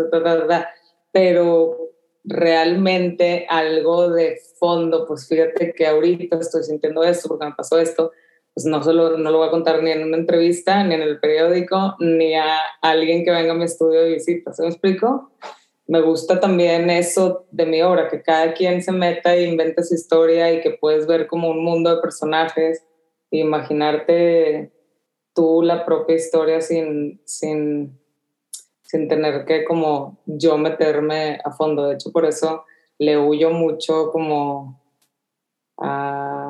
pero 1.12 1.89
realmente 2.23 3.47
algo 3.49 4.12
de 4.12 4.39
fondo, 4.60 5.08
pues 5.08 5.27
fíjate 5.27 5.73
que 5.73 5.88
ahorita 5.88 6.38
estoy 6.38 6.63
sintiendo 6.63 7.04
esto 7.04 7.27
porque 7.27 7.45
me 7.45 7.56
pasó 7.56 7.80
esto, 7.80 8.12
pues 8.54 8.66
no, 8.66 8.84
solo, 8.84 9.18
no 9.18 9.32
lo 9.32 9.38
voy 9.38 9.48
a 9.48 9.52
contar 9.52 9.82
ni 9.82 9.92
en 9.92 10.04
una 10.04 10.18
entrevista, 10.18 10.84
ni 10.84 10.96
en 10.96 11.02
el 11.02 11.20
periódico, 11.20 11.96
ni 12.00 12.36
a 12.36 12.60
alguien 12.82 13.24
que 13.24 13.32
venga 13.32 13.54
a 13.54 13.56
mi 13.56 13.64
estudio 13.64 14.02
de 14.02 14.14
visita. 14.14 14.54
¿Se 14.54 14.64
me 14.64 14.70
explico? 14.70 15.32
Me 15.88 16.02
gusta 16.02 16.40
también 16.40 16.90
eso 16.90 17.46
de 17.52 17.66
mi 17.66 17.82
obra, 17.82 18.10
que 18.10 18.22
cada 18.22 18.54
quien 18.54 18.82
se 18.82 18.92
meta 18.92 19.36
e 19.36 19.44
invente 19.44 19.84
su 19.84 19.96
historia 19.96 20.52
y 20.52 20.62
que 20.62 20.72
puedes 20.72 21.08
ver 21.08 21.28
como 21.28 21.50
un 21.50 21.64
mundo 21.64 21.96
de 21.96 22.02
personajes 22.02 22.86
e 23.32 23.38
imaginarte 23.38 24.72
tú 25.34 25.62
la 25.62 25.86
propia 25.86 26.16
historia 26.16 26.60
sin, 26.60 27.22
sin, 27.26 27.98
sin 28.84 29.08
tener 29.08 29.46
que 29.46 29.64
como 29.64 30.20
yo 30.26 30.58
meterme 30.58 31.40
a 31.44 31.52
fondo. 31.52 31.88
De 31.88 31.96
hecho, 31.96 32.12
por 32.12 32.26
eso 32.26 32.66
le 32.98 33.18
huyo 33.18 33.50
mucho 33.50 34.12
como 34.12 34.82
a 35.78 36.40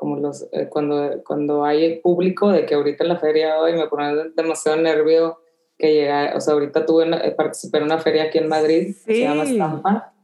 como 0.00 0.16
los, 0.16 0.48
eh, 0.52 0.66
cuando, 0.70 1.22
cuando 1.26 1.62
hay 1.62 2.00
público, 2.00 2.50
de 2.50 2.64
que 2.64 2.74
ahorita 2.74 3.04
en 3.04 3.10
la 3.10 3.18
feria 3.18 3.58
hoy 3.58 3.74
me 3.74 3.86
pone 3.86 4.30
demasiado 4.34 4.80
nervio 4.80 5.40
que 5.76 5.92
llega, 5.92 6.32
o 6.34 6.40
sea, 6.40 6.54
ahorita 6.54 6.86
tuve, 6.86 7.04
eh, 7.04 7.32
participé 7.32 7.76
en 7.76 7.84
una 7.84 7.98
feria 7.98 8.22
aquí 8.24 8.38
en 8.38 8.48
Madrid, 8.48 8.96
se 9.04 9.20
llama 9.20 9.42
Estampa, 9.44 10.14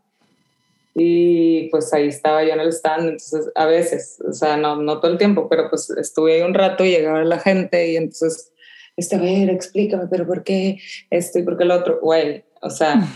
y 0.95 1.69
pues 1.69 1.93
ahí 1.93 2.09
estaba 2.09 2.43
yo 2.43 2.55
en 2.55 2.61
el 2.61 2.73
stand, 2.73 3.03
entonces 3.03 3.53
a 3.55 3.67
veces, 3.67 4.19
o 4.27 4.33
sea, 4.33 4.57
no, 4.57 4.77
no 4.77 4.99
todo 4.99 5.13
el 5.13 5.19
tiempo, 5.19 5.47
pero 5.47 5.69
pues 5.69 5.91
estuve 5.91 6.37
ahí 6.37 6.41
un 6.41 6.55
rato 6.55 6.83
y 6.83 6.93
llegaba 6.93 7.23
la 7.23 7.39
gente 7.39 7.93
y 7.93 7.97
entonces, 7.97 8.55
este, 8.97 9.17
a 9.17 9.21
ver, 9.21 9.51
explícame, 9.51 10.07
pero 10.11 10.27
¿por 10.27 10.43
qué 10.43 10.79
esto 11.11 11.39
y 11.39 11.43
por 11.43 11.59
qué 11.59 11.67
lo 11.67 11.75
otro? 11.75 12.01
Güey, 12.01 12.47
o 12.63 12.71
sea, 12.71 13.07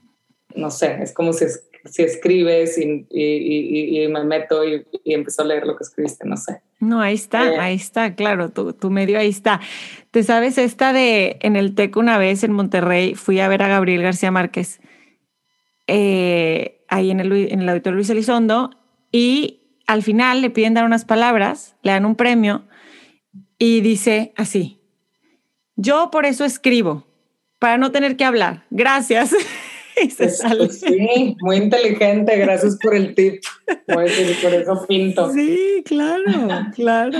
no 0.56 0.72
sé, 0.72 0.98
es 1.00 1.12
como 1.12 1.32
si, 1.32 1.44
si 1.84 2.02
escribes 2.02 2.78
y, 2.78 3.06
y, 3.10 4.02
y, 4.02 4.08
me 4.08 4.24
meto 4.24 4.64
y, 4.64 4.84
empiezo 5.04 5.42
a 5.42 5.46
leer 5.46 5.66
lo 5.66 5.76
que 5.76 5.84
escribiste, 5.84 6.26
no 6.26 6.36
sé. 6.36 6.60
No, 6.80 7.00
ahí 7.00 7.14
está, 7.14 7.48
eh, 7.48 7.58
ahí 7.58 7.74
está, 7.76 8.14
claro, 8.14 8.50
tu, 8.50 8.72
tu, 8.72 8.90
medio 8.90 9.18
ahí 9.18 9.28
está. 9.28 9.60
Te 10.10 10.22
sabes 10.22 10.58
esta 10.58 10.92
de 10.92 11.38
en 11.40 11.56
el 11.56 11.74
TEC 11.74 11.96
una 11.96 12.18
vez 12.18 12.44
en 12.44 12.52
Monterrey, 12.52 13.14
fui 13.14 13.40
a 13.40 13.48
ver 13.48 13.62
a 13.62 13.68
Gabriel 13.68 14.02
García 14.02 14.30
Márquez. 14.30 14.80
Eh, 15.86 16.84
ahí 16.88 17.10
en 17.10 17.20
el, 17.20 17.32
en 17.32 17.60
el 17.60 17.68
auditorio 17.68 17.96
Luis 17.96 18.10
Elizondo 18.10 18.70
y 19.10 19.82
al 19.86 20.02
final 20.02 20.42
le 20.42 20.50
piden 20.50 20.74
dar 20.74 20.84
unas 20.84 21.04
palabras, 21.04 21.76
le 21.82 21.92
dan 21.92 22.04
un 22.04 22.14
premio 22.14 22.66
y 23.58 23.80
dice 23.80 24.32
así, 24.36 24.80
yo 25.76 26.10
por 26.10 26.26
eso 26.26 26.44
escribo, 26.44 27.06
para 27.58 27.78
no 27.78 27.90
tener 27.90 28.16
que 28.16 28.24
hablar, 28.24 28.66
gracias. 28.70 29.34
y 30.04 30.10
se 30.10 30.28
sale. 30.30 30.68
Sí, 30.70 31.36
muy 31.40 31.56
inteligente, 31.56 32.36
gracias 32.36 32.78
por 32.82 32.94
el 32.94 33.14
tip. 33.14 33.42
por 33.86 34.04
eso 34.04 34.86
pinto. 34.86 35.32
Sí, 35.32 35.82
claro, 35.86 36.22
claro, 36.74 37.18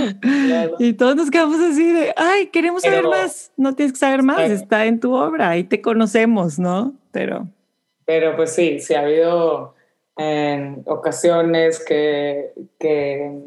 Y 0.79 0.93
todos 0.95 1.17
nos 1.17 1.31
quedamos 1.31 1.61
así 1.61 1.93
de, 1.93 2.13
ay, 2.17 2.47
queremos 2.49 2.83
saber 2.83 3.05
más. 3.05 3.53
No 3.57 3.75
tienes 3.75 3.93
que 3.93 3.99
saber 3.99 4.23
más, 4.23 4.51
está 4.51 4.87
en 4.87 5.01
tu 5.01 5.15
obra, 5.15 5.51
ahí 5.51 5.65
te 5.65 5.81
conocemos, 5.81 6.59
¿no? 6.59 6.95
Pero 7.13 7.49
pero 8.09 8.35
pues 8.37 8.55
sí, 8.55 8.81
sí 8.81 8.95
ha 8.95 9.03
habido 9.03 9.75
ocasiones 10.87 11.85
que, 11.85 12.55
que, 12.79 13.39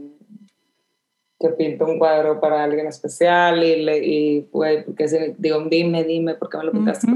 que, 1.40 1.50
pinto 1.50 1.86
un 1.86 1.98
cuadro 1.98 2.40
para 2.40 2.64
alguien 2.64 2.86
especial 2.86 3.64
y, 3.64 3.84
le, 3.84 3.98
y 4.06 4.42
pues, 4.52 4.86
que 4.96 5.34
digo, 5.40 5.66
dime, 5.68 6.04
dime, 6.04 6.36
¿por 6.36 6.48
qué 6.48 6.60
me 6.60 6.66
lo 6.66 6.74
pintaste? 6.74 7.08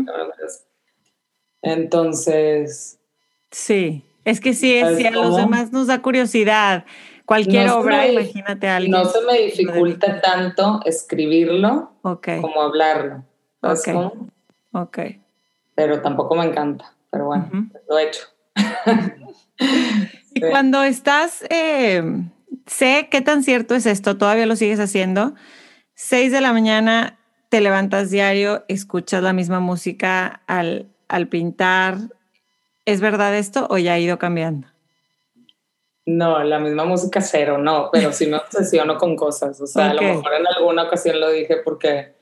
Entonces... 1.66 3.00
Sí, 3.52 4.04
es 4.24 4.40
que 4.40 4.54
sí, 4.54 4.76
es, 4.76 4.98
si 4.98 5.06
a 5.06 5.12
los 5.12 5.36
demás 5.36 5.72
nos 5.72 5.88
da 5.88 6.02
curiosidad. 6.02 6.86
Cualquier 7.26 7.70
obra, 7.70 8.08
imagínate 8.08 8.68
a 8.68 8.78
alguien. 8.78 8.92
No 8.92 9.06
se 9.06 9.22
me 9.22 9.40
dificulta 9.40 10.22
tanto 10.22 10.80
escribirlo 10.86 11.92
como 12.02 12.62
hablarlo. 12.62 13.24
Ok. 13.62 13.90
Ok. 14.72 15.00
Pero 15.76 16.02
tampoco 16.02 16.36
me 16.36 16.46
encanta 16.46 16.96
pero 17.16 17.28
bueno, 17.28 17.70
lo 17.88 17.98
he 17.98 18.08
hecho. 18.10 18.28
y 20.34 20.42
cuando 20.52 20.84
estás, 20.84 21.46
eh, 21.50 22.04
sé 22.66 23.08
qué 23.10 23.22
tan 23.22 23.42
cierto 23.42 23.74
es 23.74 23.86
esto, 23.86 24.18
todavía 24.18 24.46
lo 24.46 24.58
sigues 24.58 24.82
haciendo, 24.82 25.34
seis 25.94 26.34
de 26.34 26.42
la 26.42 26.52
mañana 26.52 27.18
te 27.48 27.62
levantas 27.62 28.12
diario, 28.12 28.66
escuchas 28.68 29.24
la 29.24 29.32
misma 29.32 29.62
música 29.62 30.42
al, 30.46 30.90
al 31.08 31.28
pintar. 31.28 31.98
¿Es 32.86 33.02
verdad 33.02 33.36
esto 33.36 33.68
o 33.70 33.78
ya 33.78 33.94
ha 33.94 34.00
ido 34.00 34.18
cambiando? 34.20 34.68
No, 36.06 36.44
la 36.44 36.60
misma 36.60 36.86
música 36.86 37.20
cero, 37.22 37.58
no, 37.58 37.90
pero 37.92 38.12
sí 38.12 38.28
me 38.28 38.38
obsesiono 38.38 38.98
con 38.98 39.16
cosas. 39.16 39.60
O 39.60 39.68
sea, 39.68 39.90
a 39.90 39.94
lo 39.94 40.02
mejor 40.02 40.34
en 40.34 40.48
alguna 40.48 40.84
ocasión 40.84 41.20
lo 41.20 41.32
dije 41.32 41.58
porque 41.64 42.16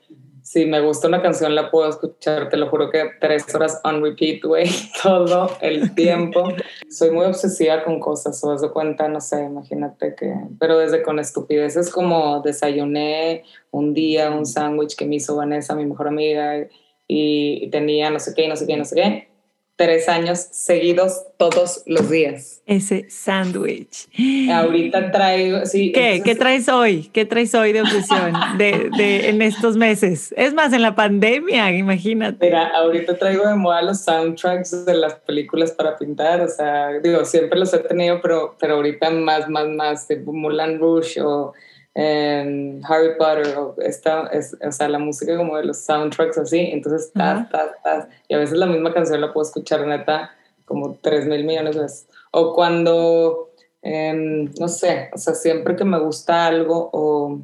si 0.44 0.66
me 0.66 0.80
gusta 0.80 1.08
una 1.08 1.22
canción 1.22 1.54
la 1.54 1.70
puedo 1.70 1.88
escuchar, 1.88 2.50
te 2.50 2.58
lo 2.58 2.68
juro 2.68 2.90
que 2.90 3.10
tres 3.18 3.52
horas 3.54 3.80
on 3.82 4.02
repeat, 4.02 4.42
güey, 4.44 4.68
todo 5.02 5.50
el 5.62 5.94
tiempo. 5.94 6.48
Soy 6.90 7.10
muy 7.10 7.24
obsesiva 7.24 7.82
con 7.82 7.98
cosas, 7.98 8.44
o 8.44 8.54
de 8.54 8.70
cuenta, 8.70 9.08
no 9.08 9.22
sé, 9.22 9.42
imagínate 9.42 10.14
que, 10.14 10.34
pero 10.60 10.78
desde 10.78 11.02
con 11.02 11.18
estupideces 11.18 11.90
como 11.90 12.42
desayuné 12.42 13.42
un 13.70 13.94
día 13.94 14.30
un 14.30 14.44
sándwich 14.44 14.96
que 14.96 15.06
me 15.06 15.16
hizo 15.16 15.34
Vanessa, 15.34 15.74
mi 15.74 15.86
mejor 15.86 16.08
amiga, 16.08 16.58
y 16.58 16.68
tenía 17.08 18.10
no 18.10 18.18
sé 18.18 18.32
qué, 18.34 18.48
no 18.48 18.56
sé 18.56 18.66
qué, 18.66 18.76
no 18.76 18.84
sé 18.84 18.96
qué 18.96 19.34
tres 19.76 20.08
años 20.08 20.38
seguidos 20.38 21.24
todos 21.36 21.82
los 21.86 22.08
días. 22.08 22.62
Ese 22.66 23.06
sándwich. 23.10 24.08
Ahorita 24.50 25.10
traigo, 25.10 25.66
sí. 25.66 25.92
¿Qué? 25.92 26.22
¿Qué 26.24 26.34
traes 26.34 26.68
hoy? 26.68 27.10
¿Qué 27.12 27.24
traes 27.24 27.54
hoy 27.54 27.72
de 27.72 27.82
obsesión 27.82 28.32
de, 28.56 28.90
de, 28.96 29.28
en 29.28 29.42
estos 29.42 29.76
meses? 29.76 30.32
Es 30.36 30.54
más, 30.54 30.72
en 30.72 30.82
la 30.82 30.94
pandemia, 30.94 31.72
imagínate. 31.72 32.46
Mira, 32.46 32.68
ahorita 32.68 33.18
traigo 33.18 33.46
de 33.48 33.54
moda 33.56 33.82
los 33.82 34.00
soundtracks 34.00 34.84
de 34.84 34.94
las 34.94 35.14
películas 35.14 35.72
para 35.72 35.96
pintar, 35.96 36.40
o 36.40 36.48
sea, 36.48 36.90
digo, 37.02 37.24
siempre 37.24 37.58
los 37.58 37.74
he 37.74 37.78
tenido, 37.78 38.20
pero, 38.22 38.56
pero 38.58 38.74
ahorita 38.74 39.10
más, 39.10 39.48
más, 39.48 39.68
más, 39.68 40.06
tipo 40.06 40.32
Mulan 40.32 40.78
Rouge 40.78 41.20
o 41.20 41.52
en 41.94 42.82
Harry 42.88 43.16
Potter 43.16 43.56
o 43.56 43.76
esta 43.78 44.26
es, 44.28 44.56
o 44.66 44.72
sea, 44.72 44.88
la 44.88 44.98
música 44.98 45.36
como 45.36 45.56
de 45.56 45.64
los 45.64 45.78
soundtracks 45.78 46.38
así, 46.38 46.58
entonces 46.72 47.12
tas, 47.12 47.48
tas, 47.50 47.70
tas, 47.82 48.08
y 48.28 48.34
a 48.34 48.38
veces 48.38 48.58
la 48.58 48.66
misma 48.66 48.92
canción 48.92 49.20
la 49.20 49.32
puedo 49.32 49.46
escuchar 49.46 49.86
neta 49.86 50.32
como 50.64 50.98
3 51.00 51.26
mil 51.26 51.44
millones 51.44 51.76
de 51.76 51.82
veces. 51.82 52.08
O 52.32 52.52
cuando, 52.54 53.50
em, 53.82 54.50
no 54.58 54.68
sé, 54.68 55.10
o 55.14 55.18
sea, 55.18 55.34
siempre 55.34 55.76
que 55.76 55.84
me 55.84 56.00
gusta 56.00 56.46
algo 56.46 56.90
o, 56.92 57.38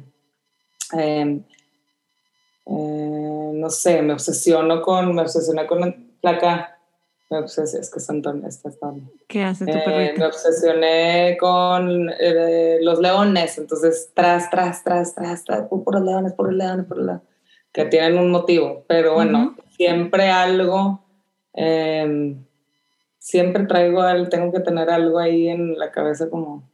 em, 0.93 1.43
eh, 2.65 3.51
no 3.53 3.69
sé, 3.69 4.01
me 4.01 4.13
obsesiono 4.13 4.81
con, 4.81 5.15
me 5.15 5.21
obsesioné 5.21 5.65
con 5.65 5.79
la 5.81 5.95
placa 6.19 6.80
me 7.31 7.39
obsesioné, 7.39 7.81
es 7.81 7.89
que 7.89 7.99
Santón 8.01 8.43
está 8.45 8.69
¿Qué 9.27 9.43
hace 9.43 9.65
tu 9.65 9.71
eh, 9.71 10.13
me 10.17 10.25
obsesioné 10.25 11.37
con 11.39 12.09
eh, 12.19 12.77
los 12.81 12.99
leones, 12.99 13.57
entonces 13.57 14.11
tras, 14.13 14.49
tras, 14.49 14.83
tras, 14.83 15.15
tras, 15.15 15.43
tras, 15.45 15.63
por 15.69 15.95
los 15.95 16.03
leones, 16.03 16.33
por 16.33 16.47
los 16.47 16.55
leones, 16.55 16.85
por 16.85 16.97
los 16.97 17.21
que 17.71 17.85
tienen 17.85 18.19
un 18.19 18.31
motivo, 18.31 18.83
pero 18.85 19.13
bueno, 19.13 19.55
siempre 19.77 20.29
algo, 20.29 21.05
em, 21.53 22.43
siempre 23.17 23.65
traigo, 23.65 24.01
al, 24.01 24.27
tengo 24.27 24.51
que 24.51 24.59
tener 24.59 24.89
algo 24.89 25.17
ahí 25.17 25.47
en 25.47 25.79
la 25.79 25.89
cabeza 25.89 26.29
como... 26.29 26.69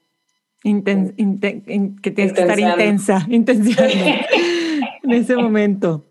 que 0.63 0.82
tienes 0.82 2.34
que 2.34 2.41
estar 2.41 2.60
intensa, 2.60 3.24
intencionando 3.30 3.93
en 5.04 5.12
ese 5.12 5.36
momento. 5.36 6.04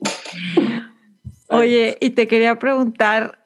Oye, 1.48 1.96
y 1.98 2.10
te 2.10 2.28
quería 2.28 2.58
preguntar, 2.58 3.39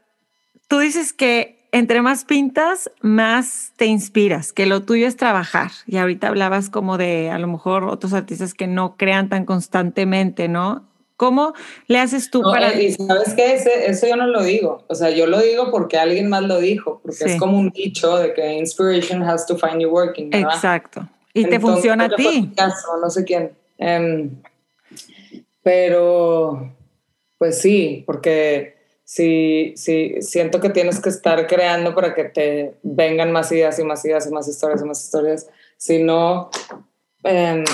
tú 0.74 0.80
dices 0.80 1.12
que 1.12 1.68
entre 1.70 2.02
más 2.02 2.24
pintas, 2.24 2.90
más 3.00 3.72
te 3.76 3.86
inspiras, 3.86 4.52
que 4.52 4.66
lo 4.66 4.82
tuyo 4.82 5.06
es 5.06 5.16
trabajar. 5.16 5.70
Y 5.86 5.98
ahorita 5.98 6.26
hablabas 6.26 6.68
como 6.68 6.98
de 6.98 7.30
a 7.30 7.38
lo 7.38 7.46
mejor 7.46 7.84
otros 7.84 8.12
artistas 8.12 8.54
que 8.54 8.66
no 8.66 8.96
crean 8.96 9.28
tan 9.28 9.44
constantemente, 9.44 10.48
¿no? 10.48 10.84
¿Cómo 11.16 11.54
le 11.86 12.00
haces 12.00 12.28
tú 12.32 12.42
para...? 12.42 12.72
Eh, 12.72 12.86
y 12.86 12.90
sabes 12.90 13.34
qué, 13.34 13.54
eso 13.86 14.08
yo 14.08 14.16
no 14.16 14.26
lo 14.26 14.42
digo. 14.42 14.84
O 14.88 14.96
sea, 14.96 15.10
yo 15.10 15.28
lo 15.28 15.40
digo 15.40 15.70
porque 15.70 15.96
alguien 15.96 16.28
más 16.28 16.42
lo 16.42 16.58
dijo, 16.58 16.98
porque 17.04 17.24
es 17.24 17.36
como 17.38 17.56
un 17.56 17.70
dicho 17.70 18.16
de 18.18 18.34
que 18.34 18.54
inspiration 18.54 19.22
has 19.22 19.46
to 19.46 19.56
find 19.56 19.80
you 19.80 19.90
working. 19.90 20.34
Exacto. 20.34 21.08
Y 21.34 21.44
te 21.44 21.60
funciona 21.60 22.06
a 22.06 22.08
ti. 22.08 22.50
Caso, 22.56 22.96
no 23.00 23.10
sé 23.10 23.22
quién. 23.22 23.52
Em, 23.78 24.42
pero, 25.62 26.72
pues 27.38 27.60
sí, 27.60 28.02
porque 28.04 28.73
sí, 29.04 29.74
sí, 29.76 30.16
siento 30.20 30.60
que 30.60 30.70
tienes 30.70 31.00
que 31.00 31.10
estar 31.10 31.46
creando 31.46 31.94
para 31.94 32.14
que 32.14 32.24
te 32.24 32.74
vengan 32.82 33.32
más 33.32 33.52
ideas 33.52 33.78
y 33.78 33.84
más 33.84 34.04
ideas 34.04 34.26
y 34.26 34.30
más 34.32 34.48
historias 34.48 34.82
y 34.82 34.84
más 34.84 35.04
historias. 35.04 35.48
Si 35.76 36.02
no, 36.02 36.50
em, 37.22 37.64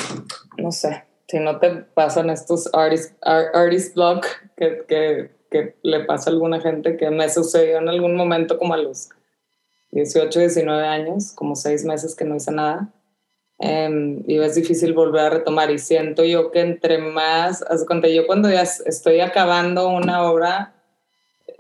no 0.59 0.73
sé, 0.73 1.05
si 1.29 1.39
no 1.39 1.59
te 1.59 1.71
pasan 1.71 2.31
estos 2.31 2.69
artist, 2.75 3.15
artist 3.23 3.95
block 3.95 4.27
que, 4.57 4.85
que, 4.87 5.31
que, 5.51 5.77
le 5.83 6.05
pasa 6.05 6.31
a 6.31 6.33
alguna 6.33 6.61
gente 6.61 6.97
que 6.97 7.11
me 7.11 7.29
sucedió 7.29 7.79
en 7.79 7.89
algún 7.89 8.17
momento 8.17 8.59
como 8.59 8.75
a 8.75 8.79
los 8.79 9.11
18, 9.93 10.39
19 10.41 10.87
años, 10.87 11.33
como 11.33 11.57
seis 11.57 11.85
meses 11.85 12.15
que 12.15 12.25
no 12.25 12.37
hice 12.37 12.53
nada. 12.53 12.93
Em, 13.59 14.25
y 14.27 14.39
es 14.39 14.55
difícil 14.55 14.95
volver 14.95 15.21
a 15.21 15.31
retomar 15.31 15.71
y 15.71 15.79
siento 15.79 16.25
yo 16.25 16.51
que 16.51 16.61
entre 16.61 16.97
más, 16.97 17.63
haz 17.63 17.85
cuenta, 17.85 18.09
yo 18.09 18.27
cuando 18.27 18.49
ya 18.51 18.63
estoy 18.63 19.21
acabando 19.21 19.89
una 19.89 20.23
obra, 20.23 20.80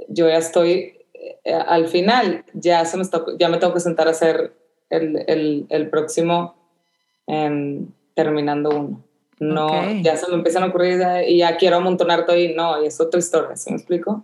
yo 0.09 0.29
ya 0.29 0.39
estoy 0.39 1.01
eh, 1.45 1.55
al 1.55 1.89
final, 1.89 2.45
ya, 2.55 2.85
se 2.85 2.97
me 2.97 3.05
ya 3.39 3.49
me 3.49 3.59
tengo 3.59 3.75
que 3.75 3.81
sentar 3.81 4.09
a 4.09 4.13
hacer 4.13 4.55
el, 4.89 5.25
el, 5.27 5.67
el 5.69 5.91
próximo 5.91 6.55
em, 7.27 7.89
terminando 8.15 8.71
uno. 8.71 9.05
No, 9.39 9.91
ya 10.03 10.19
se 10.19 10.29
me 10.29 10.35
empiezan 10.35 10.65
a 10.65 10.67
ocurrir 10.67 11.01
y 11.27 11.39
ya 11.39 11.57
quiero 11.57 11.77
amontonar 11.77 12.27
todo 12.27 12.37
y 12.37 12.55
no, 12.55 12.83
y 12.83 12.87
es 12.87 13.01
otra 13.01 13.19
historia, 13.19 13.57
¿sí 13.57 13.71
me 13.71 13.77
explico? 13.79 14.23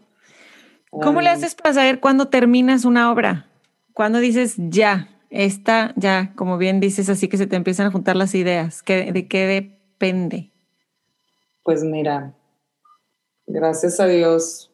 ¿Cómo 0.90 1.22
le 1.22 1.30
em, 1.30 1.36
haces 1.36 1.54
para 1.54 1.72
saber 1.72 2.00
cuándo 2.00 2.28
terminas 2.28 2.84
una 2.84 3.10
obra? 3.10 3.46
¿Cuándo 3.94 4.18
dices 4.18 4.56
ya, 4.58 5.08
esta 5.30 5.94
ya, 5.96 6.34
como 6.36 6.58
bien 6.58 6.80
dices, 6.80 7.08
así 7.08 7.28
que 7.28 7.38
se 7.38 7.46
te 7.46 7.56
empiezan 7.56 7.86
a 7.86 7.90
juntar 7.90 8.14
las 8.14 8.34
ideas? 8.34 8.82
¿Qué, 8.82 9.10
¿De 9.10 9.26
qué 9.26 9.46
depende? 9.46 10.50
Pues 11.62 11.82
mira, 11.82 12.34
gracias 13.46 14.00
a 14.00 14.06
Dios 14.06 14.70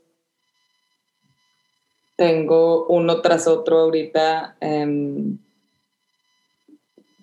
tengo 2.16 2.86
uno 2.86 3.20
tras 3.20 3.46
otro 3.46 3.80
ahorita. 3.80 4.56
Em, 4.60 5.38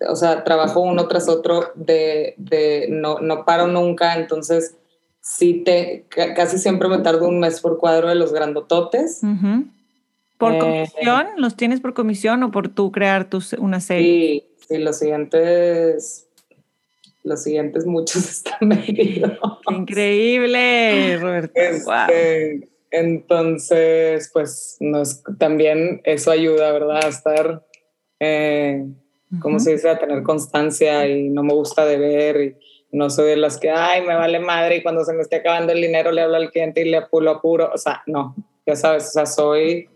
o 0.08 0.16
sea, 0.16 0.44
trabajo 0.44 0.80
uno 0.80 1.08
tras 1.08 1.28
otro 1.28 1.72
de, 1.74 2.34
de 2.38 2.86
no, 2.90 3.18
no, 3.20 3.44
paro 3.44 3.66
nunca, 3.66 4.14
entonces 4.14 4.76
sí 5.20 5.62
te, 5.64 6.06
casi 6.34 6.58
siempre 6.58 6.88
me 6.88 6.98
tardo 6.98 7.28
un 7.28 7.38
mes 7.38 7.60
por 7.60 7.78
cuadro 7.78 8.08
de 8.08 8.14
los 8.14 8.32
grandototes. 8.32 9.20
¿Por 10.38 10.54
eh, 10.54 10.58
comisión? 10.58 11.26
¿Los 11.36 11.56
tienes 11.56 11.80
por 11.80 11.92
comisión 11.92 12.42
o 12.42 12.50
por 12.50 12.68
tú 12.68 12.90
crear 12.90 13.28
tus, 13.28 13.52
una 13.52 13.80
serie? 13.80 14.46
Sí, 14.56 14.66
sí, 14.68 14.78
los 14.78 14.98
siguientes, 14.98 16.28
los 17.22 17.42
siguientes 17.42 17.84
muchos 17.84 18.16
están 18.30 18.68
medidos. 18.68 19.38
Increíble, 19.70 21.18
Roberto. 21.18 21.52
Este, 21.54 22.69
entonces, 22.90 24.30
pues 24.32 24.76
nos, 24.80 25.22
también 25.38 26.00
eso 26.04 26.30
ayuda, 26.30 26.72
¿verdad? 26.72 27.04
A 27.04 27.08
estar, 27.08 27.66
eh, 28.18 28.86
¿cómo 29.40 29.58
se 29.60 29.72
dice? 29.72 29.88
A 29.88 29.98
tener 29.98 30.22
constancia 30.22 31.06
y 31.06 31.28
no 31.28 31.42
me 31.42 31.54
gusta 31.54 31.84
de 31.84 31.98
ver 31.98 32.40
y 32.40 32.56
no 32.92 33.08
soy 33.10 33.30
de 33.30 33.36
las 33.36 33.58
que, 33.58 33.70
ay, 33.70 34.02
me 34.02 34.14
vale 34.14 34.40
madre 34.40 34.76
y 34.76 34.82
cuando 34.82 35.04
se 35.04 35.12
me 35.12 35.22
esté 35.22 35.36
acabando 35.36 35.72
el 35.72 35.80
dinero 35.80 36.10
le 36.10 36.22
hablo 36.22 36.36
al 36.36 36.50
cliente 36.50 36.80
y 36.82 36.90
le 36.90 36.96
apuro, 36.96 37.30
apuro. 37.30 37.70
O 37.72 37.78
sea, 37.78 38.02
no, 38.06 38.34
ya 38.66 38.74
sabes, 38.74 39.08
o 39.08 39.10
sea, 39.12 39.26
soy 39.26 39.88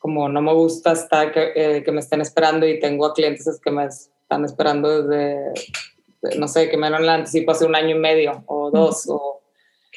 como 0.00 0.30
no 0.30 0.40
me 0.40 0.54
gusta 0.54 0.92
estar 0.92 1.30
que, 1.30 1.52
eh, 1.54 1.82
que 1.84 1.92
me 1.92 2.00
estén 2.00 2.22
esperando 2.22 2.66
y 2.66 2.80
tengo 2.80 3.04
a 3.04 3.12
clientes 3.12 3.60
que 3.62 3.70
me 3.70 3.84
están 3.84 4.46
esperando 4.46 5.02
desde, 5.02 6.38
no 6.38 6.48
sé, 6.48 6.70
que 6.70 6.78
me 6.78 6.88
la 6.88 7.14
anticipo 7.14 7.50
hace 7.50 7.66
un 7.66 7.74
año 7.74 7.96
y 7.96 7.98
medio 7.98 8.42
o 8.46 8.70
dos. 8.70 9.06
o, 9.08 9.42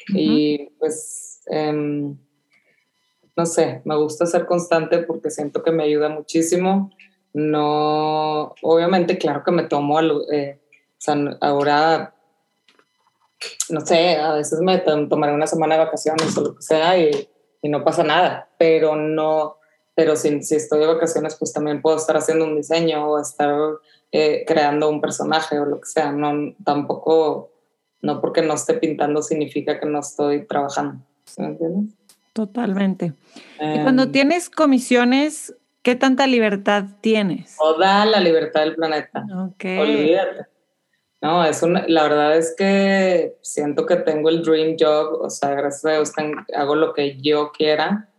Y 0.08 0.66
pues, 0.78 1.23
em, 1.46 2.16
no 3.36 3.46
sé, 3.46 3.82
me 3.84 3.96
gusta 3.96 4.26
ser 4.26 4.46
constante 4.46 4.98
porque 4.98 5.30
siento 5.30 5.62
que 5.62 5.72
me 5.72 5.84
ayuda 5.84 6.08
muchísimo. 6.08 6.90
No, 7.32 8.54
obviamente, 8.62 9.18
claro 9.18 9.42
que 9.44 9.50
me 9.50 9.64
tomo, 9.64 10.00
eh, 10.30 10.60
ahora 11.40 12.14
no 13.70 13.80
sé, 13.80 14.16
a 14.16 14.34
veces 14.34 14.60
me 14.60 14.78
tomaré 14.78 15.34
una 15.34 15.46
semana 15.46 15.76
de 15.76 15.84
vacaciones 15.84 16.36
o 16.36 16.42
lo 16.42 16.54
que 16.54 16.62
sea 16.62 16.98
y, 16.98 17.28
y 17.62 17.68
no 17.68 17.84
pasa 17.84 18.02
nada, 18.04 18.48
pero 18.58 18.96
no, 18.96 19.56
pero 19.94 20.16
si, 20.16 20.42
si, 20.42 20.56
estoy 20.56 20.80
de 20.80 20.86
vacaciones, 20.86 21.36
pues 21.36 21.52
también 21.52 21.82
puedo 21.82 21.96
estar 21.96 22.16
haciendo 22.16 22.44
un 22.44 22.56
diseño 22.56 23.08
o 23.08 23.20
estar 23.20 23.54
eh, 24.12 24.44
creando 24.46 24.88
un 24.88 25.00
personaje 25.00 25.58
o 25.58 25.64
lo 25.64 25.80
que 25.80 25.86
sea. 25.86 26.12
No, 26.12 26.54
tampoco, 26.64 27.52
no 28.02 28.20
porque 28.20 28.42
no 28.42 28.54
esté 28.54 28.74
pintando 28.74 29.22
significa 29.22 29.78
que 29.78 29.86
no 29.86 30.00
estoy 30.00 30.46
trabajando. 30.46 31.04
¿Me 31.38 31.46
entiendes? 31.46 31.94
Totalmente. 32.32 33.12
y 33.60 33.80
cuando 33.82 34.04
em. 34.04 34.12
tienes 34.12 34.50
comisiones, 34.50 35.54
¿qué 35.82 35.94
tanta 35.94 36.26
libertad 36.26 36.84
tienes? 37.00 37.56
Toda 37.56 38.04
la 38.06 38.20
libertad 38.20 38.62
del 38.62 38.74
planeta. 38.74 39.24
Ok. 39.36 39.64
Olvídate. 39.80 40.46
No, 41.24 41.42
es 41.42 41.62
una, 41.62 41.86
la 41.88 42.02
verdad 42.02 42.36
es 42.36 42.54
que 42.54 43.38
siento 43.40 43.86
que 43.86 43.96
tengo 43.96 44.28
el 44.28 44.42
dream 44.42 44.76
job, 44.78 45.22
o 45.22 45.30
sea, 45.30 45.54
gracias 45.54 45.84
a 45.86 45.92
Dios 45.92 46.12
hago 46.54 46.74
lo 46.74 46.92
que 46.92 47.16
yo 47.18 47.50
quiera 47.50 48.10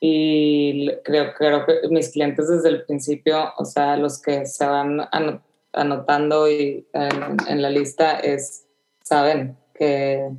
y 0.00 0.90
creo, 1.04 1.34
creo 1.34 1.66
que 1.66 1.88
mis 1.90 2.10
clientes 2.10 2.48
desde 2.48 2.68
el 2.68 2.84
principio, 2.84 3.52
o 3.58 3.64
sea, 3.64 3.96
los 3.96 4.22
que 4.22 4.46
se 4.46 4.64
van 4.64 5.08
anotando 5.72 6.50
y 6.50 6.86
en, 6.92 7.60
la 7.62 7.68
lista 7.68 8.18
es, 8.20 8.64
saben 9.02 9.56
que, 9.74 10.30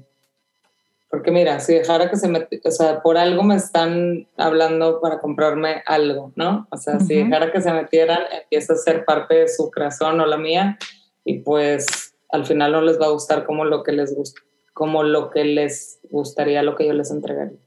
porque 1.10 1.32
mira, 1.32 1.60
si 1.60 1.74
dejara 1.74 2.10
que 2.10 2.18
se 2.18 2.28
me, 2.28 2.48
o 2.64 2.72
sea, 2.72 3.02
por 3.02 3.18
algo 3.18 3.42
me 3.42 3.56
están 3.56 4.28
hablando 4.38 5.02
para 5.02 5.20
comprarme 5.20 5.82
algo, 5.88 6.32
¿no? 6.36 6.68
O 6.70 6.78
sea, 6.78 7.00
si 7.00 7.16
dejara 7.16 7.52
que 7.52 7.62
se 7.62 7.74
metieran, 7.74 8.20
empieza 8.44 8.74
a 8.74 8.78
ser 8.78 9.06
parte 9.06 9.36
de 9.36 9.48
su 9.48 9.72
corazón 9.72 10.20
o 10.22 10.28
la 10.28 10.38
mía 10.38 10.78
y 11.26 11.40
pues 11.40 12.14
al 12.32 12.46
final 12.46 12.74
no 12.74 12.82
les 12.82 13.02
va 13.02 13.08
a 13.08 13.12
gustar 13.12 13.44
como 13.44 13.66
lo 13.66 13.82
que 13.82 13.92
les 13.92 14.16
gusta, 14.16 14.40
como 14.74 15.02
lo 15.02 15.32
que 15.32 15.46
les 15.46 16.00
gustaría, 16.12 16.62
lo 16.62 16.76
que 16.76 16.86
yo 16.86 16.94
les 16.94 17.10
entregaría. 17.10 17.58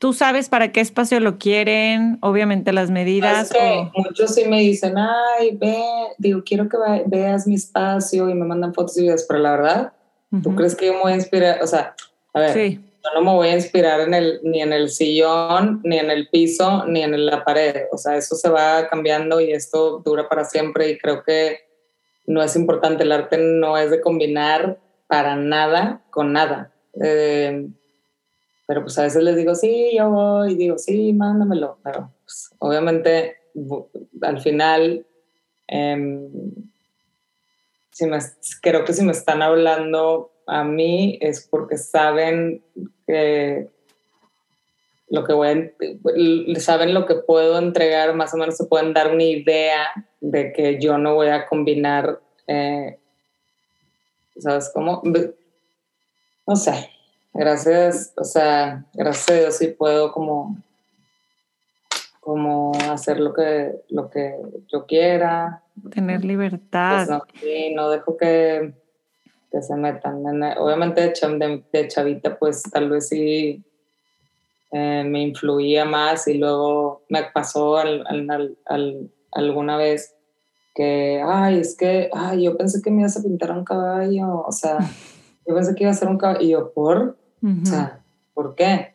tú 0.00 0.12
sabes 0.12 0.48
para 0.48 0.72
qué 0.72 0.80
espacio 0.80 1.20
lo 1.20 1.38
quieren, 1.38 2.18
obviamente 2.22 2.72
las 2.72 2.90
medidas. 2.90 3.52
Muchos 3.94 4.34
sí 4.34 4.46
me 4.48 4.58
dicen, 4.60 4.96
ay, 4.98 5.56
ve, 5.56 5.80
digo, 6.18 6.42
quiero 6.44 6.68
que 6.68 6.76
veas 7.06 7.46
mi 7.46 7.54
espacio 7.54 8.28
y 8.28 8.34
me 8.34 8.44
mandan 8.44 8.74
fotos 8.74 8.98
y 8.98 9.02
videos, 9.02 9.24
pero 9.28 9.38
la 9.38 9.52
verdad, 9.52 9.92
¿tú 10.42 10.54
crees 10.54 10.74
que 10.74 10.86
yo 10.86 10.94
me 10.94 11.00
voy 11.00 11.12
a 11.12 11.16
inspirar? 11.16 11.62
O 11.62 11.66
sea, 11.66 11.94
a 12.32 12.40
ver, 12.40 12.70
yo 12.72 13.10
no 13.14 13.22
me 13.22 13.32
voy 13.34 13.48
a 13.48 13.54
inspirar 13.54 14.00
en 14.00 14.14
el, 14.14 14.40
ni 14.42 14.60
en 14.60 14.72
el 14.72 14.90
sillón, 14.90 15.80
ni 15.84 15.98
en 15.98 16.10
el 16.10 16.28
piso, 16.28 16.84
ni 16.86 17.02
en 17.02 17.26
la 17.26 17.44
pared. 17.44 17.84
O 17.92 17.98
sea, 17.98 18.16
eso 18.16 18.34
se 18.34 18.48
va 18.48 18.88
cambiando 18.88 19.40
y 19.40 19.52
esto 19.52 20.00
dura 20.04 20.28
para 20.28 20.44
siempre 20.44 20.90
y 20.90 20.98
creo 20.98 21.22
que 21.22 21.60
no 22.26 22.42
es 22.42 22.56
importante, 22.56 23.04
el 23.04 23.12
arte 23.12 23.38
no 23.38 23.78
es 23.78 23.90
de 23.90 24.02
combinar 24.02 24.78
para 25.06 25.36
nada 25.36 26.02
con 26.10 26.32
nada. 26.32 26.72
Eh, 27.02 27.68
pero 28.66 28.82
pues 28.82 28.98
a 28.98 29.04
veces 29.04 29.22
les 29.22 29.34
digo, 29.34 29.54
sí, 29.54 29.92
yo 29.96 30.10
voy, 30.10 30.52
y 30.52 30.56
digo, 30.56 30.76
sí, 30.76 31.14
mándamelo. 31.14 31.78
Pero 31.82 32.12
pues, 32.22 32.50
obviamente 32.58 33.36
al 34.20 34.40
final, 34.40 35.06
em, 35.66 36.28
si 37.98 38.06
me, 38.06 38.18
creo 38.62 38.84
que 38.84 38.92
si 38.92 39.02
me 39.02 39.10
están 39.10 39.42
hablando 39.42 40.30
a 40.46 40.62
mí 40.62 41.18
es 41.20 41.44
porque 41.50 41.76
saben 41.76 42.62
que 43.04 43.68
lo 45.08 45.24
que 45.24 45.32
voy 45.32 45.48
a, 45.48 46.60
saben 46.60 46.94
lo 46.94 47.06
que 47.06 47.16
puedo 47.16 47.58
entregar, 47.58 48.14
más 48.14 48.32
o 48.34 48.36
menos 48.36 48.56
se 48.56 48.66
pueden 48.66 48.94
dar 48.94 49.12
una 49.12 49.24
idea 49.24 50.06
de 50.20 50.52
que 50.52 50.78
yo 50.78 50.96
no 50.96 51.16
voy 51.16 51.26
a 51.26 51.46
combinar, 51.46 52.20
eh, 52.46 53.00
¿sabes 54.38 54.70
cómo? 54.72 55.02
No 56.46 56.54
sé, 56.54 56.90
gracias, 57.34 58.12
o 58.16 58.22
sea, 58.22 58.84
gracias 58.94 59.28
a 59.28 59.40
Dios 59.40 59.56
sí 59.56 59.66
puedo 59.68 60.12
como, 60.12 60.56
como 62.20 62.70
hacer 62.92 63.18
lo 63.18 63.34
que, 63.34 63.72
lo 63.88 64.08
que 64.08 64.36
yo 64.68 64.86
quiera. 64.86 65.64
Tener 65.90 66.24
libertad. 66.24 67.06
Pues 67.06 67.10
no, 67.10 67.22
sí, 67.40 67.74
no 67.74 67.90
dejo 67.90 68.16
que, 68.16 68.74
que 69.50 69.62
se 69.62 69.74
metan. 69.76 70.24
Obviamente 70.58 71.00
de, 71.00 71.64
de 71.72 71.88
chavita 71.88 72.38
pues 72.38 72.62
tal 72.62 72.90
vez 72.90 73.08
sí 73.08 73.64
eh, 74.70 75.02
me 75.06 75.22
influía 75.22 75.86
más 75.86 76.28
y 76.28 76.34
luego 76.34 77.02
me 77.08 77.22
pasó 77.32 77.78
alguna 77.78 79.76
vez 79.78 80.14
que, 80.74 81.22
ay, 81.24 81.60
es 81.60 81.74
que, 81.74 82.10
ay, 82.12 82.44
yo 82.44 82.56
pensé 82.56 82.82
que 82.82 82.90
me 82.90 83.00
ibas 83.00 83.16
a 83.16 83.22
pintar 83.22 83.50
un 83.50 83.64
caballo, 83.64 84.42
o 84.46 84.52
sea, 84.52 84.78
yo 85.46 85.54
pensé 85.54 85.74
que 85.74 85.84
iba 85.84 85.90
a 85.90 85.94
ser 85.94 86.08
un 86.08 86.18
caballo, 86.18 86.40
y 86.42 86.50
yo, 86.50 86.72
¿por? 86.72 87.16
O 87.42 87.66
sea, 87.66 88.00
¿por 88.34 88.54
qué? 88.54 88.92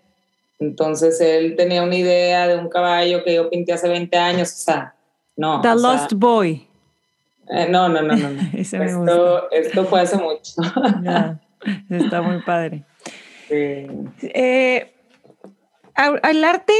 Entonces 0.60 1.19
él 1.19 1.56
tenía 1.56 1.82
una 1.82 1.96
idea 1.96 2.48
de 2.48 2.58
un 2.58 2.69
caballo 2.69 3.24
que 3.24 3.34
yo 3.34 3.50
pinté 3.50 3.74
hace 3.74 3.89
20 3.89 4.15
años, 4.15 4.52
o 4.54 4.58
sea, 4.58 4.96
no. 5.36 5.60
The 5.62 5.76
Lost 5.76 6.13
Boy. 6.13 6.67
Eh, 7.49 7.67
no, 7.69 7.89
no, 7.89 8.01
no, 8.01 8.15
no. 8.15 8.41
esto, 8.53 9.51
esto, 9.51 9.86
fue 9.86 10.01
hace 10.01 10.17
mucho. 10.17 10.62
está 11.89 12.21
muy 12.21 12.41
padre. 12.41 12.84
Sí. 13.47 13.88
Eh, 14.21 14.93
el 16.23 16.43
arte, 16.43 16.73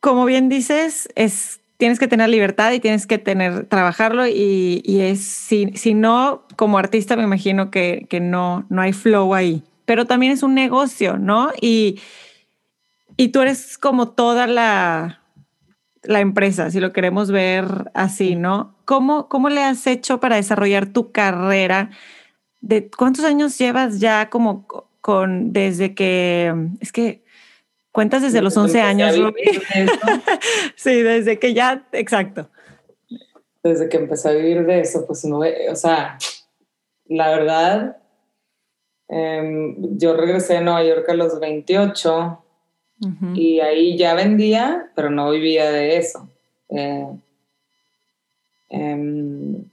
como 0.00 0.24
bien 0.24 0.48
dices, 0.48 1.08
es 1.14 1.60
tienes 1.82 1.98
que 1.98 2.06
tener 2.06 2.28
libertad 2.28 2.70
y 2.70 2.78
tienes 2.78 3.08
que 3.08 3.18
tener, 3.18 3.66
trabajarlo 3.66 4.28
y, 4.28 4.82
es, 5.00 5.20
si, 5.20 5.72
si, 5.74 5.94
no, 5.94 6.46
como 6.54 6.78
artista 6.78 7.16
me 7.16 7.24
imagino 7.24 7.72
que, 7.72 8.06
que, 8.08 8.20
no, 8.20 8.64
no 8.68 8.82
hay 8.82 8.92
flow 8.92 9.34
ahí, 9.34 9.64
pero 9.84 10.06
también 10.06 10.30
es 10.30 10.44
un 10.44 10.54
negocio, 10.54 11.18
¿no? 11.18 11.50
Y, 11.60 11.98
y 13.16 13.30
tú 13.30 13.40
eres 13.40 13.78
como 13.78 14.10
toda 14.10 14.46
la, 14.46 15.21
la 16.02 16.20
empresa, 16.20 16.70
si 16.70 16.80
lo 16.80 16.92
queremos 16.92 17.30
ver 17.30 17.90
así, 17.94 18.36
¿no? 18.36 18.74
¿Cómo, 18.84 19.28
¿Cómo 19.28 19.48
le 19.48 19.62
has 19.62 19.86
hecho 19.86 20.20
para 20.20 20.36
desarrollar 20.36 20.86
tu 20.86 21.12
carrera? 21.12 21.90
¿De 22.60 22.90
cuántos 22.90 23.24
años 23.24 23.58
llevas 23.58 24.00
ya 24.00 24.30
como 24.30 24.66
con, 25.00 25.52
desde 25.52 25.94
que, 25.94 26.54
es 26.80 26.92
que 26.92 27.22
Cuentas 27.92 28.22
desde 28.22 28.40
los 28.40 28.56
11 28.56 28.80
años, 28.80 29.14
sí, 30.76 31.02
desde 31.02 31.38
que 31.38 31.52
ya, 31.52 31.86
exacto. 31.92 32.48
Desde 33.62 33.90
que 33.90 33.98
empecé 33.98 34.30
a 34.30 34.32
vivir 34.32 34.64
de 34.64 34.80
eso, 34.80 35.06
pues 35.06 35.26
no, 35.26 35.40
o 35.40 35.76
sea, 35.76 36.16
la 37.04 37.28
verdad, 37.28 37.98
em, 39.08 39.98
yo 39.98 40.16
regresé 40.16 40.56
a 40.56 40.62
Nueva 40.62 40.82
York 40.82 41.06
a 41.10 41.14
los 41.14 41.38
28 41.38 42.41
y 43.34 43.60
ahí 43.60 43.96
ya 43.96 44.14
vendía, 44.14 44.90
pero 44.94 45.10
no 45.10 45.30
vivía 45.30 45.70
de 45.70 45.96
eso. 45.96 46.28
Eh, 46.68 47.08
em, 48.70 49.64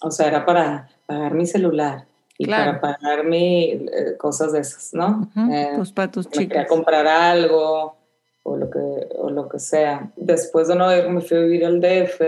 o 0.00 0.10
sea, 0.10 0.28
era 0.28 0.46
para 0.46 0.88
pagar 1.06 1.34
mi 1.34 1.46
celular, 1.46 2.06
y 2.36 2.46
para 2.46 2.80
pagar 2.80 3.24
mi 3.24 3.70
eh, 3.70 4.16
cosas 4.18 4.52
de 4.52 4.60
esas, 4.60 4.92
¿no? 4.92 5.30
Eh, 5.52 5.72
tus 5.76 5.92
para 5.92 6.10
tus 6.10 6.28
chicos. 6.28 6.48
Quería 6.48 6.66
comprar 6.66 7.06
algo 7.06 7.96
o 8.42 8.56
lo 8.56 8.70
que, 8.70 8.78
o 9.18 9.30
lo 9.30 9.48
que 9.48 9.58
sea. 9.58 10.10
Después 10.16 10.68
de 10.68 10.74
no 10.74 10.88
me 11.10 11.20
fui 11.20 11.36
a 11.36 11.40
vivir 11.40 11.64
al 11.64 11.80
DF, 11.80 12.20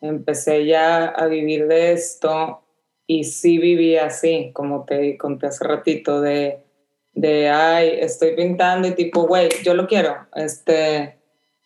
empecé 0.00 0.66
ya 0.66 1.06
a 1.06 1.26
vivir 1.26 1.66
de 1.66 1.92
esto 1.92 2.60
y 3.06 3.24
sí 3.24 3.58
viví 3.58 3.96
así, 3.96 4.50
como 4.54 4.84
te 4.84 5.18
conté 5.18 5.48
hace 5.48 5.64
ratito, 5.64 6.20
de, 6.20 6.61
de 7.14 7.48
ay, 7.50 7.98
estoy 8.00 8.34
pintando 8.34 8.88
y 8.88 8.94
tipo, 8.94 9.26
güey, 9.26 9.48
yo 9.64 9.74
lo 9.74 9.86
quiero. 9.86 10.16
Este, 10.34 11.18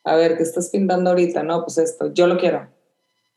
a 0.04 0.16
ver, 0.16 0.36
¿qué 0.36 0.42
estás 0.42 0.70
pintando 0.70 1.10
ahorita? 1.10 1.42
No, 1.42 1.62
pues 1.64 1.78
esto, 1.78 2.12
yo 2.12 2.26
lo 2.26 2.38
quiero. 2.38 2.66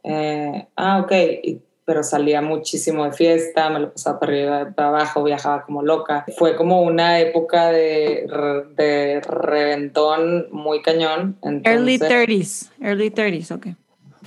Eh, 0.04 0.68
ah, 0.76 1.00
ok, 1.00 1.12
y 1.44 1.62
pero 1.90 2.04
salía 2.04 2.40
muchísimo 2.44 3.04
de 3.04 3.14
fiesta, 3.14 3.72
me 3.72 3.80
lo 3.80 3.92
pasaba 3.92 4.20
para 4.20 4.32
arriba, 4.32 4.74
para 4.76 4.90
abajo, 4.90 5.24
viajaba 5.24 5.64
como 5.64 5.82
loca. 5.82 6.24
Fue 6.38 6.56
como 6.56 6.84
una 6.84 7.20
época 7.20 7.72
de, 7.72 8.28
de 8.76 9.22
reventón 9.22 10.50
muy 10.52 10.84
cañón. 10.84 11.40
early 11.42 11.98
30s, 11.98 12.70
early 12.80 13.10
30s, 13.10 13.56
ok. 13.56 13.68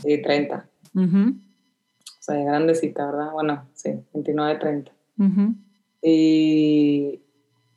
Sí, 0.03 0.21
30. 0.21 0.68
O 0.97 1.35
sea, 2.18 2.35
grandecita, 2.35 3.07
¿verdad? 3.07 3.31
Bueno, 3.31 3.68
sí, 3.75 3.92
29, 4.12 4.59
30. 4.59 4.92
y, 6.03 7.21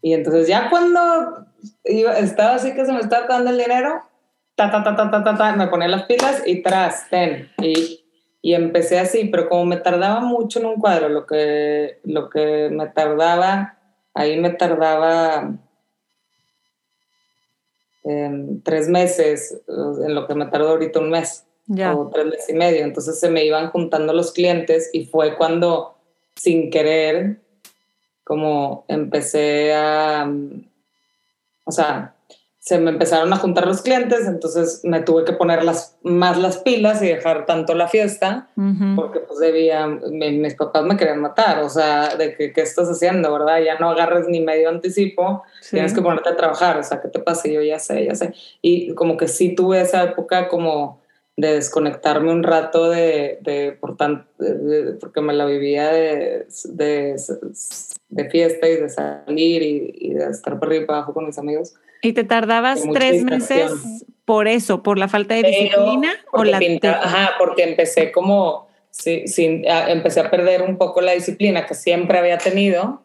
y 0.06 0.14
entonces 0.14 0.48
ya 0.48 0.70
cuando 0.70 1.46
iba, 1.84 2.18
estaba 2.20 2.56
así 2.56 2.74
que 2.74 2.86
se 2.86 2.94
me 2.94 3.00
estaba 3.00 3.24
acabando 3.26 3.52
el 3.52 3.58
dinero, 3.58 4.04
ta, 4.56 4.70
ta, 4.72 4.84
ta, 4.84 4.96
ta, 4.96 5.10
ta, 5.10 5.24
ta, 5.24 5.36
ta 5.36 5.56
me 5.56 5.68
ponía 5.68 5.88
las 5.88 6.04
pilas 6.04 6.44
y 6.46 6.62
tras, 6.62 7.10
ten. 7.10 7.50
Y 7.58 8.06
y 8.46 8.54
empecé 8.54 9.00
así, 9.00 9.26
pero 9.26 9.50
como 9.50 9.66
me 9.66 9.78
tardaba 9.78 10.20
mucho 10.20 10.60
en 10.60 10.68
un 10.68 10.76
cuadro, 10.76 11.10
lo 11.10 11.26
que, 11.26 11.98
lo 12.04 12.30
que 12.30 12.70
me 12.72 12.86
tardaba, 12.86 13.80
ahí 14.14 14.40
me 14.40 14.52
tardaba 14.52 15.52
em, 18.04 18.62
tres 18.62 18.88
meses, 18.88 19.64
en 19.68 20.14
lo 20.14 20.28
que 20.28 20.36
me 20.36 20.46
tardó 20.46 20.70
ahorita 20.70 21.00
un 21.00 21.10
mes, 21.10 21.48
o 21.96 22.12
tres 22.14 22.26
meses 22.28 22.50
y 22.50 22.54
medio. 22.54 22.84
Entonces 22.84 23.20
se 23.20 23.32
me 23.32 23.44
iban 23.44 23.72
juntando 23.72 24.14
los 24.14 24.32
clientes 24.32 24.92
y 24.94 25.08
fue 25.08 25.38
cuando, 25.38 25.96
sin 26.36 26.70
querer, 26.70 27.40
como 28.26 28.84
empecé 28.90 29.74
a, 29.74 30.30
o 31.64 31.72
sea, 31.72 32.16
se 32.66 32.80
me 32.80 32.90
empezaron 32.90 33.32
a 33.32 33.36
juntar 33.36 33.68
los 33.68 33.84
clientes, 33.84 34.26
entonces 34.26 34.82
me 34.84 35.00
tuve 35.00 35.24
que 35.24 35.34
poner 35.34 35.64
las, 35.64 36.00
más 36.02 36.40
las 36.40 36.58
pilas 36.58 37.00
y 37.04 37.08
dejar 37.08 37.46
tanto 37.46 37.76
la 37.76 37.88
fiesta, 37.88 38.50
porque 38.96 39.20
pues 39.20 39.40
debía, 39.40 39.86
mis 39.86 40.56
papás 40.56 40.84
me 40.84 40.98
querían 40.98 41.22
matar, 41.22 41.60
o 41.60 41.70
sea, 41.70 42.16
de 42.16 42.36
que, 42.36 42.52
¿qué 42.54 42.62
estás 42.62 42.90
haciendo, 42.90 43.32
verdad? 43.32 43.60
Ya 43.64 43.78
no 43.78 43.92
agarres 43.92 44.28
ni 44.28 44.42
medio 44.42 44.70
anticipo, 44.70 45.44
tienes 45.70 45.94
que 45.94 46.02
ponerte 46.02 46.30
a 46.30 46.36
trabajar, 46.36 46.80
o 46.80 46.84
sea, 46.84 47.00
¿qué 47.02 47.08
te 47.08 47.20
pasa? 47.20 47.48
yo 47.48 47.62
ya 47.62 47.78
sé, 47.78 48.04
ya 48.04 48.16
sé. 48.16 48.34
Y 48.64 48.96
como 48.96 49.16
que 49.16 49.28
sí 49.28 49.54
tuve 49.54 49.82
esa 49.82 50.02
época 50.02 50.48
como 50.48 51.05
de 51.38 51.54
desconectarme 51.54 52.32
un 52.32 52.44
rato 52.44 52.90
de, 52.90 53.40
de, 53.42 53.74
por 53.74 53.98
porque 53.98 55.22
me 55.22 55.34
la 55.34 55.46
vivía 55.46 55.92
de, 55.92 56.48
de, 56.66 57.22
de, 58.10 58.30
fiesta 58.30 58.70
y 58.70 58.76
de 58.78 58.90
salir 58.90 59.62
y, 59.62 59.94
y 59.96 60.14
de 60.14 60.30
estar 60.30 60.58
por 60.58 60.70
arriba 60.70 60.86
y 60.88 60.92
abajo 60.92 61.14
con 61.14 61.26
mis 61.26 61.38
amigos 61.38 61.74
¿Y 62.06 62.14
te 62.14 62.24
tardabas 62.24 62.84
tres 62.94 63.24
meses 63.24 63.72
por 64.26 64.48
eso, 64.48 64.84
por 64.84 65.00
la 65.00 65.08
falta 65.08 65.34
de 65.34 65.42
disciplina? 65.42 66.14
o 66.32 66.44
la 66.44 66.60
ajá, 66.60 67.32
porque 67.40 67.64
empecé 67.64 68.12
como, 68.12 68.68
sí, 68.92 69.28
sin, 69.28 69.66
empecé 69.66 70.20
a 70.20 70.30
perder 70.30 70.62
un 70.62 70.78
poco 70.78 71.02
la 71.02 71.14
disciplina 71.14 71.66
que 71.66 71.74
siempre 71.74 72.20
había 72.20 72.38
tenido 72.38 73.02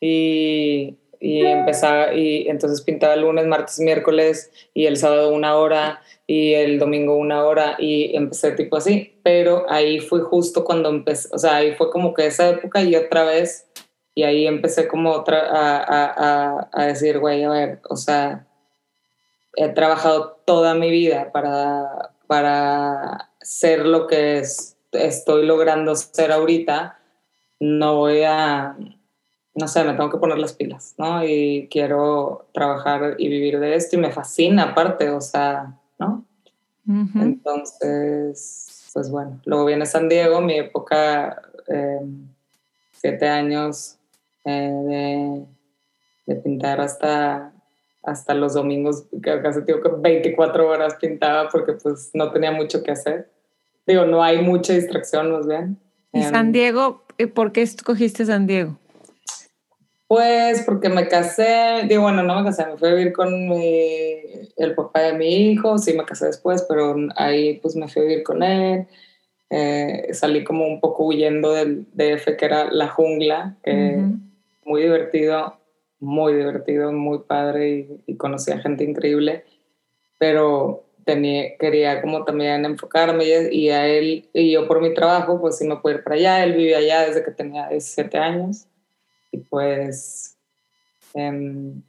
y, 0.00 0.98
y 1.24 1.46
empezaba, 1.46 2.12
y 2.12 2.48
entonces 2.48 2.82
pintaba 2.82 3.16
lunes, 3.16 3.46
martes, 3.46 3.80
miércoles 3.80 4.52
y 4.74 4.84
el 4.84 4.98
sábado 4.98 5.32
una 5.32 5.56
hora 5.56 6.02
y 6.26 6.52
el 6.52 6.78
domingo 6.78 7.16
una 7.16 7.46
hora 7.46 7.76
y 7.78 8.14
empecé 8.14 8.52
tipo 8.52 8.76
así, 8.76 9.18
pero 9.22 9.64
ahí 9.70 10.00
fue 10.00 10.20
justo 10.20 10.64
cuando 10.64 10.90
empecé, 10.90 11.30
o 11.32 11.38
sea, 11.38 11.56
ahí 11.56 11.72
fue 11.76 11.90
como 11.90 12.12
que 12.12 12.26
esa 12.26 12.50
época 12.50 12.82
y 12.82 12.94
otra 12.94 13.24
vez 13.24 13.66
y 14.14 14.24
ahí 14.24 14.46
empecé 14.46 14.86
como 14.86 15.12
otra, 15.12 15.48
a, 15.50 16.68
a, 16.70 16.86
decir, 16.86 17.18
güey, 17.18 17.42
a 17.42 17.48
ver, 17.48 17.80
o 17.88 17.96
sea, 17.96 18.46
he 19.56 19.70
trabajado 19.70 20.42
toda 20.44 20.74
mi 20.74 20.90
vida 20.90 21.32
para, 21.32 22.10
para 22.26 23.30
ser 23.40 23.86
lo 23.86 24.06
que 24.06 24.42
estoy 24.92 25.46
logrando 25.46 25.96
ser 25.96 26.32
ahorita. 26.32 26.98
No 27.58 27.96
voy 27.96 28.22
a, 28.24 28.76
no 29.54 29.68
sé, 29.68 29.84
me 29.84 29.94
tengo 29.94 30.10
que 30.10 30.18
poner 30.18 30.38
las 30.38 30.52
pilas, 30.52 30.94
¿no? 30.98 31.24
Y 31.24 31.68
quiero 31.70 32.46
trabajar 32.52 33.14
y 33.18 33.28
vivir 33.28 33.60
de 33.60 33.76
esto 33.76 33.96
y 33.96 34.00
me 34.00 34.10
fascina 34.10 34.64
aparte, 34.64 35.10
o 35.10 35.20
sea, 35.20 35.78
¿no? 35.98 36.24
Entonces, 36.86 38.90
pues 38.92 39.10
bueno, 39.10 39.40
luego 39.46 39.64
viene 39.64 39.86
San 39.86 40.08
Diego, 40.08 40.42
mi 40.42 40.58
época, 40.58 41.40
eh, 41.68 42.00
siete 42.92 43.26
años 43.26 43.96
eh, 44.44 45.44
de, 46.26 46.34
pintar 46.36 46.80
hasta, 46.80 47.52
hasta 48.02 48.34
los 48.34 48.52
domingos, 48.52 49.04
casi 49.22 49.62
digo 49.62 49.80
que 49.80 49.88
24 49.96 50.68
horas 50.68 50.96
pintaba 51.00 51.48
porque 51.48 51.72
pues 51.72 52.10
no 52.12 52.30
tenía 52.32 52.52
mucho 52.52 52.82
que 52.82 52.90
hacer. 52.90 53.30
Digo, 53.86 54.04
no 54.04 54.22
hay 54.22 54.42
mucha 54.42 54.74
distracción, 54.74 55.30
nos 55.30 55.46
ven. 55.46 55.78
¿Y 56.12 56.22
San 56.22 56.52
Diego? 56.52 57.02
¿Por 57.34 57.52
qué 57.52 57.62
escogiste 57.62 58.26
San 58.26 58.46
Diego? 58.46 58.78
Pues 60.06 60.62
porque 60.66 60.90
me 60.90 61.08
casé, 61.08 61.84
digo, 61.88 62.02
bueno, 62.02 62.22
no 62.22 62.38
me 62.38 62.44
casé, 62.44 62.66
me 62.66 62.76
fui 62.76 62.88
a 62.88 62.94
vivir 62.94 63.12
con 63.12 63.32
el 63.52 64.74
papá 64.76 65.00
de 65.00 65.14
mi 65.14 65.50
hijo, 65.50 65.78
sí 65.78 65.94
me 65.94 66.04
casé 66.04 66.26
después, 66.26 66.64
pero 66.68 66.94
ahí 67.16 67.58
pues 67.60 67.74
me 67.74 67.88
fui 67.88 68.02
a 68.02 68.04
vivir 68.04 68.22
con 68.22 68.42
él. 68.42 68.86
Eh, 69.48 70.08
salí 70.12 70.44
como 70.44 70.66
un 70.66 70.80
poco 70.80 71.04
huyendo 71.06 71.52
del 71.52 71.86
DF, 71.94 72.36
que 72.36 72.44
era 72.44 72.70
la 72.70 72.88
jungla, 72.88 73.56
que, 73.62 73.98
muy 74.64 74.82
divertido, 74.82 75.58
muy 76.00 76.34
divertido, 76.34 76.92
muy 76.92 77.20
padre 77.20 77.86
y, 78.06 78.16
conocí 78.16 78.50
a 78.52 78.58
gente 78.58 78.84
increíble, 78.84 79.44
pero 80.18 80.84
tenía, 81.04 81.56
quería 81.58 82.02
como 82.02 82.24
también 82.24 82.64
enfocarme 82.64 83.24
y, 83.50 83.70
a 83.70 83.86
él, 83.86 84.28
y 84.34 84.52
yo 84.52 84.68
por 84.68 84.82
mi 84.82 84.92
trabajo, 84.92 85.40
pues 85.40 85.56
sí 85.58 85.66
me 85.66 85.76
pude 85.76 85.94
ir 85.94 86.04
para 86.04 86.16
allá, 86.16 86.44
él 86.44 86.54
vivía 86.54 86.78
allá 86.78 87.06
desde 87.06 87.24
que 87.24 87.30
tenía 87.30 87.68
17 87.68 88.18
años 88.18 88.66
y 89.34 89.38
pues 89.38 90.36
em, 91.12 91.82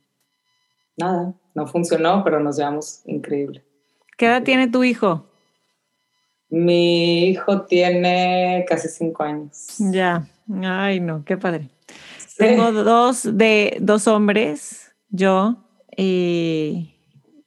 nada, 0.98 1.34
no 1.54 1.68
funcionó, 1.68 2.24
pero 2.24 2.40
nos 2.40 2.58
llevamos 2.58 3.02
increíble. 3.06 3.64
¿Qué 4.18 4.26
edad 4.26 4.42
tiene 4.42 4.68
tu 4.68 4.84
hijo? 4.84 5.28
Mi 6.50 7.30
hijo 7.30 7.62
tiene 7.64 8.66
casi 8.68 8.88
cinco 8.88 9.24
años. 9.24 9.76
Ya, 9.78 10.28
ay 10.64 11.00
no, 11.00 11.24
qué 11.24 11.38
padre. 11.38 11.70
Tengo 12.38 12.72
dos 12.72 13.38
de 13.38 13.78
dos 13.80 14.08
hombres, 14.08 14.92
yo, 15.10 15.58
y, 15.96 16.92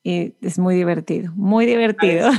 es 0.05 0.59
muy 0.59 0.77
divertido, 0.77 1.33
muy 1.35 1.67
divertido. 1.67 2.31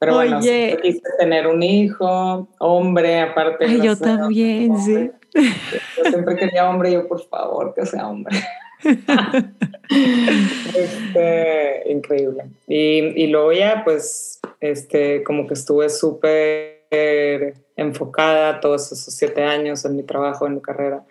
Pero 0.00 0.14
bueno, 0.14 0.40
quise 0.40 1.02
tener 1.18 1.46
un 1.46 1.62
hijo, 1.62 2.48
hombre, 2.58 3.20
aparte. 3.20 3.66
Ay, 3.66 3.82
yo 3.82 3.94
también, 3.96 4.78
sí. 4.78 5.10
Yo 5.34 6.04
siempre 6.10 6.36
quería 6.36 6.70
hombre, 6.70 6.90
yo 6.90 7.06
por 7.06 7.22
favor, 7.28 7.74
que 7.74 7.84
sea 7.84 8.08
hombre. 8.08 8.34
este, 10.74 11.82
increíble. 11.92 12.44
Y, 12.66 13.22
y 13.22 13.26
luego 13.26 13.52
ya, 13.52 13.82
pues, 13.84 14.40
este, 14.60 15.22
como 15.22 15.46
que 15.46 15.52
estuve 15.52 15.90
súper 15.90 17.54
enfocada 17.76 18.58
todos 18.60 18.90
esos 18.92 19.12
siete 19.12 19.42
años 19.44 19.84
en 19.84 19.96
mi 19.96 20.02
trabajo, 20.02 20.46
en 20.46 20.54
mi 20.54 20.62
carrera. 20.62 21.04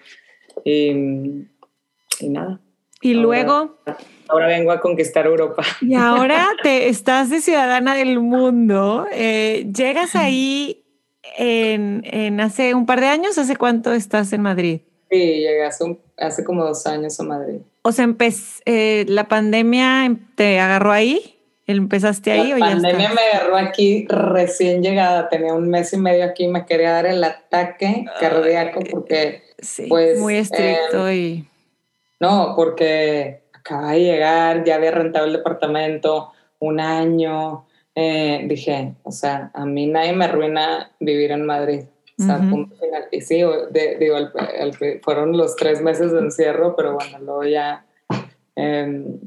Y, 0.63 0.89
y 2.19 2.29
nada. 2.29 2.59
Y 3.01 3.13
luego... 3.13 3.77
Ahora 4.27 4.47
vengo 4.47 4.71
a 4.71 4.79
conquistar 4.79 5.25
Europa. 5.25 5.63
Y 5.81 5.95
ahora 5.95 6.47
te 6.63 6.87
estás 6.87 7.29
de 7.29 7.41
ciudadana 7.41 7.95
del 7.95 8.19
mundo. 8.19 9.07
Eh, 9.11 9.67
llegas 9.75 10.15
ahí 10.15 10.83
en, 11.37 12.03
en, 12.05 12.39
hace 12.39 12.75
un 12.75 12.85
par 12.85 12.99
de 12.99 13.07
años. 13.07 13.37
¿Hace 13.39 13.55
cuánto 13.55 13.91
estás 13.91 14.31
en 14.33 14.41
Madrid? 14.41 14.81
Sí, 15.09 15.17
llegué 15.17 15.65
hace, 15.65 15.97
hace 16.17 16.43
como 16.43 16.63
dos 16.63 16.85
años 16.85 17.19
a 17.19 17.23
Madrid. 17.23 17.61
O 17.81 17.91
sea, 17.91 18.07
eh, 18.65 19.05
la 19.07 19.27
pandemia 19.27 20.15
te 20.35 20.59
agarró 20.59 20.91
ahí. 20.91 21.35
¿Empezaste 21.65 22.31
ahí 22.31 22.49
la 22.49 22.55
o 22.55 22.57
ya 22.57 22.65
pandemia 22.65 23.09
me 23.09 23.21
agarró 23.31 23.57
aquí 23.57 24.07
recién 24.09 24.81
llegada, 24.81 25.29
tenía 25.29 25.53
un 25.53 25.69
mes 25.69 25.93
y 25.93 25.97
medio 25.97 26.25
aquí, 26.25 26.47
me 26.47 26.65
quería 26.65 26.93
dar 26.93 27.05
el 27.05 27.23
ataque 27.23 28.05
cardíaco 28.19 28.79
porque 28.89 29.43
sí, 29.59 29.85
pues... 29.87 30.19
Muy 30.19 30.37
estricto 30.37 31.07
em, 31.07 31.15
y... 31.15 31.48
No, 32.19 32.53
porque 32.55 33.43
acaba 33.53 33.91
de 33.91 34.01
llegar, 34.01 34.63
ya 34.63 34.75
había 34.75 34.91
rentado 34.91 35.25
el 35.25 35.33
departamento 35.33 36.31
un 36.59 36.79
año, 36.79 37.65
eh, 37.95 38.45
dije, 38.47 38.95
o 39.03 39.11
sea, 39.11 39.51
a 39.53 39.65
mí 39.65 39.87
nadie 39.87 40.13
me 40.13 40.25
arruina 40.25 40.91
vivir 40.99 41.31
en 41.31 41.45
Madrid. 41.45 41.81
O 42.19 42.21
sea, 42.21 42.37
punto 42.37 42.75
final. 42.75 43.05
Y 43.11 43.21
sí, 43.21 43.41
digo, 43.97 44.17
fueron 45.03 45.37
los 45.37 45.55
tres 45.55 45.81
meses 45.81 46.11
de 46.11 46.19
encierro, 46.19 46.75
pero 46.75 46.95
bueno, 46.95 47.17
luego 47.19 47.45
ya 47.45 47.85
em, 48.57 49.21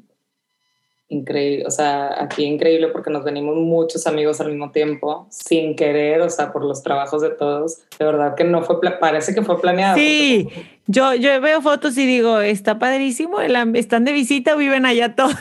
increíble, 1.09 1.67
o 1.67 1.71
sea, 1.71 2.23
aquí 2.23 2.45
increíble 2.45 2.89
porque 2.89 3.11
nos 3.11 3.25
venimos 3.25 3.57
muchos 3.57 4.07
amigos 4.07 4.43
al 4.43 4.49
mismo 4.49 4.73
tiempo, 4.73 5.27
sin 5.31 5.75
querer, 5.75 6.21
o 6.21 6.29
sea, 6.29 6.53
por 6.53 6.65
los 6.65 6.83
trabajos 6.83 7.23
de 7.23 7.31
todos. 7.31 7.83
De 7.99 8.05
verdad 8.05 8.35
que 8.35 8.45
no 8.45 8.63
fue, 8.63 8.79
parece 8.99 9.35
que 9.35 9.43
fue 9.43 9.59
planeado. 9.59 9.97
Sí, 9.97 10.51
yo, 10.87 11.15
yo 11.15 11.41
veo 11.41 11.63
fotos 11.63 11.97
y 11.97 12.07
digo, 12.07 12.41
está 12.41 12.79
padrísimo, 12.79 13.41
están 13.41 14.05
de 14.05 14.13
visita 14.13 14.55
o 14.55 14.59
viven 14.59 14.87
allá 14.87 15.15
todos. 15.15 15.35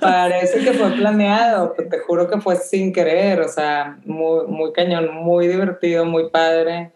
Parece 0.00 0.60
que 0.60 0.72
fue 0.72 0.90
planeado, 0.96 1.72
te 1.72 1.98
juro 2.00 2.28
que 2.28 2.40
fue 2.40 2.56
sin 2.56 2.92
querer, 2.92 3.40
o 3.40 3.48
sea, 3.48 3.98
muy, 4.04 4.46
muy 4.46 4.72
cañón, 4.72 5.14
muy 5.14 5.48
divertido, 5.48 6.04
muy 6.04 6.30
padre. 6.30 6.92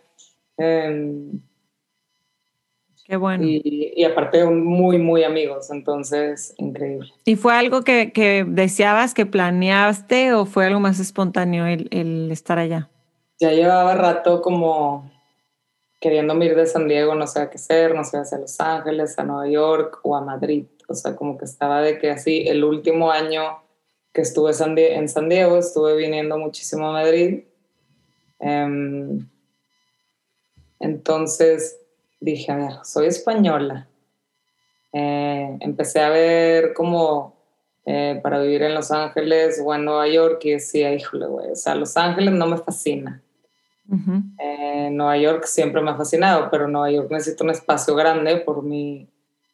Eh, 0.59 1.31
Qué 3.05 3.17
bueno. 3.17 3.45
Y, 3.47 4.05
aparte 4.05 4.43
muy, 4.47 4.97
muy 4.97 5.23
amigos, 5.23 5.71
entonces 5.71 6.55
increíble. 6.57 7.13
¿Y 7.27 7.37
fue 7.37 7.53
algo 7.53 7.83
que, 7.83 8.47
deseabas, 8.49 9.13
que 9.13 9.27
planeaste 9.27 10.33
o 10.33 10.47
fue 10.47 10.67
algo 10.67 10.81
más 10.81 10.99
espontáneo 10.99 11.67
el, 11.67 12.31
estar 12.31 12.59
allá? 12.59 12.89
Ya 13.39 13.51
llevaba 13.51 13.95
rato 13.97 14.41
como 14.41 15.12
queriendo 16.03 16.35
ir 16.43 16.57
de 16.57 16.67
San 16.67 16.89
Diego, 16.89 17.15
no 17.15 17.29
sé 17.29 17.41
a 17.41 17.49
qué 17.49 17.57
hacer, 17.57 17.95
no 17.95 18.03
sé 18.03 18.19
hacia 18.19 18.37
Los 18.37 18.61
Ángeles, 18.61 19.17
a 19.19 19.23
Nueva 19.23 19.49
York 19.49 20.01
o 20.03 20.17
a 20.17 20.21
Madrid. 20.21 20.67
O 20.89 20.95
sea, 20.95 21.15
como 21.15 21.39
que 21.39 21.45
estaba 21.45 21.81
de 21.81 21.99
que 21.99 22.11
así, 22.11 22.43
el 22.49 22.65
último 22.65 23.13
año 23.13 23.63
que 24.13 24.23
estuve 24.23 24.51
en 24.51 25.09
San 25.09 25.29
Diego, 25.29 25.57
estuve 25.57 25.97
viniendo 25.97 26.37
muchísimo 26.39 26.89
a 26.89 26.93
Madrid. 26.93 27.45
Em, 28.41 29.29
entonces 30.81 31.79
dije, 32.19 32.51
a 32.51 32.83
soy 32.83 33.07
española. 33.07 33.87
Eh, 34.93 35.57
empecé 35.61 36.01
a 36.01 36.11
ver 36.11 36.75
como 36.75 37.37
eh, 37.87 38.19
para 38.25 38.41
vivir 38.41 38.63
en 38.63 38.75
Los 38.75 38.91
Ángeles 38.91 39.63
o 39.65 39.73
en 39.73 39.85
Nueva 39.85 40.09
York 40.09 40.41
y 40.47 40.51
decía, 40.51 40.93
híjole, 40.93 41.27
güey, 41.27 41.53
o 41.53 41.57
sea, 41.57 41.77
Los 41.77 41.97
Ángeles 41.97 42.35
no 42.35 42.49
me 42.49 42.59
fascina. 42.59 43.23
Eh, 44.39 44.89
Nueva 44.91 45.19
York 45.19 45.45
siempre 45.45 45.83
me 45.83 45.91
ha 45.91 45.97
fascinado, 45.97 46.49
pero 46.51 46.67
Nueva 46.67 46.91
York 46.91 47.11
necesita 47.11 47.45
un 47.45 47.51
espacio 47.51 47.95
grande 47.95 48.39
por 48.39 48.63
mi, 48.63 49.09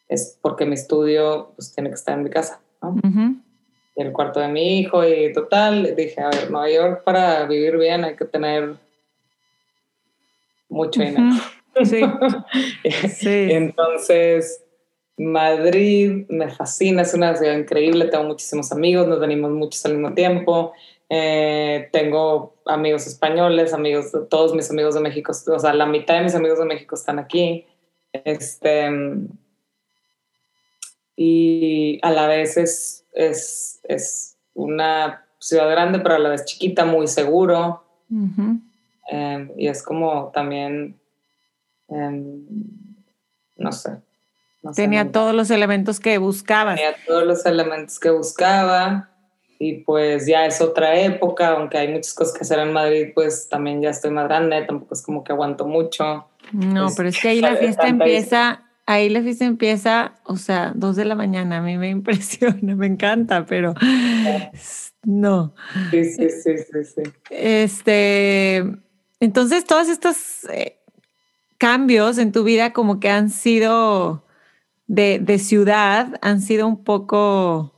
es 0.09 0.39
porque 0.41 0.65
mi 0.65 0.75
estudio 0.75 1.53
pues, 1.57 1.75
tiene 1.75 1.91
que 1.91 1.97
estar 1.97 2.17
en 2.17 2.25
mi 2.25 2.31
casa, 2.31 2.61
¿no? 2.83 2.95
Y 3.97 4.03
el 4.03 4.13
cuarto 4.13 4.39
de 4.39 4.49
mi 4.49 4.79
hijo 4.79 5.05
y 5.05 5.33
total, 5.33 5.95
dije, 5.97 6.21
a 6.21 6.29
ver, 6.29 6.51
Nueva 6.51 6.71
York 6.71 7.03
para 7.05 7.45
vivir 7.47 7.77
bien 7.77 8.05
hay 8.05 8.15
que 8.15 8.25
tener 8.25 8.77
mucho 10.69 11.01
dinero. 11.01 11.35
Sí. 11.81 13.29
Entonces, 13.29 14.65
Madrid 15.17 16.27
me 16.29 16.49
fascina, 16.49 17.03
es 17.03 17.15
una 17.15 17.37
ciudad 17.37 17.57
increíble, 17.57 18.07
tengo 18.07 18.25
muchísimos 18.25 18.73
amigos, 18.73 19.07
nos 19.07 19.21
venimos 19.21 19.53
muchos 19.53 19.85
al 19.87 19.93
mismo 19.93 20.13
tiempo. 20.13 20.73
Eh, 21.11 21.89
tengo 21.93 22.57
amigos 22.67 23.07
españoles, 23.07 23.73
amigos, 23.73 24.13
todos 24.29 24.55
mis 24.55 24.71
amigos 24.71 24.95
de 24.95 25.01
México, 25.01 25.33
o 25.33 25.59
sea, 25.59 25.73
la 25.73 25.87
mitad 25.87 26.15
de 26.15 26.25
mis 26.25 26.35
amigos 26.35 26.59
de 26.59 26.67
México 26.67 26.95
están 26.95 27.19
aquí. 27.19 27.67
Este, 28.13 28.91
y 31.17 31.99
a 32.03 32.11
la 32.11 32.27
vez 32.27 32.57
es, 32.57 33.07
es, 33.13 33.81
es 33.85 34.37
una 34.55 35.27
ciudad 35.39 35.71
grande, 35.71 36.01
pero 36.01 36.17
a 36.17 36.19
la 36.19 36.29
vez 36.29 36.45
chiquita, 36.45 36.85
muy 36.85 37.07
seguro. 37.07 37.85
Eh, 39.11 39.53
y 39.57 39.69
es 39.69 39.83
como 39.83 40.31
también 40.35 40.99
no 41.89 43.73
sé. 43.73 44.01
Tenía 44.75 45.11
todos 45.11 45.35
los 45.35 45.51
elementos 45.51 46.01
que 46.01 46.19
buscaba. 46.19 46.75
Tenía 46.75 46.95
todos 47.07 47.25
los 47.25 47.47
elementos 47.47 47.99
que 47.99 48.11
buscaba 48.11 49.11
y 49.59 49.81
pues 49.81 50.27
ya 50.27 50.47
es 50.47 50.61
otra 50.61 51.01
época, 51.01 51.49
aunque 51.49 51.79
hay 51.79 51.89
muchas 51.89 52.15
cosas 52.15 52.35
que 52.35 52.41
hacer 52.43 52.59
en 52.61 52.73
Madrid, 52.73 53.09
pues 53.15 53.49
también 53.49 53.83
ya 53.83 53.91
estoy 53.91 54.11
más 54.11 54.29
grande, 54.29 54.63
tampoco 54.63 54.95
es 54.95 55.03
como 55.03 55.25
que 55.25 55.33
aguanto 55.33 55.67
mucho. 55.67 56.27
No, 56.53 56.89
pero 56.97 57.09
es 57.09 57.21
que 57.21 57.29
ahí 57.29 57.41
la 57.41 57.57
fiesta 57.57 57.89
empieza, 57.89 58.63
ahí 58.87 59.09
la 59.09 59.23
fiesta 59.23 59.45
empieza, 59.45 60.15
o 60.25 60.37
sea, 60.37 60.73
dos 60.75 60.97
de 60.97 61.05
la 61.05 61.15
mañana, 61.15 61.59
a 61.59 61.63
mí 61.63 61.77
me 61.77 61.89
impresiona, 61.91 62.75
me 62.75 62.87
encanta, 62.87 63.45
pero 63.47 63.75
no. 65.05 65.55
Sí, 65.91 66.05
sí, 66.05 66.29
sí, 66.31 66.59
sí, 66.59 66.85
sí. 66.85 67.03
Este, 67.31 68.65
entonces 69.21 69.65
todas 69.65 69.89
estas 69.89 70.45
eh, 70.53 70.79
cambios 71.59 72.19
en 72.19 72.31
tu 72.33 72.45
vida 72.45 72.73
como 72.73 73.01
que 73.01 73.11
han 73.11 73.31
sido 73.31 74.25
de, 74.87 75.39
ciudad, 75.39 76.19
han 76.23 76.41
sido 76.41 76.67
un 76.67 76.83
poco 76.83 77.75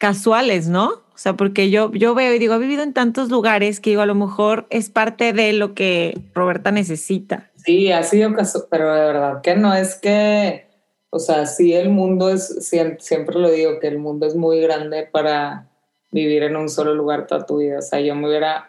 casuales, 0.00 0.68
¿no? 0.68 0.88
O 0.88 1.18
sea, 1.22 1.34
porque 1.34 1.70
yo, 1.70 1.92
yo 1.92 2.14
veo 2.14 2.34
y 2.34 2.38
digo, 2.38 2.54
he 2.54 2.58
vivido 2.58 2.82
en 2.82 2.94
tantos 2.94 3.28
lugares 3.28 3.78
que 3.78 3.90
digo, 3.90 4.02
a 4.02 4.06
lo 4.06 4.14
mejor 4.14 4.66
es 4.70 4.88
parte 4.88 5.32
de 5.32 5.52
lo 5.52 5.74
que 5.74 6.18
Roberta 6.34 6.72
necesita. 6.72 7.50
Sí, 7.56 7.92
ha 7.92 8.02
sido 8.02 8.34
casual, 8.34 8.64
pero 8.70 8.92
de 8.94 9.00
verdad 9.00 9.42
que 9.42 9.54
no 9.54 9.74
es 9.74 9.96
que, 9.96 10.66
o 11.10 11.18
sea, 11.18 11.44
sí 11.44 11.74
el 11.74 11.90
mundo 11.90 12.30
es, 12.30 12.66
siempre, 12.98 13.38
lo 13.38 13.50
digo, 13.50 13.78
que 13.78 13.88
el 13.88 13.98
mundo 13.98 14.26
es 14.26 14.34
muy 14.34 14.60
grande 14.60 15.06
para 15.12 15.68
vivir 16.10 16.42
en 16.44 16.56
un 16.56 16.70
solo 16.70 16.94
lugar 16.94 17.26
toda 17.26 17.44
tu 17.44 17.58
vida. 17.58 17.78
O 17.78 17.82
sea, 17.82 18.00
yo 18.00 18.14
me 18.14 18.26
hubiera... 18.26 18.66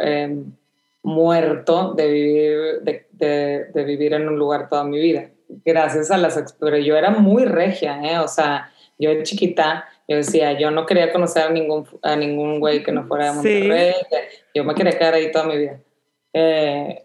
Eh, 0.00 0.42
muerto 1.04 1.92
de 1.92 2.10
vivir, 2.10 2.80
de, 2.82 3.68
de, 3.72 3.84
vivir 3.84 4.14
en 4.14 4.26
un 4.26 4.36
lugar 4.36 4.68
toda 4.68 4.84
mi 4.84 4.98
vida. 4.98 5.28
Gracias 5.64 6.10
a 6.10 6.16
las... 6.16 6.56
Pero 6.58 6.78
yo 6.78 6.96
era 6.96 7.10
muy 7.10 7.44
regia, 7.44 8.00
¿eh? 8.02 8.18
O 8.18 8.26
sea, 8.26 8.72
yo 8.98 9.10
de 9.10 9.22
chiquita, 9.22 9.86
yo 10.08 10.16
decía, 10.16 10.58
yo 10.58 10.70
no 10.70 10.86
quería 10.86 11.12
conocer 11.12 11.44
a 11.44 11.50
ningún, 11.50 11.86
a 12.02 12.16
ningún 12.16 12.60
güey 12.60 12.82
que 12.82 12.92
no 12.92 13.06
fuera 13.06 13.26
de 13.26 13.32
Monterrey. 13.32 13.94
Yo 14.54 14.64
me 14.64 14.74
quería 14.74 14.98
quedar 14.98 15.14
ahí 15.14 15.32
toda 15.32 15.46
mi 15.46 15.58
vida. 15.58 15.80
Eh, 16.32 17.04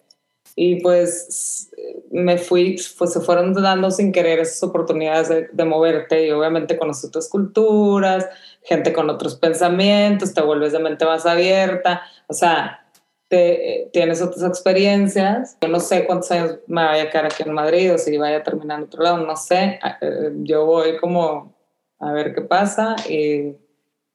y 0.56 0.82
pues 0.82 1.70
me 2.12 2.38
fui, 2.38 2.78
pues 2.98 3.14
se 3.14 3.22
fueron 3.22 3.54
dando 3.54 3.92
sin 3.92 4.12
querer 4.12 4.40
esas 4.40 4.62
oportunidades 4.64 5.30
de, 5.30 5.48
de, 5.52 5.66
moverte 5.66 6.26
y 6.26 6.32
obviamente 6.32 6.78
conoces 6.78 7.06
otras 7.06 7.30
culturas, 7.30 8.28
gente 8.64 8.92
con 8.92 9.10
otros 9.10 9.36
pensamientos, 9.36 10.34
te 10.34 10.42
vuelves 10.42 10.74
de 10.74 10.80
mente 10.80 11.06
más 11.06 11.26
abierta, 11.26 12.02
o 12.28 12.34
sea, 12.34 12.86
te, 13.30 13.90
tienes 13.94 14.22
otras 14.22 14.44
experiencias. 14.44 15.58
Yo 15.62 15.70
no 15.70 15.80
sé 15.80 16.06
cuántos 16.06 16.32
años 16.32 16.58
me 16.68 16.84
vaya 16.84 17.04
a 17.04 17.10
quedar 17.10 17.28
aquí 17.28 17.44
en 17.46 17.54
Madrid 17.54 17.94
o 17.94 17.98
si 17.98 18.18
vaya 18.18 18.38
a 18.38 18.44
terminar 18.44 18.80
en 18.80 18.86
otro 18.86 19.04
lado, 19.04 19.18
no 19.20 19.36
sé. 19.38 19.80
Eh, 20.02 20.32
yo 20.40 20.66
voy 20.66 20.98
como 20.98 21.54
a 22.00 22.12
ver 22.12 22.34
qué 22.34 22.42
pasa 22.42 22.96
y, 23.10 23.56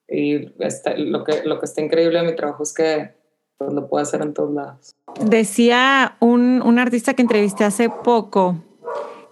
y 0.08 0.38
lo, 0.96 1.24
que, 1.24 1.42
lo 1.44 1.58
que 1.58 1.66
está 1.66 1.80
increíble 1.80 2.20
de 2.20 2.26
mi 2.26 2.36
trabajo 2.36 2.62
es 2.62 2.72
que 2.72 3.14
pues, 3.58 3.72
lo 3.72 3.88
puedo 3.88 4.02
hacer 4.02 4.22
en 4.22 4.34
todos 4.34 4.52
lados. 4.52 4.96
Decía 5.20 6.16
un, 6.20 6.62
un 6.62 6.78
artista 6.78 7.14
que 7.14 7.22
entrevisté 7.22 7.64
hace 7.64 7.88
poco, 7.88 8.56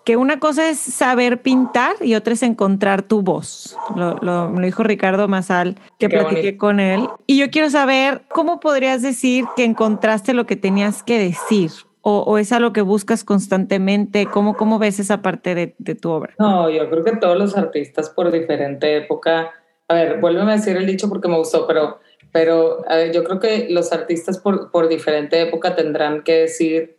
que 0.05 0.17
una 0.17 0.39
cosa 0.41 0.69
es 0.69 0.79
saber 0.79 1.43
pintar 1.43 1.95
y 2.01 2.15
otra 2.15 2.35
es 2.35 2.43
encontrar 2.43 3.03
tu 3.03 3.23
voz. 3.23 3.77
Lo, 3.97 4.17
lo, 4.17 4.51
lo 4.51 4.61
dijo 4.61 4.83
Ricardo 4.83 5.29
Mazal, 5.29 5.79
que 5.99 6.09
platiqué 6.09 6.57
con 6.57 6.81
él. 6.81 7.09
Y 7.27 7.39
yo 7.39 7.51
quiero 7.51 7.71
saber 7.71 8.23
cómo 8.29 8.61
podrías 8.61 9.03
decir 9.03 9.45
que 9.57 9.65
encontraste 9.65 10.35
lo 10.35 10.47
que 10.47 10.57
tenías 10.57 11.03
que 11.03 11.19
decir. 11.19 11.71
O, 12.03 12.21
o 12.21 12.39
es 12.39 12.53
algo 12.53 12.73
que 12.73 12.83
buscas 12.83 13.25
constantemente? 13.25 14.27
¿Cómo, 14.27 14.57
cómo 14.57 14.79
ves 14.79 14.99
esa 14.99 15.23
parte 15.23 15.55
de, 15.55 15.75
de, 15.79 15.95
tu 15.95 16.11
obra? 16.11 16.35
No, 16.39 16.69
yo 16.69 16.91
creo 16.91 17.05
que 17.05 17.17
todos 17.17 17.39
los 17.39 17.57
artistas 17.57 18.11
por 18.11 18.31
diferente 18.31 18.97
época, 18.97 19.53
a 19.89 19.95
ver, 19.95 20.21
vuélveme 20.21 20.53
a 20.53 20.57
decir 20.57 20.77
el 20.77 20.87
dicho 20.87 21.09
porque 21.09 21.29
me 21.29 21.39
gustó, 21.39 21.67
pero, 21.67 22.01
pero 22.33 22.85
yo 23.13 23.23
creo 23.23 23.39
que 23.39 23.69
los 23.71 23.93
artistas 23.93 24.39
por, 24.39 24.71
por 24.71 24.89
diferente 24.89 25.41
época 25.41 25.77
tendrán 25.77 26.23
que 26.23 26.41
decir, 26.41 26.97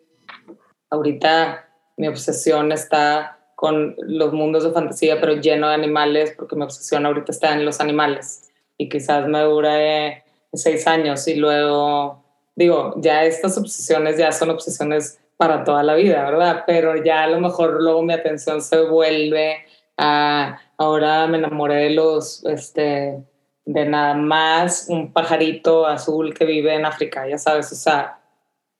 ahorita 0.90 1.68
mi 1.98 2.08
obsesión 2.08 2.72
está 2.72 3.40
con 3.56 3.96
los 3.98 4.34
mundos 4.34 4.64
de 4.64 4.72
fantasía, 4.72 5.20
pero 5.20 5.36
lleno 5.36 5.70
de 5.70 5.76
animales, 5.76 6.34
porque 6.36 6.56
mi 6.56 6.64
obsesión 6.64 7.06
ahorita 7.06 7.32
está 7.32 7.54
en 7.54 7.66
los 7.66 7.80
animales. 7.80 8.52
Y 8.78 8.90
quizás 8.90 9.28
me 9.28 9.40
dure 9.42 10.24
seis 10.52 10.86
años 10.88 11.28
y 11.28 11.36
luego, 11.36 12.23
digo, 12.56 12.94
ya 12.98 13.24
estas 13.24 13.58
obsesiones 13.58 14.18
ya 14.18 14.32
son 14.32 14.52
obsesiones 14.52 15.20
para 15.38 15.64
toda 15.64 15.84
la 15.84 15.96
vida, 15.96 16.24
¿verdad? 16.24 16.64
Pero 16.66 17.04
ya 17.04 17.24
a 17.24 17.28
lo 17.28 17.40
mejor 17.40 17.82
luego 17.82 18.04
mi 18.04 18.14
atención 18.14 18.62
se 18.62 18.82
vuelve 18.82 19.66
a, 19.98 20.60
ahora 20.78 21.28
me 21.28 21.38
enamoré 21.38 21.76
de 21.76 21.90
los, 21.92 22.46
este, 22.46 23.24
de 23.66 23.86
nada 23.86 24.14
más 24.14 24.88
un 24.90 25.12
pajarito 25.12 25.86
azul 25.86 26.34
que 26.34 26.46
vive 26.46 26.74
en 26.74 26.86
África, 26.86 27.28
ya 27.28 27.38
sabes, 27.38 27.72
o 27.72 27.76
sea, 27.76 28.20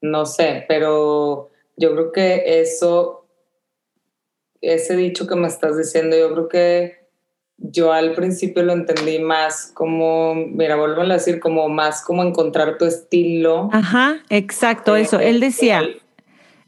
no 0.00 0.26
sé, 0.26 0.64
pero 0.68 1.50
yo 1.76 1.92
creo 1.92 2.12
que 2.12 2.60
eso, 2.60 3.26
ese 4.60 4.96
dicho 4.96 5.26
que 5.26 5.36
me 5.36 5.48
estás 5.48 5.76
diciendo, 5.76 6.16
yo 6.16 6.32
creo 6.32 6.48
que 6.48 7.03
yo 7.70 7.92
al 7.92 8.12
principio 8.12 8.62
lo 8.62 8.74
entendí 8.74 9.18
más 9.18 9.70
como, 9.72 10.34
mira, 10.34 10.76
vuelvo 10.76 11.00
a 11.00 11.06
decir, 11.06 11.40
como 11.40 11.68
más 11.68 12.02
como 12.04 12.22
encontrar 12.22 12.76
tu 12.76 12.84
estilo. 12.84 13.70
Ajá, 13.72 14.22
exacto, 14.28 14.96
eso. 14.96 15.18
Él 15.18 15.40
decía, 15.40 15.82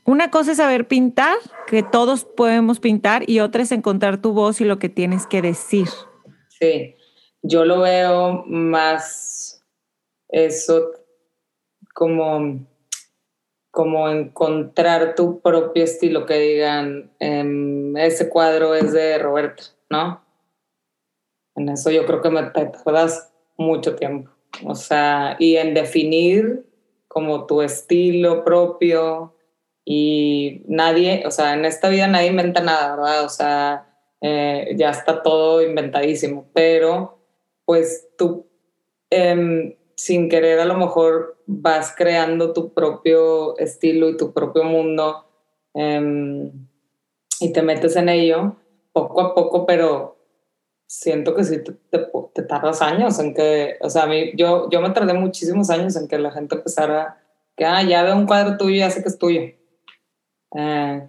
una 0.04 0.30
cosa 0.30 0.52
es 0.52 0.56
saber 0.56 0.88
pintar, 0.88 1.36
que 1.66 1.82
todos 1.82 2.24
podemos 2.24 2.80
pintar, 2.80 3.28
y 3.28 3.40
otra 3.40 3.62
es 3.62 3.72
encontrar 3.72 4.22
tu 4.22 4.32
voz 4.32 4.60
y 4.62 4.64
lo 4.64 4.78
que 4.78 4.88
tienes 4.88 5.26
que 5.26 5.42
decir. 5.42 5.88
Sí, 6.48 6.96
yo 7.42 7.66
lo 7.66 7.80
veo 7.80 8.44
más 8.46 9.62
eso 10.28 10.92
como, 11.92 12.66
como 13.70 14.08
encontrar 14.08 15.14
tu 15.14 15.40
propio 15.40 15.84
estilo, 15.84 16.24
que 16.24 16.38
digan, 16.38 17.10
em, 17.18 17.94
ese 17.98 18.30
cuadro 18.30 18.74
es 18.74 18.92
de 18.92 19.18
Roberta, 19.18 19.64
¿no? 19.90 20.25
En 21.56 21.68
eso 21.68 21.90
yo 21.90 22.06
creo 22.06 22.20
que 22.22 22.30
me 22.30 22.42
tardas 22.44 23.32
mucho 23.56 23.96
tiempo. 23.96 24.30
O 24.64 24.74
sea, 24.74 25.36
y 25.38 25.56
en 25.56 25.74
definir 25.74 26.64
como 27.08 27.46
tu 27.46 27.62
estilo 27.62 28.44
propio, 28.44 29.36
y 29.88 30.62
nadie, 30.66 31.22
o 31.26 31.30
sea, 31.30 31.54
en 31.54 31.64
esta 31.64 31.88
vida 31.88 32.08
nadie 32.08 32.26
inventa 32.26 32.60
nada, 32.60 32.96
¿verdad? 32.96 33.24
O 33.24 33.28
sea, 33.28 33.86
eh, 34.20 34.74
ya 34.76 34.90
está 34.90 35.22
todo 35.22 35.62
inventadísimo, 35.62 36.50
pero 36.52 37.20
pues 37.64 38.08
tú 38.18 38.46
em, 39.10 39.76
sin 39.94 40.28
querer 40.28 40.58
a 40.58 40.64
lo 40.64 40.76
mejor 40.76 41.36
vas 41.46 41.94
creando 41.96 42.52
tu 42.52 42.74
propio 42.74 43.56
estilo 43.58 44.08
y 44.08 44.16
tu 44.16 44.32
propio 44.32 44.64
mundo 44.64 45.24
em, 45.72 46.50
y 47.38 47.52
te 47.52 47.62
metes 47.62 47.94
en 47.94 48.08
ello 48.08 48.56
poco 48.92 49.20
a 49.20 49.34
poco, 49.36 49.66
pero 49.66 50.15
siento 50.86 51.34
que 51.34 51.44
sí 51.44 51.58
te, 51.62 51.72
te, 52.32 52.42
tardas 52.42 52.80
años 52.80 53.18
en 53.18 53.34
que, 53.34 53.76
o 53.80 53.90
sea, 53.90 54.04
a 54.04 54.06
mí, 54.06 54.32
yo, 54.36 54.70
yo 54.70 54.80
me 54.80 54.90
tardé 54.90 55.14
muchísimos 55.14 55.68
años 55.70 55.96
en 55.96 56.06
que 56.06 56.18
la 56.18 56.30
gente 56.30 56.54
empezara 56.54 57.20
que, 57.56 57.64
ah, 57.64 57.82
ya 57.82 58.02
veo 58.02 58.16
un 58.16 58.26
cuadro 58.26 58.56
tuyo 58.56 58.76
y 58.76 58.78
ya 58.78 58.90
sé 58.90 59.02
que 59.02 59.08
es 59.08 59.18
tuyo. 59.18 59.40
Eh, 60.54 61.08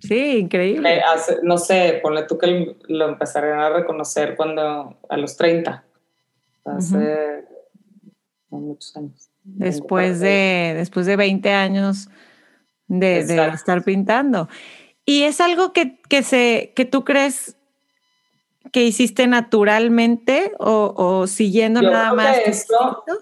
sí, 0.00 0.38
increíble. 0.38 0.98
Eh, 0.98 1.02
no 1.42 1.58
sé, 1.58 2.00
ponle 2.02 2.22
tú 2.22 2.38
que 2.38 2.76
lo 2.88 3.08
empezaron 3.08 3.58
a 3.58 3.68
reconocer 3.68 4.36
cuando 4.36 4.98
a 5.08 5.16
los 5.16 5.36
30, 5.36 5.84
hace 6.64 7.44
muchos 8.48 8.96
años. 8.96 9.28
Después 9.42 10.20
de, 10.20 10.74
después 10.76 11.06
de 11.06 11.16
20 11.16 11.50
años 11.50 12.08
de, 12.86 13.20
estar 13.52 13.82
pintando. 13.84 14.48
Y 15.04 15.22
es 15.24 15.40
algo 15.40 15.72
que, 15.72 16.00
que, 16.08 16.22
se, 16.22 16.72
que 16.76 16.84
tú 16.84 17.04
crees 17.04 17.56
que 18.72 18.84
hiciste 18.84 19.26
naturalmente 19.26 20.52
o, 20.58 21.26
siguiendo 21.26 21.82
nada 21.82 22.12
más? 22.12 22.66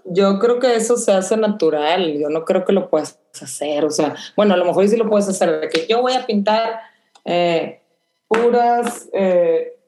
yo 0.05 0.39
creo 0.39 0.59
que 0.59 0.75
eso 0.75 0.97
se 0.97 1.13
hace 1.13 1.37
natural, 1.37 2.19
yo 2.19 2.29
no 2.29 2.45
creo 2.45 2.65
que 2.65 2.73
lo 2.73 2.91
puedas 2.91 3.19
hacer, 3.41 3.85
o 3.85 3.91
sea, 3.91 4.15
bueno, 4.37 4.55
a 4.55 4.57
lo 4.57 4.65
mejor 4.65 4.89
sí 4.89 4.97
lo 4.97 5.09
puedes 5.09 5.29
hacer, 5.29 5.69
que 5.71 5.87
yo 5.87 6.03
voy 6.03 6.15
a 6.15 6.27
pintar 6.27 6.81
eh, 7.25 7.81
puras 8.27 9.09
eh, 9.13 9.79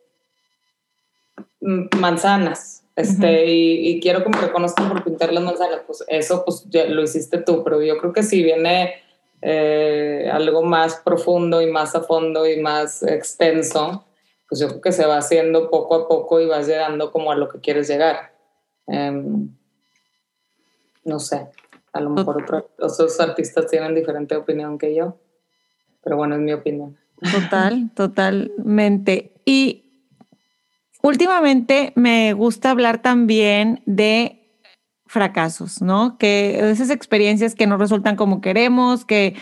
manzanas, 1.61 2.85
este, 2.97 3.47
y, 3.47 4.01
quiero 4.01 4.23
que 4.23 4.31
me 4.31 4.41
reconozcan 4.41 4.89
por 4.89 5.05
pintar 5.05 5.33
las 5.33 5.43
manzanas, 5.43 5.81
pues 5.87 6.05
eso 6.09 6.45
pues 6.45 6.67
ya 6.69 6.85
lo 6.87 7.03
hiciste 7.03 7.39
tú, 7.39 7.65
pero 7.65 7.83
yo 7.83 7.99
creo 7.99 8.13
que 8.13 8.23
si 8.23 8.43
viene 8.43 8.95
eh, 9.43 10.29
algo 10.31 10.63
más 10.63 10.97
profundo 10.97 11.63
y 11.63 11.67
más 11.67 11.95
a 11.95 12.03
fondo 12.03 12.47
y 12.47 12.61
más 12.61 13.03
extenso, 13.03 14.05
pues 14.51 14.61
yo 14.61 14.69
creo 14.69 14.81
que 14.81 14.93
se 14.93 15.07
va 15.07 15.17
haciendo 15.17 15.71
poco 15.71 15.95
a 15.95 16.09
poco 16.09 16.41
y 16.41 16.47
vas 16.47 16.67
llegando 16.67 17.13
como 17.13 17.31
a 17.31 17.37
lo 17.37 17.49
que 17.49 17.61
quieres 17.61 17.87
llegar. 17.89 18.35
Em, 18.89 19.49
no 21.05 21.21
sé, 21.21 21.47
a 21.93 22.01
lo 22.01 22.11
mejor 22.11 22.67
otros 22.81 23.21
artistas 23.21 23.69
tienen 23.69 23.95
diferente 23.95 24.35
opinión 24.35 24.77
que 24.77 24.93
yo, 24.93 25.17
pero 26.03 26.17
bueno, 26.17 26.35
es 26.35 26.41
mi 26.41 26.53
opinión. 26.53 26.99
Total, 27.33 27.91
totalmente. 27.95 29.35
Y 29.45 29.85
últimamente 31.01 31.93
me 31.95 32.33
gusta 32.33 32.73
hablar 32.73 33.03
también 33.03 33.83
de 33.87 34.41
fracasos, 35.07 35.81
¿no? 35.81 36.19
Que 36.19 36.71
esas 36.71 36.91
experiencias 36.91 37.55
que 37.55 37.69
no 37.69 37.77
resultan 37.77 38.17
como 38.17 38.41
queremos, 38.41 39.05
que, 39.05 39.37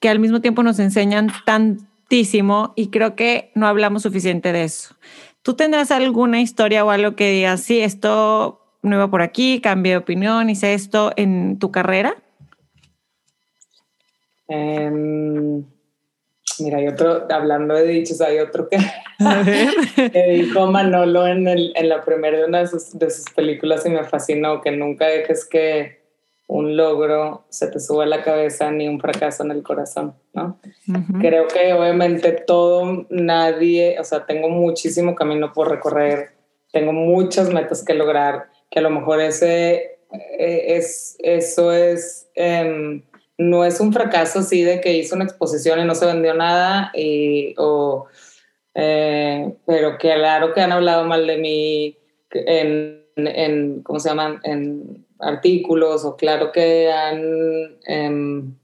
que 0.00 0.08
al 0.08 0.18
mismo 0.18 0.40
tiempo 0.40 0.64
nos 0.64 0.80
enseñan 0.80 1.30
tan 1.46 1.87
y 2.10 2.88
creo 2.90 3.14
que 3.14 3.50
no 3.54 3.66
hablamos 3.66 4.02
suficiente 4.02 4.52
de 4.52 4.64
eso. 4.64 4.94
¿Tú 5.42 5.54
tendrás 5.54 5.90
alguna 5.90 6.40
historia 6.40 6.84
o 6.84 6.90
algo 6.90 7.16
que 7.16 7.30
digas, 7.30 7.62
sí, 7.62 7.80
esto 7.80 8.60
no 8.82 8.96
iba 8.96 9.10
por 9.10 9.22
aquí, 9.22 9.60
cambié 9.60 9.92
de 9.92 9.98
opinión, 9.98 10.50
hice 10.50 10.74
esto 10.74 11.12
en 11.16 11.58
tu 11.58 11.70
carrera? 11.70 12.16
Em, 14.48 15.64
mira, 16.60 16.78
hay 16.78 16.88
otro, 16.88 17.26
hablando 17.30 17.74
de 17.74 17.86
dichos, 17.86 18.20
hay 18.20 18.38
otro 18.38 18.68
que, 18.68 18.78
dijo 20.30 20.66
Manolo 20.66 21.26
en, 21.26 21.46
el, 21.46 21.72
en 21.76 21.88
la 21.88 22.04
primera 22.04 22.38
de 22.38 22.44
una 22.46 22.60
de 22.60 22.66
sus, 22.66 22.98
de 22.98 23.10
sus 23.10 23.26
películas 23.30 23.84
y 23.84 23.90
me 23.90 24.04
fascinó, 24.04 24.60
que 24.60 24.70
nunca 24.70 25.06
dejes 25.06 25.46
que 25.46 25.97
un 26.48 26.76
logro 26.78 27.44
se 27.50 27.68
te 27.68 27.78
sube 27.78 28.04
a 28.04 28.06
la 28.06 28.22
cabeza 28.22 28.70
ni 28.70 28.88
un 28.88 28.98
fracaso 28.98 29.44
en 29.44 29.50
el 29.50 29.62
corazón, 29.62 30.14
¿no? 30.32 30.58
Creo 31.20 31.46
que 31.46 31.74
obviamente 31.74 32.32
todo, 32.32 33.06
nadie, 33.10 34.00
o 34.00 34.04
sea, 34.04 34.24
tengo 34.24 34.48
muchísimo 34.48 35.14
camino 35.14 35.52
por 35.52 35.68
recorrer, 35.68 36.30
tengo 36.72 36.92
muchas 36.92 37.52
metas 37.52 37.84
que 37.84 37.92
lograr, 37.92 38.48
que 38.70 38.78
a 38.78 38.82
lo 38.82 38.88
mejor 38.88 39.20
ese, 39.20 39.98
eh, 40.38 40.76
es, 40.76 41.16
eso 41.18 41.70
es, 41.70 42.30
em, 42.34 43.02
no 43.36 43.62
es 43.62 43.78
un 43.78 43.92
fracaso 43.92 44.38
así 44.38 44.62
de 44.62 44.80
que 44.80 44.94
hice 44.94 45.14
una 45.14 45.24
exposición 45.24 45.78
y 45.80 45.84
no 45.84 45.94
se 45.94 46.06
vendió 46.06 46.32
nada, 46.32 46.90
y, 46.94 47.54
o, 47.58 48.06
eh, 48.74 49.54
pero 49.66 49.98
que 49.98 50.14
claro 50.14 50.54
que 50.54 50.62
han 50.62 50.72
hablado 50.72 51.04
mal 51.04 51.26
de 51.26 51.36
mí 51.36 51.98
en, 52.32 53.04
en 53.16 53.82
¿cómo 53.82 54.00
se 54.00 54.08
llaman? 54.08 54.40
En 54.44 55.04
artículos 55.18 56.04
o 56.04 56.16
claro 56.16 56.52
que 56.52 56.90
han 56.90 57.78
em, 57.86 58.54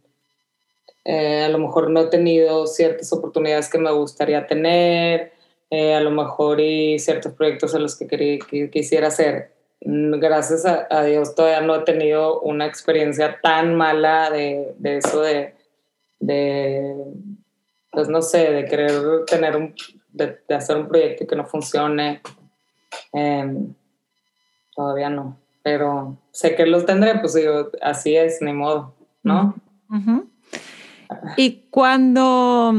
eh, 1.04 1.44
a 1.44 1.48
lo 1.48 1.58
mejor 1.58 1.90
no 1.90 2.00
he 2.00 2.06
tenido 2.06 2.66
ciertas 2.66 3.12
oportunidades 3.12 3.68
que 3.68 3.78
me 3.78 3.92
gustaría 3.92 4.46
tener, 4.46 5.32
eh, 5.70 5.94
a 5.94 6.00
lo 6.00 6.10
mejor 6.10 6.60
y 6.60 6.98
ciertos 6.98 7.32
proyectos 7.32 7.74
en 7.74 7.82
los 7.82 7.96
que, 7.96 8.06
que 8.06 8.70
quisiera 8.70 9.08
hacer. 9.08 9.52
Mm, 9.82 10.18
gracias 10.18 10.64
a, 10.64 11.04
Dios 11.04 11.34
todavía 11.34 11.60
no 11.60 11.76
he 11.76 11.84
tenido 11.84 12.40
una 12.40 12.66
experiencia 12.66 13.38
tan 13.42 13.74
mala 13.74 14.30
de, 14.30 14.74
eso 14.82 15.20
de, 15.20 15.54
de, 16.20 16.94
pues 17.90 18.08
no 18.08 18.22
sé, 18.22 18.50
de 18.50 18.64
querer 18.64 19.24
tener 19.26 19.56
un, 19.56 19.74
de, 20.10 20.38
hacer 20.54 20.76
un 20.76 20.88
proyecto 20.88 21.26
que 21.26 21.36
no 21.36 21.44
funcione. 21.44 22.22
Em, 23.12 23.74
todavía 24.74 25.10
no 25.10 25.44
pero 25.64 26.18
sé 26.34 26.56
que 26.56 26.66
los 26.66 26.84
tendré, 26.84 27.14
pues 27.20 27.32
digo, 27.34 27.70
así 27.80 28.16
es, 28.16 28.42
ni 28.42 28.52
modo, 28.52 28.92
¿no? 29.22 29.54
Y 31.36 31.68
cuando 31.70 32.74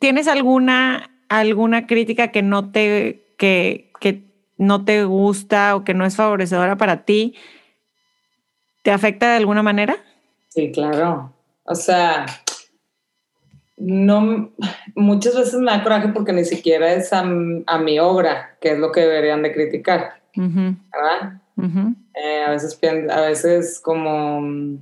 tienes 0.00 0.26
alguna, 0.26 1.10
alguna 1.28 1.86
crítica 1.86 2.28
que 2.28 2.42
no 2.42 2.72
te, 2.72 3.34
que, 3.36 3.92
que 4.00 4.24
no 4.56 4.86
te 4.86 5.04
gusta 5.04 5.76
o 5.76 5.84
que 5.84 5.92
no 5.92 6.06
es 6.06 6.16
favorecedora 6.16 6.78
para 6.78 7.04
ti, 7.04 7.34
¿te 8.82 8.90
afecta 8.90 9.30
de 9.30 9.36
alguna 9.36 9.62
manera? 9.62 9.96
Sí, 10.48 10.72
claro. 10.72 11.34
O 11.64 11.74
sea, 11.74 12.24
no, 13.76 14.50
muchas 14.94 15.36
veces 15.36 15.60
me 15.60 15.72
da 15.72 15.82
coraje 15.82 16.08
porque 16.08 16.32
ni 16.32 16.46
siquiera 16.46 16.90
es 16.94 17.12
a, 17.12 17.22
mi 17.22 17.98
obra, 17.98 18.56
que 18.62 18.72
es 18.72 18.78
lo 18.78 18.92
que 18.92 19.00
deberían 19.00 19.42
de 19.42 19.52
criticar, 19.52 20.22
¿verdad? 20.34 21.42
Eh, 21.58 22.42
a 22.46 22.50
veces 22.50 22.78
a 23.10 23.20
veces 23.22 23.80
como 23.80 24.40
mm, 24.40 24.78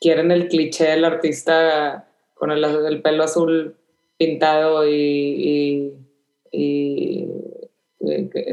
quieren 0.00 0.30
el 0.30 0.48
cliché 0.48 0.90
del 0.90 1.04
artista 1.04 2.08
con 2.34 2.50
el, 2.50 3.02
pelo 3.02 3.24
azul 3.24 3.76
pintado 4.16 4.88
y, 4.88 5.94
y, 6.50 7.26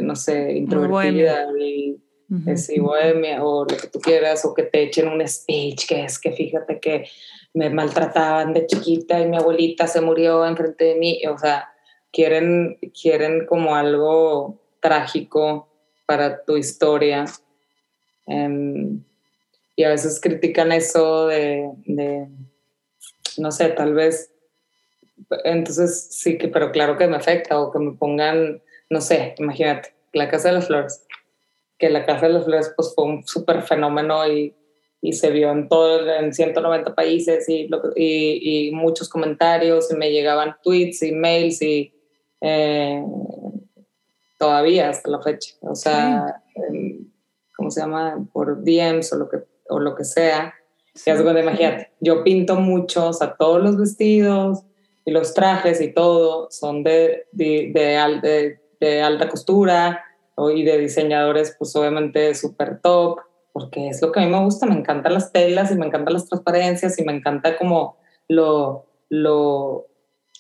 no 0.01 0.15
sé, 0.15 0.53
introvertida 0.53 1.47
y 1.59 2.79
bohemia 2.79 3.43
o 3.43 3.61
lo 3.61 3.77
que 3.77 3.87
tú 3.87 3.99
quieras 3.99 4.45
o 4.45 4.53
que 4.53 4.63
te 4.63 4.83
echen 4.83 5.07
un 5.07 5.25
speech 5.25 5.87
que 5.87 6.03
es 6.03 6.19
que 6.19 6.31
fíjate 6.31 6.79
que 6.79 7.05
me 7.53 7.69
maltrataban 7.69 8.53
de 8.53 8.67
chiquita 8.67 9.19
y 9.19 9.27
mi 9.27 9.37
abuelita 9.37 9.87
se 9.87 10.01
murió 10.01 10.45
enfrente 10.45 10.85
de 10.85 10.95
mí, 10.95 11.21
o 11.27 11.37
sea, 11.37 11.69
quieren, 12.11 12.77
quieren 12.99 13.45
como 13.47 13.75
algo 13.75 14.61
trágico 14.79 15.66
para 16.07 16.43
tu 16.43 16.57
historia. 16.57 17.25
Em, 18.25 19.03
y 19.75 19.83
a 19.83 19.89
veces 19.89 20.19
critican 20.19 20.71
eso 20.71 21.27
de, 21.27 21.69
no 23.37 23.51
sé, 23.51 23.69
tal 23.69 23.93
vez 23.93 24.31
entonces 25.43 26.07
sí 26.11 26.37
que, 26.37 26.47
pero 26.47 26.71
claro 26.71 26.97
que 26.97 27.07
me 27.07 27.17
afecta 27.17 27.59
o 27.59 27.71
que 27.71 27.79
me 27.79 27.91
pongan, 27.93 28.61
no 28.89 29.01
sé, 29.01 29.35
imagínate, 29.37 29.93
la 30.13 30.29
Casa 30.29 30.49
de 30.49 30.55
las 30.55 30.67
Flores, 30.67 31.05
que 31.77 31.89
la 31.89 32.05
Casa 32.05 32.27
de 32.27 32.33
las 32.33 32.45
Flores 32.45 32.73
pues 32.75 32.93
fue 32.95 33.05
un 33.05 33.27
súper 33.27 33.61
fenómeno 33.61 34.27
y, 34.27 34.55
y, 35.01 35.13
se 35.13 35.29
vio 35.31 35.51
en 35.51 35.67
todo, 35.69 36.09
en 36.11 36.33
190 36.33 36.95
países 36.95 37.47
y, 37.49 37.69
y, 37.95 38.67
y, 38.67 38.71
muchos 38.71 39.09
comentarios 39.09 39.91
y 39.91 39.95
me 39.95 40.11
llegaban 40.11 40.55
tweets 40.63 41.03
y 41.03 41.11
mails 41.11 41.61
y 41.61 41.93
eh, 42.41 43.03
todavía 44.37 44.89
hasta 44.89 45.09
la 45.09 45.21
fecha, 45.21 45.55
o 45.61 45.75
sea, 45.75 46.43
¿cómo 47.55 47.71
se 47.71 47.81
llama? 47.81 48.25
Por 48.31 48.63
DMs 48.63 49.11
o 49.13 49.17
lo 49.17 49.29
que, 49.29 49.43
o 49.69 49.79
lo 49.79 49.95
que 49.95 50.03
sea. 50.03 50.53
Sí. 50.93 51.11
imagínate, 51.11 51.91
yo 51.99 52.23
pinto 52.23 52.55
mucho, 52.55 53.09
o 53.09 53.13
sea, 53.13 53.35
todos 53.37 53.61
los 53.61 53.77
vestidos 53.77 54.63
y 55.05 55.11
los 55.11 55.33
trajes 55.33 55.79
y 55.79 55.93
todo 55.93 56.49
son 56.49 56.83
de, 56.83 57.27
de, 57.31 57.71
de, 58.21 58.59
de 58.79 59.01
alta 59.01 59.29
costura 59.29 60.03
y 60.53 60.63
de 60.63 60.77
diseñadores, 60.77 61.55
pues 61.57 61.75
obviamente 61.75 62.33
súper 62.35 62.79
top, 62.81 63.19
porque 63.51 63.89
es 63.89 64.01
lo 64.01 64.11
que 64.11 64.19
a 64.19 64.23
mí 64.23 64.31
me 64.31 64.43
gusta, 64.43 64.67
me 64.67 64.75
encantan 64.75 65.13
las 65.13 65.31
telas 65.31 65.71
y 65.71 65.75
me 65.75 65.87
encantan 65.87 66.13
las 66.13 66.27
transparencias 66.27 66.99
y 66.99 67.03
me 67.03 67.13
encanta 67.13 67.57
como 67.57 67.97
lo, 68.27 68.85
lo 69.09 69.87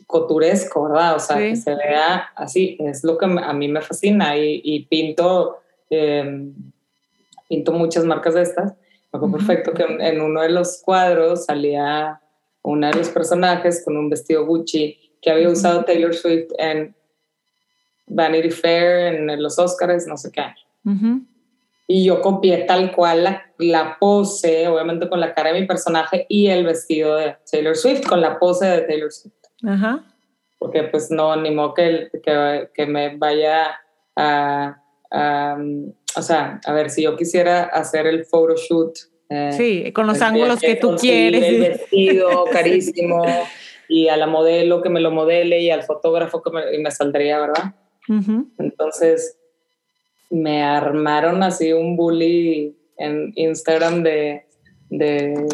coturesco, 0.05 0.83
¿verdad? 0.83 1.15
O 1.15 1.19
sea, 1.19 1.37
que 1.37 1.55
se 1.55 1.75
vea 1.75 2.29
así, 2.35 2.77
es 2.79 3.03
lo 3.03 3.17
que 3.17 3.25
a 3.25 3.53
mí 3.53 3.67
me 3.67 3.81
fascina 3.81 4.37
y, 4.37 4.61
y 4.63 4.85
pinto, 4.85 5.59
eh, 5.89 6.51
pinto 7.49 7.71
muchas 7.71 8.03
marcas 8.05 8.35
de 8.35 8.43
estas. 8.43 8.73
Me 9.11 9.19
fue 9.19 9.31
perfecto 9.31 9.73
que 9.73 9.83
en 9.83 10.21
uno 10.21 10.41
de 10.41 10.49
los 10.49 10.81
cuadros 10.83 11.45
salía 11.45 12.21
una 12.61 12.91
de 12.91 12.97
los 12.97 13.09
personajes 13.09 13.83
con 13.83 13.95
un 13.95 14.09
vestido 14.09 14.45
Gucci 14.45 14.97
que 15.21 15.31
había 15.31 15.49
usado 15.49 15.85
Taylor 15.85 16.13
Swift 16.13 16.51
en 16.57 16.95
Vanity 18.07 18.51
Fair, 18.51 19.15
en 19.15 19.41
los 19.41 19.57
Oscars, 19.59 20.07
no 20.07 20.17
sé 20.17 20.31
qué 20.31 20.43
Y 21.87 22.05
yo 22.05 22.21
copié 22.21 22.59
tal 22.63 22.93
cual 22.93 23.23
la, 23.23 23.45
la, 23.57 23.97
pose, 23.99 24.67
obviamente 24.67 25.09
con 25.09 25.19
la 25.19 25.33
cara 25.33 25.51
de 25.51 25.61
mi 25.61 25.67
personaje 25.67 26.25
y 26.29 26.47
el 26.47 26.65
vestido 26.65 27.15
de 27.15 27.35
Taylor 27.49 27.75
Swift, 27.75 28.05
con 28.07 28.21
la 28.21 28.39
pose 28.39 28.65
de 28.65 28.81
Taylor 28.81 29.11
Swift. 29.11 29.36
Ajá. 29.63 30.03
Porque 30.59 30.83
pues 30.83 31.11
no, 31.11 31.35
ni 31.35 31.51
modo 31.51 31.73
que, 31.73 32.09
que, 32.23 32.69
que 32.73 32.85
me 32.85 33.15
vaya 33.15 33.79
a, 34.15 34.81
a, 35.11 35.57
o 36.15 36.21
sea, 36.21 36.59
a 36.65 36.73
ver, 36.73 36.89
si 36.89 37.03
yo 37.03 37.15
quisiera 37.15 37.63
hacer 37.63 38.07
el 38.07 38.25
photoshoot. 38.25 38.97
Eh, 39.29 39.51
sí, 39.51 39.91
con 39.91 40.07
los 40.07 40.21
ángulos 40.21 40.59
que, 40.59 40.75
tú 40.75 40.95
quieres. 40.95 41.43
El 41.43 41.59
vestido 41.59 42.45
carísimo 42.51 43.23
y 43.87 44.07
a 44.07 44.17
la 44.17 44.27
modelo 44.27 44.81
que 44.81 44.89
me 44.89 44.99
lo 44.99 45.11
modele 45.11 45.59
y 45.59 45.69
al 45.69 45.83
fotógrafo 45.83 46.41
que 46.41 46.51
me, 46.51 46.75
y 46.75 46.79
me 46.79 46.91
saldría, 46.91 47.39
¿verdad? 47.39 47.75
Entonces 48.57 49.37
me 50.29 50.63
armaron 50.63 51.43
así 51.43 51.73
un 51.73 51.97
bully 51.97 52.77
en 52.97 53.33
Instagram 53.35 54.01
de, 54.03 54.45
de 54.89 55.45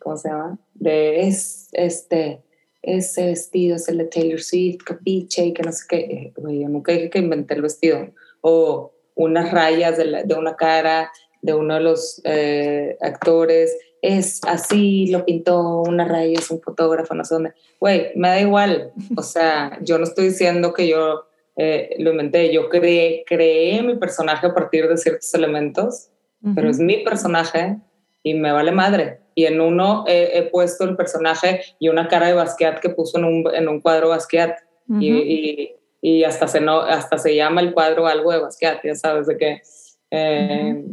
¿cómo 0.00 0.16
se 0.16 0.28
llama? 0.28 0.58
De 0.74 1.20
es, 1.20 1.68
este, 1.72 2.42
ese 2.86 3.26
vestido 3.26 3.76
es 3.76 3.88
el 3.88 3.98
de 3.98 4.04
Taylor 4.04 4.40
Swift, 4.40 4.84
capiche 4.84 5.46
y 5.46 5.52
que 5.52 5.62
no 5.62 5.72
sé 5.72 5.84
qué. 5.88 6.32
yo 6.36 6.68
nunca 6.68 6.92
dije 6.92 7.10
que 7.10 7.18
inventé 7.18 7.54
el 7.54 7.62
vestido. 7.62 8.08
O 8.40 8.92
unas 9.14 9.50
rayas 9.52 9.96
de, 9.96 10.22
de 10.24 10.34
una 10.34 10.56
cara 10.56 11.10
de 11.44 11.52
uno 11.52 11.74
de 11.74 11.80
los 11.80 12.22
eh, 12.24 12.96
actores. 13.02 13.76
Es 14.00 14.40
así, 14.46 15.08
lo 15.08 15.26
pintó 15.26 15.82
una 15.82 16.06
raya, 16.06 16.38
es 16.38 16.50
un 16.50 16.60
fotógrafo, 16.60 17.14
no 17.14 17.22
sé 17.24 17.34
dónde. 17.34 17.52
Güey, 17.78 18.12
me 18.16 18.28
da 18.28 18.40
igual. 18.40 18.92
O 19.14 19.22
sea, 19.22 19.78
yo 19.82 19.98
no 19.98 20.04
estoy 20.04 20.28
diciendo 20.28 20.72
que 20.72 20.88
yo 20.88 21.26
eh, 21.56 21.96
lo 21.98 22.12
inventé. 22.12 22.50
Yo 22.52 22.70
creé, 22.70 23.24
creé 23.26 23.82
mi 23.82 23.96
personaje 23.96 24.46
a 24.46 24.54
partir 24.54 24.88
de 24.88 24.96
ciertos 24.96 25.32
elementos, 25.34 26.08
pero 26.54 26.70
es 26.70 26.78
mi 26.78 27.04
personaje 27.04 27.76
y 28.22 28.32
me 28.34 28.50
vale 28.50 28.72
madre. 28.72 29.20
Y 29.34 29.46
en 29.46 29.60
uno 29.60 30.04
he, 30.06 30.48
puesto 30.52 30.84
el 30.84 30.96
personaje 30.96 31.62
y 31.78 31.88
una 31.88 32.08
cara 32.08 32.28
de 32.28 32.34
Basquiat 32.34 32.80
que 32.80 32.90
puso 32.90 33.18
en 33.18 33.24
un, 33.24 33.54
en 33.54 33.68
un 33.68 33.80
cuadro 33.80 34.10
Basquiat. 34.10 34.56
y, 35.00 35.74
y, 36.00 36.24
hasta, 36.24 36.46
se 36.46 36.60
no, 36.60 36.80
hasta 36.80 37.18
se 37.18 37.34
llama 37.34 37.60
el 37.60 37.72
cuadro 37.72 38.06
algo 38.06 38.30
de 38.30 38.38
Basquiat, 38.38 38.84
ya 38.84 38.94
sabes 38.94 39.26
de 39.26 39.36
qué. 39.36 39.62
Eh, 40.10 40.84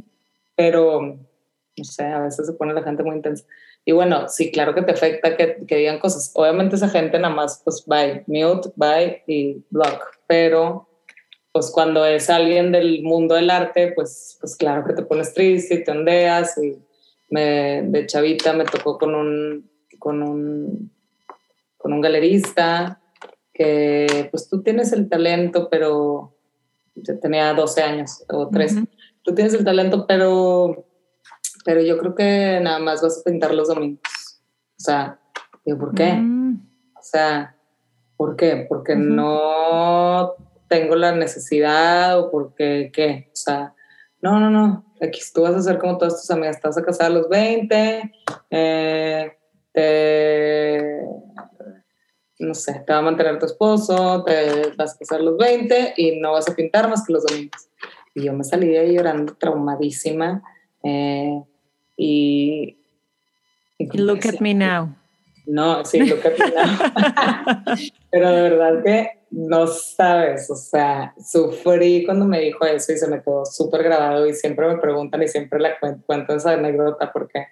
pero, 0.56 1.02
no 1.78 1.84
sé, 1.84 2.04
a 2.04 2.20
veces 2.20 2.48
se 2.48 2.54
pone 2.54 2.74
la 2.74 2.84
gente 2.84 3.04
muy 3.04 3.16
intensa. 3.16 3.46
Y 3.84 3.94
bueno, 3.94 4.30
sí, 4.30 4.52
claro 4.52 4.76
que 4.76 4.84
te 4.84 4.92
afecta 4.92 5.36
que, 5.36 5.66
que, 5.68 5.76
digan 5.76 6.00
cosas. 6.00 6.32
Obviamente 6.36 6.76
esa 6.76 6.90
gente 6.90 7.18
nada 7.18 7.34
más, 7.34 7.62
pues, 7.64 7.84
bye, 7.86 8.24
mute, 8.28 8.70
bye 8.76 9.24
y 9.28 9.64
block. 9.70 10.20
Pero, 10.28 10.88
pues, 11.52 11.72
cuando 11.72 12.06
es 12.06 12.30
alguien 12.30 12.72
del 12.72 13.02
mundo 13.04 13.36
del 13.36 13.50
arte, 13.50 13.92
pues, 13.94 14.38
pues 14.40 14.56
claro 14.56 14.86
que 14.86 14.94
te 14.94 15.04
pones 15.04 15.34
triste 15.34 15.76
y 15.76 15.84
te 15.84 15.92
ondeas. 15.92 16.58
Y 16.58 16.78
me, 17.32 17.82
de 17.82 18.06
chavita 18.06 18.54
me 18.54 18.66
tocó 18.66 18.98
con 18.98 19.16
un, 19.16 19.70
con 19.98 20.22
un, 20.22 20.92
con 21.78 21.94
un 21.94 22.02
galerista 22.02 23.02
que, 23.54 24.28
pues, 24.30 24.48
tú 24.48 24.62
tienes 24.62 24.94
el 24.94 25.10
talento, 25.10 25.68
pero 25.70 26.36
yo 26.96 27.20
tenía 27.20 27.54
12 27.54 27.82
años 27.82 28.24
o 28.30 28.50
13. 28.50 28.86
Tú 29.24 29.34
tienes 29.34 29.54
el 29.54 29.66
talento, 29.66 30.06
pero 30.08 30.86
pero 31.64 31.82
yo 31.82 31.98
creo 31.98 32.16
que 32.16 32.60
nada 32.62 32.80
más 32.80 33.02
vas 33.02 33.20
a 33.20 33.30
pintar 33.30 33.54
los 33.54 33.68
domingos. 33.68 34.42
O 34.78 34.84
sea, 34.84 35.20
¿por 35.64 35.94
qué? 35.94 36.14
Mm. 36.14 36.68
O 36.98 37.04
sea, 37.04 37.56
¿por 38.18 38.36
qué? 38.36 38.66
Porque 38.68 38.96
no 38.96 40.34
tengo 40.68 40.96
la 40.96 41.12
necesidad 41.12 42.20
o 42.20 42.32
porque 42.32 42.92
qué. 42.94 43.30
O 43.32 43.36
sea, 43.36 43.76
no, 44.22 44.40
no, 44.40 44.50
no. 44.50 44.86
Aquí 45.02 45.20
tú 45.34 45.42
vas 45.42 45.56
a 45.56 45.62
ser 45.62 45.80
como 45.80 45.98
todas 45.98 46.22
tus 46.22 46.30
amigas. 46.30 46.58
Estás 46.58 46.78
a 46.78 46.84
casar 46.84 47.08
a 47.08 47.16
los 47.16 47.28
20, 47.28 48.12
eh, 48.52 49.32
te, 49.74 51.02
no 52.38 52.54
sé, 52.54 52.84
te 52.86 52.94
va 52.94 53.00
a 53.00 53.02
mantener 53.02 53.40
tu 53.40 53.48
esposo, 53.48 54.24
te 54.24 54.74
vas 54.78 54.94
a 54.94 54.98
casar 55.00 55.22
a 55.22 55.24
los 55.24 55.38
20 55.38 55.96
y 55.98 56.20
no 56.20 56.34
vas 56.34 56.48
a 56.50 56.56
pintar 56.56 56.88
más 56.88 57.06
que 57.06 57.14
los 57.14 57.26
domingos. 57.26 57.68
Y 58.14 58.26
yo 58.26 58.34
me 58.34 58.44
salí 58.44 58.68
de 58.68 58.80
ahí 58.80 58.96
llorando 58.96 59.34
traumadísima. 59.36 60.44
Eh, 60.84 61.42
y, 61.98 62.78
look 63.94 64.28
at 64.28 64.40
me 64.40 64.54
now. 64.54 64.96
No, 65.48 65.84
sí, 65.84 66.00
look 66.02 66.26
at 66.26 66.38
me 66.38 66.52
now. 66.52 67.76
Pero 68.12 68.30
de 68.30 68.42
verdad 68.42 68.84
que 68.84 69.21
no 69.32 69.66
sabes, 69.66 70.52
o 70.52 70.56
sea, 70.56 71.14
sufrí 71.24 72.06
cuando 72.06 72.26
me 72.26 72.42
dijo 72.42 72.66
eso 72.66 72.92
y 72.92 72.98
se 72.98 73.08
me 73.08 73.22
quedó 73.22 73.46
súper 73.46 73.82
grabado 73.82 74.28
y 74.28 74.34
siempre 74.34 74.68
me 74.68 74.78
preguntan 74.78 75.24
y 75.24 75.28
siempre 75.30 75.60
la 75.60 75.78
cuento, 76.06 76.36
esa 76.36 76.52
anécdota 76.52 77.12
porque, 77.14 77.48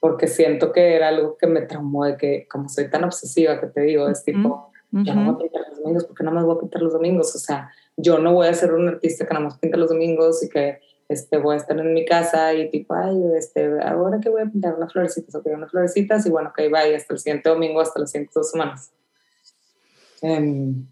porque 0.00 0.26
siento 0.26 0.72
que 0.72 0.96
era 0.96 1.08
algo 1.08 1.36
que 1.38 1.46
me 1.46 1.62
traumó 1.62 2.04
de 2.04 2.16
que 2.16 2.48
como 2.50 2.68
soy 2.68 2.90
tan 2.90 3.04
obsesiva 3.04 3.60
que 3.60 3.68
te 3.68 3.82
digo, 3.82 4.08
es 4.08 4.24
tipo, 4.24 4.72
yo 4.90 5.14
no 5.14 5.32
voy 5.32 5.34
a 5.34 5.38
pintar 5.38 5.62
los 5.68 5.78
domingos 5.78 6.04
porque 6.06 6.24
no 6.24 6.32
me 6.32 6.42
voy 6.42 6.56
a 6.56 6.60
pintar 6.60 6.82
los 6.82 6.92
domingos, 6.92 7.36
o 7.36 7.38
sea, 7.38 7.70
yo 7.96 8.18
no 8.18 8.34
voy 8.34 8.48
a 8.48 8.54
ser 8.54 8.74
un 8.74 8.88
artista 8.88 9.24
que 9.24 9.34
nada 9.34 9.44
más 9.44 9.58
pinta 9.58 9.76
los 9.76 9.90
domingos 9.90 10.42
y 10.42 10.48
que 10.48 10.80
este, 11.08 11.38
voy 11.38 11.54
a 11.54 11.58
estar 11.58 11.78
en 11.78 11.94
mi 11.94 12.04
casa 12.04 12.52
y 12.54 12.68
tipo, 12.70 12.94
ay, 12.94 13.16
este, 13.36 13.68
ahora 13.82 14.18
que 14.20 14.28
voy 14.28 14.42
a 14.42 14.46
pintar 14.46 14.74
unas 14.74 14.92
florecitas, 14.92 15.34
o 15.34 15.42
unas 15.44 15.70
florecitas, 15.70 16.26
y 16.26 16.30
bueno, 16.30 16.52
que 16.56 16.62
okay, 16.62 16.72
vaya 16.72 16.96
hasta 16.96 17.14
el 17.14 17.20
siguiente 17.20 17.48
domingo, 17.48 17.80
hasta 17.80 18.00
las 18.00 18.10
siguientes 18.10 18.34
dos 18.34 18.50
semanas. 18.50 18.92
Em, 20.22 20.86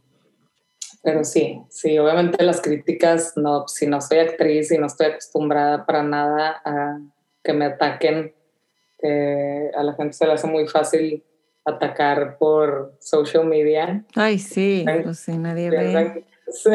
pero 1.03 1.25
sí, 1.25 1.63
sí, 1.71 1.99
obviamente 1.99 2.43
las 2.45 2.61
críticas, 2.61 3.35
no, 3.37 3.69
si 3.69 3.87
no 3.87 4.01
soy 4.01 4.19
actriz 4.19 4.71
y 4.73 4.79
no 4.79 4.87
estoy 4.87 5.07
acostumbrada 5.07 5.87
para 5.87 6.03
nada 6.03 6.61
a 6.65 6.99
que 7.43 7.53
me 7.53 7.67
ataquen, 7.67 8.35
que 8.99 9.71
a 9.75 9.83
la 9.83 9.95
gente 9.95 10.15
se 10.15 10.27
le 10.27 10.33
hace 10.33 10.47
muy 10.47 10.67
fácil 10.67 11.25
atacar 11.65 12.37
por 12.39 12.95
social 13.01 13.47
media. 13.47 14.05
Ay, 14.15 14.39
sí, 14.39 14.85
pues 15.03 15.21
sí, 15.21 15.39
nadie 15.39 15.71
ve. 15.71 16.25
Sí. 16.51 16.71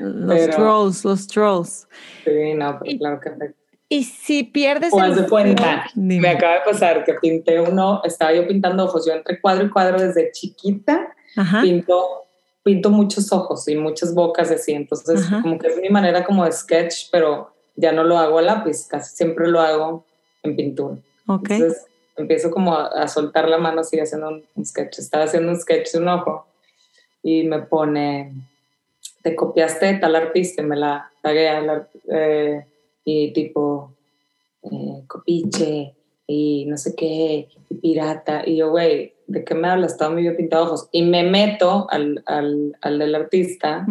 Los 0.00 0.50
trolls, 0.50 1.04
los 1.04 1.26
trolls. 1.26 1.88
Sí, 2.24 2.54
no, 2.54 2.78
pero 2.80 2.98
claro 2.98 3.20
que 3.20 3.54
Y 3.88 4.04
si 4.04 4.44
pierdes 4.44 4.90
pues 4.90 5.16
de 5.16 5.28
cuenta, 5.28 5.86
me 5.94 6.28
acaba 6.28 6.54
de 6.54 6.60
pasar 6.64 7.04
que 7.04 7.14
pinté 7.14 7.60
uno, 7.60 8.00
estaba 8.04 8.32
yo 8.32 8.46
pintando 8.46 8.84
ojos, 8.84 9.06
yo 9.06 9.12
entre 9.12 9.40
cuadro 9.40 9.66
y 9.66 9.70
cuadro 9.70 10.00
desde 10.00 10.30
chiquita, 10.32 11.14
pinto, 11.62 12.24
pinto 12.62 12.90
muchos 12.90 13.32
ojos 13.32 13.66
y 13.68 13.76
muchas 13.76 14.14
bocas 14.14 14.50
así, 14.50 14.72
entonces 14.72 15.26
como 15.42 15.58
que 15.58 15.68
es 15.68 15.80
mi 15.80 15.88
manera 15.88 16.24
como 16.24 16.44
de 16.44 16.52
sketch, 16.52 17.10
pero 17.10 17.52
ya 17.76 17.92
no 17.92 18.04
lo 18.04 18.18
hago 18.18 18.38
a 18.38 18.42
lápiz, 18.42 18.86
casi 18.88 19.14
siempre 19.16 19.48
lo 19.48 19.60
hago 19.60 20.04
en 20.42 20.56
pintura. 20.56 20.96
Entonces 21.26 21.86
empiezo 22.16 22.50
como 22.50 22.76
a, 22.76 23.08
soltar 23.08 23.48
la 23.48 23.58
mano 23.58 23.80
así 23.80 23.98
haciendo 23.98 24.28
un, 24.28 24.44
un 24.54 24.64
sketch, 24.64 24.98
estaba 24.98 25.24
haciendo 25.24 25.50
un 25.50 25.60
sketch 25.60 25.92
de 25.92 25.98
un 25.98 26.08
ojo 26.08 26.46
y 27.22 27.44
me 27.44 27.62
pone 27.62 28.32
te 29.24 29.34
copiaste 29.34 29.86
de 29.86 29.94
tal 29.94 30.14
artista 30.16 30.62
me 30.62 30.76
la 30.76 31.10
pagué 31.22 31.48
eh, 32.12 32.66
y 33.06 33.32
tipo 33.32 33.94
eh, 34.62 35.02
copiche 35.06 35.94
y 36.26 36.66
no 36.66 36.76
sé 36.76 36.94
qué, 36.94 37.48
y 37.70 37.74
pirata. 37.76 38.42
Y 38.46 38.56
yo, 38.56 38.70
güey, 38.70 39.13
¿de 39.26 39.44
qué 39.44 39.54
me 39.54 39.68
hablas? 39.68 39.92
Estaba 39.92 40.12
muy 40.12 40.22
bien 40.22 40.36
pintado 40.36 40.64
ojos. 40.64 40.88
Y 40.92 41.02
me 41.02 41.22
meto 41.24 41.86
al, 41.90 42.22
al, 42.26 42.76
al 42.80 42.98
del 42.98 43.14
artista 43.14 43.86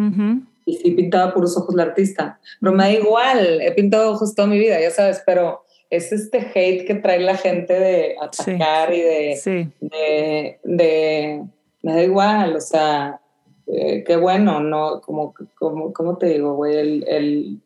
y 0.66 0.76
sí 0.76 0.90
pintaba 0.92 1.34
puros 1.34 1.56
ojos 1.56 1.74
el 1.74 1.80
artista. 1.80 2.38
Pero 2.60 2.72
me 2.72 2.84
da 2.84 2.92
igual, 2.92 3.60
he 3.60 3.72
pintado 3.72 4.12
ojos 4.12 4.34
toda 4.34 4.48
mi 4.48 4.58
vida, 4.58 4.80
ya 4.80 4.90
sabes, 4.90 5.22
pero 5.24 5.64
es 5.90 6.12
este 6.12 6.38
hate 6.38 6.86
que 6.86 6.94
trae 6.96 7.20
la 7.20 7.36
gente 7.36 7.78
de 7.78 8.16
atacar 8.20 8.92
y 8.92 9.00
de, 9.00 9.70
de, 9.80 10.60
de, 10.64 11.44
me 11.82 11.92
da 11.92 12.02
igual, 12.02 12.56
o 12.56 12.60
sea, 12.60 13.20
eh, 13.66 14.02
qué 14.04 14.16
bueno, 14.16 14.60
no, 14.60 15.00
como, 15.00 15.34
como, 15.54 15.92
¿cómo 15.92 16.16
te 16.16 16.26
digo, 16.26 16.54
güey? 16.54 16.76
El, 16.76 17.04
el, 17.06 17.60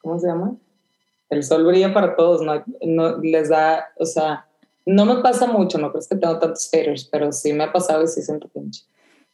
¿cómo 0.00 0.18
se 0.18 0.26
llama? 0.26 0.56
El 1.30 1.42
sol 1.42 1.64
brilla 1.64 1.92
para 1.92 2.16
todos, 2.16 2.42
no, 2.42 2.64
no 2.82 3.18
les 3.18 3.50
da, 3.50 3.90
o 3.98 4.06
sea, 4.06 4.47
no 4.88 5.04
me 5.04 5.16
pasa 5.16 5.46
mucho, 5.46 5.76
no 5.76 5.92
creo 5.92 6.02
que 6.08 6.16
tengo 6.16 6.38
tantos 6.38 6.70
haters, 6.72 7.04
pero 7.04 7.30
sí 7.30 7.52
me 7.52 7.64
ha 7.64 7.72
pasado 7.72 8.04
y 8.04 8.08
sí 8.08 8.22
siento 8.22 8.48
pinche. 8.48 8.84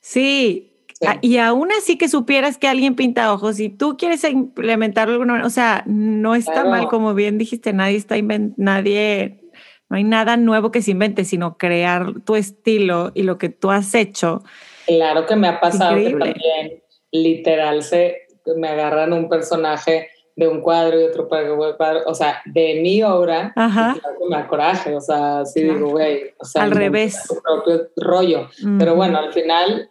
Sí, 0.01 0.73
y 1.21 1.39
aún 1.39 1.71
así 1.73 1.97
que 1.97 2.09
supieras 2.09 2.59
que 2.59 2.67
alguien 2.67 2.97
pinta 2.97 3.33
ojos 3.33 3.61
y 3.61 3.69
tú 3.69 3.97
quieres 3.97 4.25
implementarlo 4.25 5.15
alguna 5.15 5.47
o 5.47 5.51
sea, 5.51 5.85
no 5.87 6.35
está 6.35 6.65
mal, 6.65 6.89
como 6.89 7.15
bien 7.15 7.39
dijiste, 7.39 7.73
nadie 7.73 7.97
está 7.97 8.17
nadie, 8.57 9.41
no 9.89 9.97
hay 9.97 10.05
nada 10.05 10.37
nuevo 10.37 10.73
que 10.73 10.83
se 10.83 10.91
invente, 10.91 11.25
sino 11.25 11.57
crear 11.57 12.21
tu 12.25 12.35
estilo 12.35 13.13
y 13.15 13.23
lo 13.23 13.39
que 13.39 13.49
tú 13.49 13.71
has 13.71 13.95
hecho. 13.95 14.43
Claro 14.87 15.25
que 15.27 15.37
me 15.37 15.47
ha 15.47 15.61
pasado 15.61 15.97
que 15.97 16.11
también, 16.11 16.83
literal, 17.13 17.83
se 17.83 18.27
me 18.57 18.69
agarran 18.69 19.13
un 19.13 19.29
personaje 19.29 20.09
de 20.37 20.49
un 20.49 20.61
cuadro 20.61 21.01
y 21.01 21.05
otro 21.05 21.29
cuadro, 21.29 22.03
o 22.07 22.15
sea, 22.15 22.43
de 22.45 22.81
mi 22.83 23.03
obra, 23.03 23.53
Ajá. 23.55 23.97
me 24.29 24.37
da 24.37 24.49
coraje, 24.49 24.95
o 24.95 25.01
sea, 25.01 25.45
sí 25.45 25.63
digo, 25.63 25.91
güey, 25.91 26.35
o 26.39 26.45
sea, 26.45 26.65
al 26.65 26.73
revés. 26.73 27.23
Su 27.27 27.41
propio 27.41 27.89
rollo. 27.97 28.49
Pero 28.79 28.97
bueno, 28.97 29.19
al 29.19 29.33
final 29.33 29.91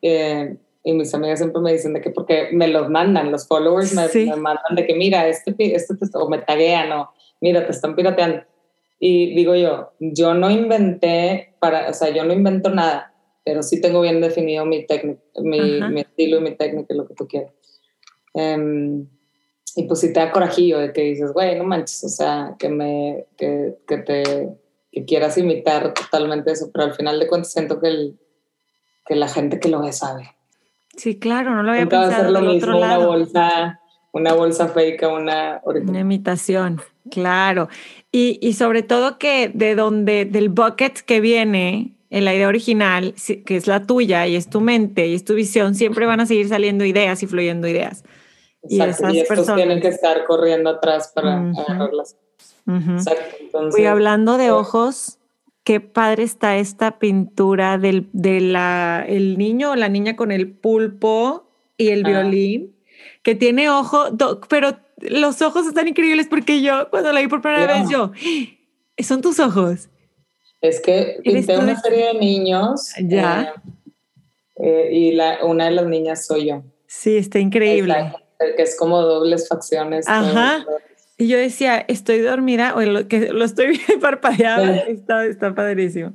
eh, 0.00 0.56
y 0.86 0.92
mis 0.92 1.14
amigas 1.14 1.38
siempre 1.38 1.62
me 1.62 1.72
dicen 1.72 1.94
de 1.94 2.02
que 2.02 2.10
porque 2.10 2.50
me 2.52 2.68
los 2.68 2.90
mandan, 2.90 3.32
los 3.32 3.48
followers 3.48 3.94
me, 3.94 4.36
mandan 4.36 4.74
de 4.76 4.86
que 4.86 4.94
mira, 4.94 5.26
este, 5.26 5.54
este 5.58 5.94
o 6.12 6.28
me 6.28 6.38
taguean 6.38 6.92
o 6.92 7.10
mira, 7.40 7.64
te 7.64 7.72
están 7.72 7.96
pirateando. 7.96 8.42
Y 9.00 9.34
digo 9.34 9.54
yo, 9.54 9.92
yo 9.98 10.34
no 10.34 10.50
inventé, 10.50 11.54
para, 11.58 11.88
o 11.88 11.94
sea, 11.94 12.10
yo 12.10 12.24
no 12.24 12.34
invento 12.34 12.68
nada, 12.68 13.14
pero 13.44 13.62
sí 13.62 13.80
tengo 13.80 14.02
bien 14.02 14.20
definido 14.20 14.66
mi, 14.66 14.86
mi, 15.42 15.80
mi 15.90 16.00
estilo 16.02 16.38
y 16.38 16.40
mi 16.42 16.54
técnica, 16.54 16.94
lo 16.94 17.08
que 17.08 17.14
tú 17.14 17.26
quieras. 17.26 17.52
Em, 18.34 19.06
y 19.76 19.84
pues 19.84 20.00
si 20.00 20.12
te 20.12 20.20
da 20.20 20.30
corajillo 20.30 20.78
de 20.78 20.92
que 20.92 21.02
dices, 21.02 21.32
güey, 21.32 21.56
no 21.58 21.64
manches, 21.64 22.04
o 22.04 22.08
sea, 22.08 22.54
que 22.58 22.68
me, 22.68 23.26
que, 23.36 23.76
que 23.88 23.98
te, 23.98 24.48
que 24.92 25.04
quieras 25.04 25.36
imitar 25.36 25.92
totalmente 25.94 26.52
eso, 26.52 26.70
pero 26.72 26.84
al 26.84 26.94
final 26.94 27.18
de 27.18 27.26
cuentas 27.26 27.52
siento 27.52 27.80
que 27.80 27.88
el, 27.88 28.18
que 29.04 29.16
la 29.16 29.28
gente 29.28 29.58
que 29.58 29.68
lo 29.68 29.82
ve 29.82 29.92
sabe. 29.92 30.30
Sí, 30.96 31.18
claro, 31.18 31.54
no 31.54 31.62
lo 31.62 31.72
había 31.72 31.88
pensado. 31.88 32.12
hacer 32.12 32.30
lo 32.30 32.40
mismo, 32.40 32.76
una 32.76 32.98
bolsa, 32.98 33.80
una 34.12 34.32
bolsa 34.32 34.68
fake, 34.68 35.02
una 35.10 35.60
Una 35.64 36.00
imitación, 36.00 36.80
claro. 37.10 37.68
Y, 38.12 38.38
y, 38.40 38.52
sobre 38.52 38.84
todo 38.84 39.18
que 39.18 39.50
de 39.52 39.74
donde, 39.74 40.24
del 40.24 40.50
bucket 40.50 41.00
que 41.00 41.20
viene 41.20 41.94
en 42.10 42.24
la 42.24 42.32
idea 42.32 42.46
original, 42.46 43.14
que 43.44 43.56
es 43.56 43.66
la 43.66 43.82
tuya 43.82 44.28
y 44.28 44.36
es 44.36 44.48
tu 44.48 44.60
mente 44.60 45.08
y 45.08 45.14
es 45.14 45.24
tu 45.24 45.34
visión, 45.34 45.74
siempre 45.74 46.06
van 46.06 46.20
a 46.20 46.26
seguir 46.26 46.48
saliendo 46.48 46.84
ideas 46.84 47.24
y 47.24 47.26
fluyendo 47.26 47.66
ideas. 47.66 48.04
Y 48.68 48.80
esas 48.80 49.12
y 49.12 49.20
estos 49.20 49.36
personas... 49.36 49.56
tienen 49.56 49.80
que 49.80 49.88
estar 49.88 50.24
corriendo 50.24 50.70
atrás 50.70 51.12
para 51.14 51.50
agarrarlas. 51.50 52.16
Exacto. 52.66 53.78
y 53.78 53.84
hablando 53.84 54.38
de 54.38 54.50
ojos, 54.50 55.18
qué 55.64 55.80
padre 55.80 56.22
está 56.22 56.56
esta 56.56 56.98
pintura 56.98 57.76
del 57.78 58.08
de 58.12 58.40
la, 58.40 59.04
el 59.06 59.36
niño 59.36 59.72
o 59.72 59.76
la 59.76 59.88
niña 59.88 60.16
con 60.16 60.32
el 60.32 60.50
pulpo 60.50 61.46
y 61.76 61.88
el 61.88 62.04
violín, 62.04 62.74
que 63.22 63.34
tiene 63.34 63.68
ojo, 63.68 64.06
pero 64.48 64.78
los 64.98 65.42
ojos 65.42 65.66
están 65.66 65.88
increíbles 65.88 66.26
porque 66.28 66.62
yo 66.62 66.88
cuando 66.90 67.12
la 67.12 67.20
vi 67.20 67.28
por 67.28 67.42
primera 67.42 67.66
vez, 67.66 67.88
yo, 67.90 68.12
¡Ah! 68.14 69.02
son 69.02 69.20
tus 69.20 69.40
ojos. 69.40 69.88
Es 70.60 70.80
que 70.80 71.20
pinté 71.22 71.58
una 71.58 71.78
serie 71.78 72.06
de 72.06 72.14
niños. 72.14 72.92
Ya. 72.98 73.54
Eh, 74.56 74.64
eh, 74.64 74.88
y 74.92 75.12
la, 75.12 75.44
una 75.44 75.66
de 75.66 75.72
las 75.72 75.86
niñas 75.86 76.24
soy 76.24 76.48
yo. 76.48 76.62
Sí, 76.86 77.16
está 77.16 77.38
increíble. 77.38 78.14
Que 78.56 78.62
es 78.62 78.76
como 78.76 79.00
dobles 79.02 79.48
facciones. 79.48 80.06
Ajá. 80.08 80.64
Y 81.16 81.28
yo 81.28 81.38
decía, 81.38 81.84
estoy 81.88 82.20
dormida, 82.20 82.74
o 82.74 82.80
lo, 82.80 83.06
que 83.06 83.32
lo 83.32 83.44
estoy 83.44 83.78
parpadeado, 84.00 84.64
está, 84.88 85.24
está 85.26 85.54
padrísimo. 85.54 86.12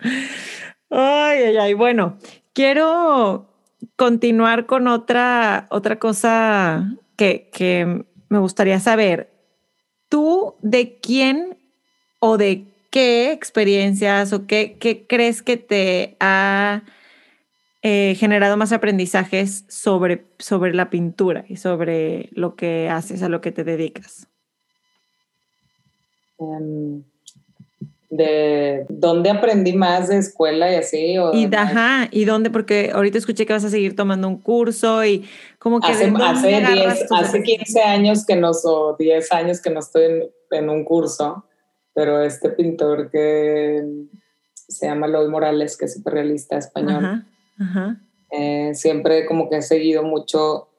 Ay, 0.90 1.44
ay, 1.44 1.58
ay. 1.58 1.74
Bueno, 1.74 2.18
quiero 2.54 3.50
continuar 3.96 4.66
con 4.66 4.88
otra, 4.88 5.68
otra 5.70 6.00
cosa 6.00 6.98
que, 7.16 7.50
que 7.54 8.06
me 8.28 8.40
gustaría 8.40 8.80
saber. 8.80 9.30
¿Tú 10.10 10.56
de 10.62 10.98
quién 11.00 11.58
o 12.20 12.38
de 12.38 12.66
qué 12.90 13.32
experiencias 13.32 14.34
o 14.34 14.48
qué, 14.48 14.78
qué 14.80 15.06
crees 15.08 15.42
que 15.42 15.58
te 15.58 16.18
ha 16.20 16.84
eh, 17.82 18.16
generado 18.18 18.58
más 18.58 18.74
aprendizajes 18.74 19.64
sobre, 19.70 20.26
sobre 20.38 20.74
la 20.74 20.90
pintura 20.90 21.46
y 21.48 21.56
sobre 21.56 22.30
lo 22.34 22.56
que 22.56 22.90
haces, 22.90 23.24
a 23.24 23.30
lo 23.30 23.40
que 23.40 23.52
te 23.52 23.64
dedicas? 23.64 24.28
Em, 26.40 27.04
de 28.10 28.86
dónde 28.90 29.30
aprendí 29.30 29.74
más 29.74 30.10
de 30.10 30.18
escuela 30.18 30.72
y 30.72 30.76
así. 30.76 31.16
y, 31.34 31.56
ajá, 31.56 32.08
¿y 32.12 32.26
dónde? 32.26 32.50
Porque 32.50 32.92
ahorita 32.94 33.20
escuché 33.20 33.46
que 33.46 33.54
vas 33.54 33.64
a 33.64 33.70
seguir 33.70 33.96
tomando 33.96 34.28
un 34.28 34.40
curso 34.40 35.06
y 35.06 35.26
como 35.60 35.80
que... 35.80 35.92
Hace, 35.92 36.12
hace, 37.12 37.44
15 37.44 37.82
años 37.82 38.26
que 38.26 38.36
no, 38.36 38.52
o 38.52 38.96
10 38.98 39.32
años 39.32 39.62
que 39.62 39.70
no 39.70 39.80
estoy 39.80 40.32
en, 40.52 40.70
un 40.70 40.84
curso, 40.84 41.46
pero 41.94 42.22
este 42.24 42.50
pintor 42.50 43.12
que 43.12 43.86
se 44.52 44.88
llama 44.88 45.08
Lloyd 45.08 45.30
Morales, 45.30 45.78
que 45.78 45.86
es 45.86 45.94
súper 45.94 46.16
realista 46.16 46.58
eh, 48.32 48.72
siempre 48.76 49.26
como 49.26 49.50
que 49.50 49.58
he 49.58 49.62
seguido 49.62 50.04
mucho 50.04 50.70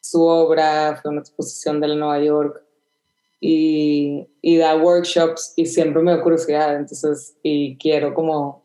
su 0.00 0.22
obra, 0.22 0.98
fue 1.00 1.10
una 1.10 1.20
exposición 1.20 1.80
de 1.80 1.88
Nueva 1.88 2.20
York 2.20 2.62
y, 3.40 4.28
y, 4.40 4.56
da 4.56 4.76
workshops 4.76 5.52
y 5.56 5.66
siempre 5.66 6.02
me 6.02 6.12
da 6.12 6.22
curiosidad, 6.22 6.76
entonces, 6.76 7.36
y 7.42 7.76
quiero 7.76 8.14
como, 8.14 8.64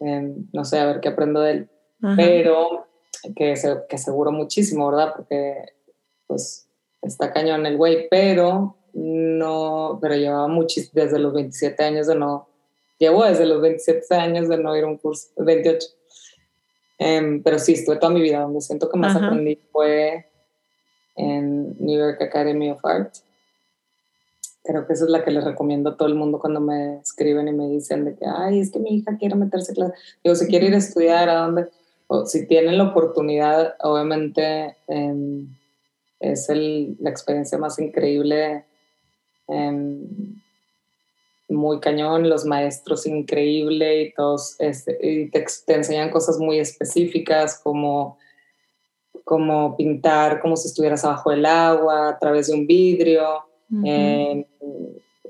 em, 0.00 0.46
no 0.52 0.64
sé, 0.64 0.78
a 0.78 0.86
ver 0.86 1.00
qué 1.00 1.08
aprendo 1.08 1.40
de 1.40 1.50
él. 1.50 1.70
Pero 2.14 2.86
que, 3.34 3.56
se, 3.56 3.74
que 3.88 3.98
seguro 3.98 4.30
muchísimo, 4.30 4.88
¿verdad? 4.88 5.14
Porque 5.16 5.72
pues 6.26 6.68
está 7.02 7.32
cañón 7.32 7.66
el 7.66 7.76
güey, 7.76 8.08
pero 8.08 8.76
no, 8.92 9.98
pero 10.00 10.14
llevaba 10.14 10.48
muchísimo, 10.48 10.92
desde 10.94 11.18
los 11.18 11.32
27 11.32 11.82
años 11.82 12.06
de 12.06 12.14
no, 12.14 12.48
llevo 12.98 13.24
desde 13.24 13.46
los 13.46 13.60
27 13.60 14.14
años 14.14 14.48
de 14.48 14.58
no 14.58 14.76
ir 14.76 14.84
a 14.84 14.88
un 14.88 14.98
curso, 14.98 15.28
28. 15.36 15.86
Em, 16.98 17.42
pero 17.42 17.58
sí, 17.58 17.74
estuve 17.74 17.96
toda 17.96 18.12
mi 18.12 18.22
vida, 18.22 18.40
donde 18.40 18.60
siento 18.60 18.88
que 18.90 18.98
más 18.98 19.14
aprendí 19.16 19.58
fue 19.70 20.26
en 21.14 21.76
New 21.78 21.98
York 21.98 22.20
Academy 22.22 22.70
of 22.70 22.84
Art 22.84 23.16
Creo 24.66 24.86
que 24.86 24.94
esa 24.94 25.04
es 25.04 25.10
la 25.10 25.24
que 25.24 25.30
les 25.30 25.44
recomiendo 25.44 25.90
a 25.90 25.96
todo 25.96 26.08
el 26.08 26.16
mundo 26.16 26.40
cuando 26.40 26.60
me 26.60 26.98
escriben 26.98 27.46
y 27.46 27.52
me 27.52 27.68
dicen 27.68 28.04
de 28.04 28.16
que, 28.16 28.24
ay, 28.26 28.60
es 28.60 28.72
que 28.72 28.80
mi 28.80 28.96
hija 28.96 29.16
quiere 29.16 29.36
meterse 29.36 29.72
a 29.72 29.74
clase. 29.74 29.94
Digo, 30.24 30.34
si 30.34 30.46
quiere 30.48 30.66
ir 30.66 30.74
a 30.74 30.78
estudiar, 30.78 31.28
¿a 31.28 31.34
dónde? 31.36 31.68
O 32.08 32.26
si 32.26 32.46
tienen 32.46 32.76
la 32.76 32.84
oportunidad, 32.84 33.76
obviamente 33.80 34.76
em, 34.88 35.48
es 36.18 36.48
el, 36.48 36.96
la 36.98 37.10
experiencia 37.10 37.58
más 37.58 37.78
increíble, 37.78 38.64
em, 39.46 40.40
muy 41.48 41.80
cañón, 41.80 42.28
los 42.28 42.44
maestros 42.44 43.06
increíble 43.06 44.02
y 44.02 44.12
todos, 44.12 44.56
este, 44.58 44.98
y 45.00 45.30
te, 45.30 45.44
te, 45.64 45.74
enseñan 45.74 46.10
cosas 46.10 46.38
muy 46.38 46.58
específicas 46.58 47.60
como, 47.62 48.18
como 49.24 49.76
pintar 49.76 50.40
como 50.40 50.56
si 50.56 50.68
estuvieras 50.68 51.04
abajo 51.04 51.30
del 51.30 51.46
agua, 51.46 52.08
a 52.10 52.18
través 52.18 52.48
de 52.48 52.54
un 52.54 52.66
vidrio 52.66 53.44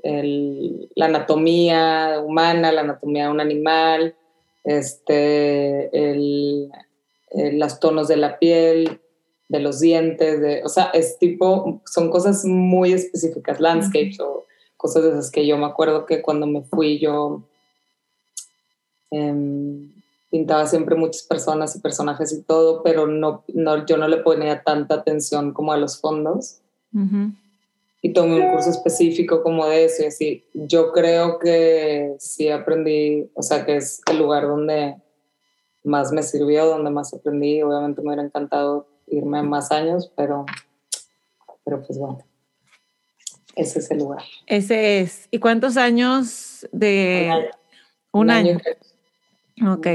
la 0.03 1.05
anatomía 1.05 2.21
humana, 2.23 2.71
la 2.71 2.81
anatomía 2.81 3.25
de 3.25 3.31
un 3.31 3.41
animal, 3.41 4.15
este, 4.63 5.89
el, 6.11 6.69
los 7.53 7.79
tonos 7.79 8.07
de 8.07 8.17
la 8.17 8.39
piel, 8.39 9.01
de 9.49 9.59
los 9.59 9.79
dientes, 9.79 10.41
de, 10.41 10.63
o 10.63 10.69
sea, 10.69 10.85
es 10.93 11.17
tipo, 11.19 11.81
son 11.85 12.09
cosas 12.09 12.43
muy 12.45 12.93
específicas, 12.93 13.59
landscapes 13.59 14.19
o 14.19 14.45
cosas 14.77 15.03
de 15.03 15.09
esas 15.09 15.31
que 15.31 15.45
yo 15.45 15.57
me 15.57 15.65
acuerdo 15.65 16.05
que 16.05 16.21
cuando 16.21 16.47
me 16.47 16.61
fui 16.61 16.99
yo 16.99 17.43
em, 19.11 19.91
pintaba 20.29 20.65
siempre 20.67 20.95
muchas 20.95 21.23
personas 21.23 21.75
y 21.75 21.79
personajes 21.79 22.31
y 22.33 22.43
todo, 22.43 22.83
pero 22.83 23.07
no, 23.07 23.43
no, 23.53 23.85
yo 23.85 23.97
no 23.97 24.07
le 24.07 24.17
ponía 24.17 24.63
tanta 24.63 24.95
atención 24.95 25.53
como 25.53 25.71
a 25.71 25.77
los 25.77 25.99
fondos 25.99 26.61
y 28.01 28.13
tomé 28.13 28.41
un 28.41 28.51
curso 28.51 28.69
específico 28.69 29.43
como 29.43 29.65
de 29.67 29.85
eso 29.85 30.03
y 30.03 30.05
así. 30.05 30.45
Yo 30.53 30.91
creo 30.91 31.39
que 31.39 32.15
sí 32.19 32.49
aprendí, 32.49 33.29
o 33.33 33.41
sea, 33.41 33.65
que 33.65 33.77
es 33.77 34.01
el 34.09 34.19
lugar 34.19 34.47
donde 34.47 34.95
más 35.83 36.11
me 36.11 36.23
sirvió, 36.23 36.65
donde 36.67 36.89
más 36.89 37.13
aprendí. 37.13 37.61
Obviamente 37.61 38.01
me 38.01 38.09
hubiera 38.09 38.23
encantado 38.23 38.87
irme 39.07 39.41
más 39.43 39.71
años, 39.71 40.11
pero, 40.15 40.45
pero 41.63 41.81
pues 41.81 41.97
bueno, 41.97 42.19
ese 43.57 43.79
es 43.79 43.91
el 43.91 43.97
lugar. 43.97 44.23
Ese 44.45 45.01
es. 45.01 45.27
¿Y 45.31 45.39
cuántos 45.39 45.75
años 45.77 46.67
de... 46.71 47.49
Un 48.11 48.31
año. 48.31 48.57
Ok. 49.67 49.87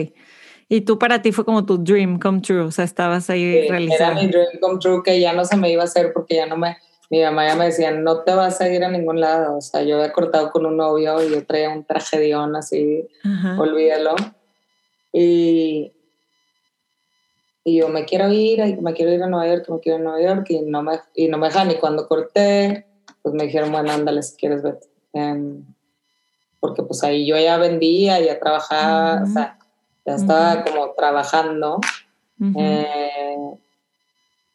Y 0.68 0.80
tú 0.82 0.98
para 0.98 1.20
ti 1.20 1.32
fue 1.32 1.44
como 1.44 1.66
tu 1.66 1.76
dream 1.76 2.18
come 2.18 2.40
true, 2.40 2.60
o 2.60 2.70
sea, 2.70 2.84
estabas 2.84 3.28
ahí 3.28 3.68
realizando. 3.68 4.20
Era 4.20 4.22
mi 4.22 4.28
dream 4.28 4.58
come 4.60 4.78
true 4.78 5.02
que 5.04 5.20
ya 5.20 5.32
no 5.32 5.44
se 5.44 5.56
me 5.56 5.70
iba 5.70 5.82
a 5.82 5.84
hacer 5.84 6.12
porque 6.12 6.36
ya 6.36 6.46
no 6.46 6.56
me, 6.56 6.78
mi 7.10 7.20
mamá 7.22 7.46
ya 7.46 7.56
me 7.56 7.66
decía, 7.66 7.90
no 7.90 8.20
te 8.20 8.34
vas 8.34 8.58
a 8.62 8.70
ir 8.70 8.82
a 8.82 8.88
ningún 8.88 9.20
lado. 9.20 9.58
O 9.58 9.60
sea, 9.60 9.82
yo 9.82 9.96
había 9.96 10.12
cortado 10.12 10.50
con 10.50 10.64
un 10.64 10.78
novio 10.78 11.22
y 11.22 11.30
yo 11.30 11.44
traía 11.44 11.68
un 11.68 11.84
tragedión 11.84 12.56
así, 12.56 13.06
olvídalo. 13.58 14.14
Y, 15.12 15.92
y 17.64 17.78
yo 17.78 17.88
me 17.90 18.06
quiero 18.06 18.30
ir, 18.30 18.80
me 18.80 18.94
quiero 18.94 19.12
ir 19.12 19.22
a 19.22 19.26
Nueva 19.26 19.54
York, 19.54 19.68
me 19.68 19.78
quiero 19.80 19.98
ir 19.98 20.06
a 20.06 20.10
Nueva 20.10 20.22
York 20.22 20.46
y 20.48 20.62
no 20.62 20.82
me, 20.82 21.00
y 21.14 21.28
no 21.28 21.36
me 21.36 21.48
dejan. 21.48 21.70
Y 21.70 21.74
cuando 21.74 22.08
corté, 22.08 22.86
pues 23.22 23.34
me 23.34 23.44
dijeron, 23.44 23.72
bueno, 23.72 23.92
ándale 23.92 24.22
si 24.22 24.36
quieres 24.36 24.62
vete. 24.62 24.86
Em, 25.12 25.64
porque 26.60 26.82
pues 26.82 27.02
ahí 27.02 27.26
yo 27.26 27.36
ya 27.36 27.56
vendía, 27.56 28.20
ya 28.20 28.38
trabajaba, 28.38 29.22
o 29.22 29.26
sea, 29.26 29.58
ya 30.04 30.14
estaba 30.14 30.64
como 30.64 30.92
trabajando. 30.92 31.80
Eh, 32.56 33.56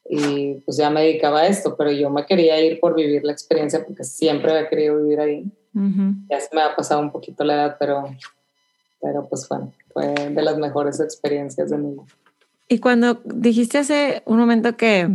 y 0.09 0.53
pues 0.65 0.77
ya 0.77 0.89
me 0.89 1.01
dedicaba 1.01 1.41
a 1.41 1.47
esto, 1.47 1.75
pero 1.77 1.91
yo 1.91 2.09
me 2.09 2.25
quería 2.25 2.59
ir 2.61 2.79
por 2.79 2.95
vivir 2.95 3.23
la 3.23 3.31
experiencia 3.31 3.83
porque 3.85 4.03
siempre 4.03 4.51
había 4.51 4.69
querido 4.69 5.01
vivir 5.01 5.19
ahí. 5.19 5.51
Ya 6.29 6.39
se 6.39 6.55
me 6.55 6.61
ha 6.61 6.75
pasado 6.75 7.01
un 7.01 7.11
poquito 7.11 7.43
la 7.43 7.53
edad, 7.53 7.77
pero, 7.79 8.05
pero 8.99 9.27
pues 9.27 9.47
bueno, 9.47 9.73
fue 9.93 10.07
de 10.13 10.41
las 10.41 10.57
mejores 10.57 10.99
experiencias 10.99 11.69
de 11.69 11.77
mi 11.77 11.91
vida. 11.91 12.03
Y 12.67 12.79
cuando 12.79 13.21
dijiste 13.25 13.77
hace 13.77 14.23
un 14.25 14.37
momento 14.37 14.75
que 14.75 15.09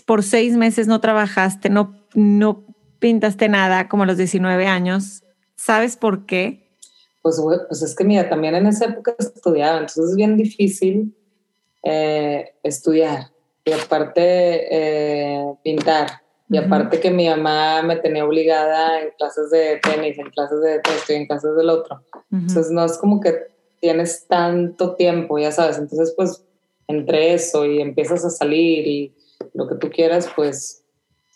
por 0.00 0.22
seis 0.22 0.56
meses 0.56 0.86
no 0.86 1.00
trabajaste, 1.00 1.68
no, 1.68 1.94
no 2.14 2.64
pintaste 2.98 3.48
nada 3.48 3.88
como 3.88 4.04
a 4.04 4.06
los 4.06 4.16
19 4.16 4.66
años, 4.66 5.24
¿sabes 5.56 5.96
por 5.96 6.24
qué? 6.24 6.78
Pues, 7.20 7.40
pues 7.68 7.82
es 7.82 7.94
que 7.94 8.04
mira, 8.04 8.28
también 8.28 8.54
en 8.54 8.66
esa 8.66 8.86
época 8.86 9.14
estudiaba, 9.18 9.78
entonces 9.78 10.10
es 10.10 10.16
bien 10.16 10.36
difícil 10.36 11.14
eh, 11.82 12.54
estudiar 12.62 13.32
y 13.64 13.72
aparte 13.72 14.22
eh, 14.70 15.54
pintar. 15.62 16.22
Y 16.48 16.58
aparte 16.58 17.00
que 17.00 17.10
mi 17.10 17.28
mamá 17.28 17.82
me 17.82 17.96
tenía 17.96 18.26
obligada 18.26 19.00
en 19.00 19.10
clases 19.16 19.50
de 19.50 19.80
tenis, 19.82 20.18
en 20.18 20.28
clases 20.30 20.60
de 20.60 20.82
esto 20.84 21.12
y 21.12 21.16
en 21.16 21.26
clases 21.26 21.56
del 21.56 21.70
otro. 21.70 22.04
Entonces 22.30 22.70
no 22.70 22.84
es 22.84 22.98
como 22.98 23.20
que 23.20 23.34
tienes 23.80 24.26
tanto 24.28 24.94
tiempo, 24.94 25.38
ya 25.38 25.50
sabes. 25.50 25.78
Entonces 25.78 26.12
pues 26.14 26.44
entre 26.88 27.32
eso 27.32 27.64
y 27.64 27.80
empiezas 27.80 28.22
a 28.26 28.30
salir 28.30 28.86
y 28.86 29.14
lo 29.54 29.68
que 29.68 29.74
tú 29.76 29.90
quieras, 29.90 30.30
pues 30.34 30.84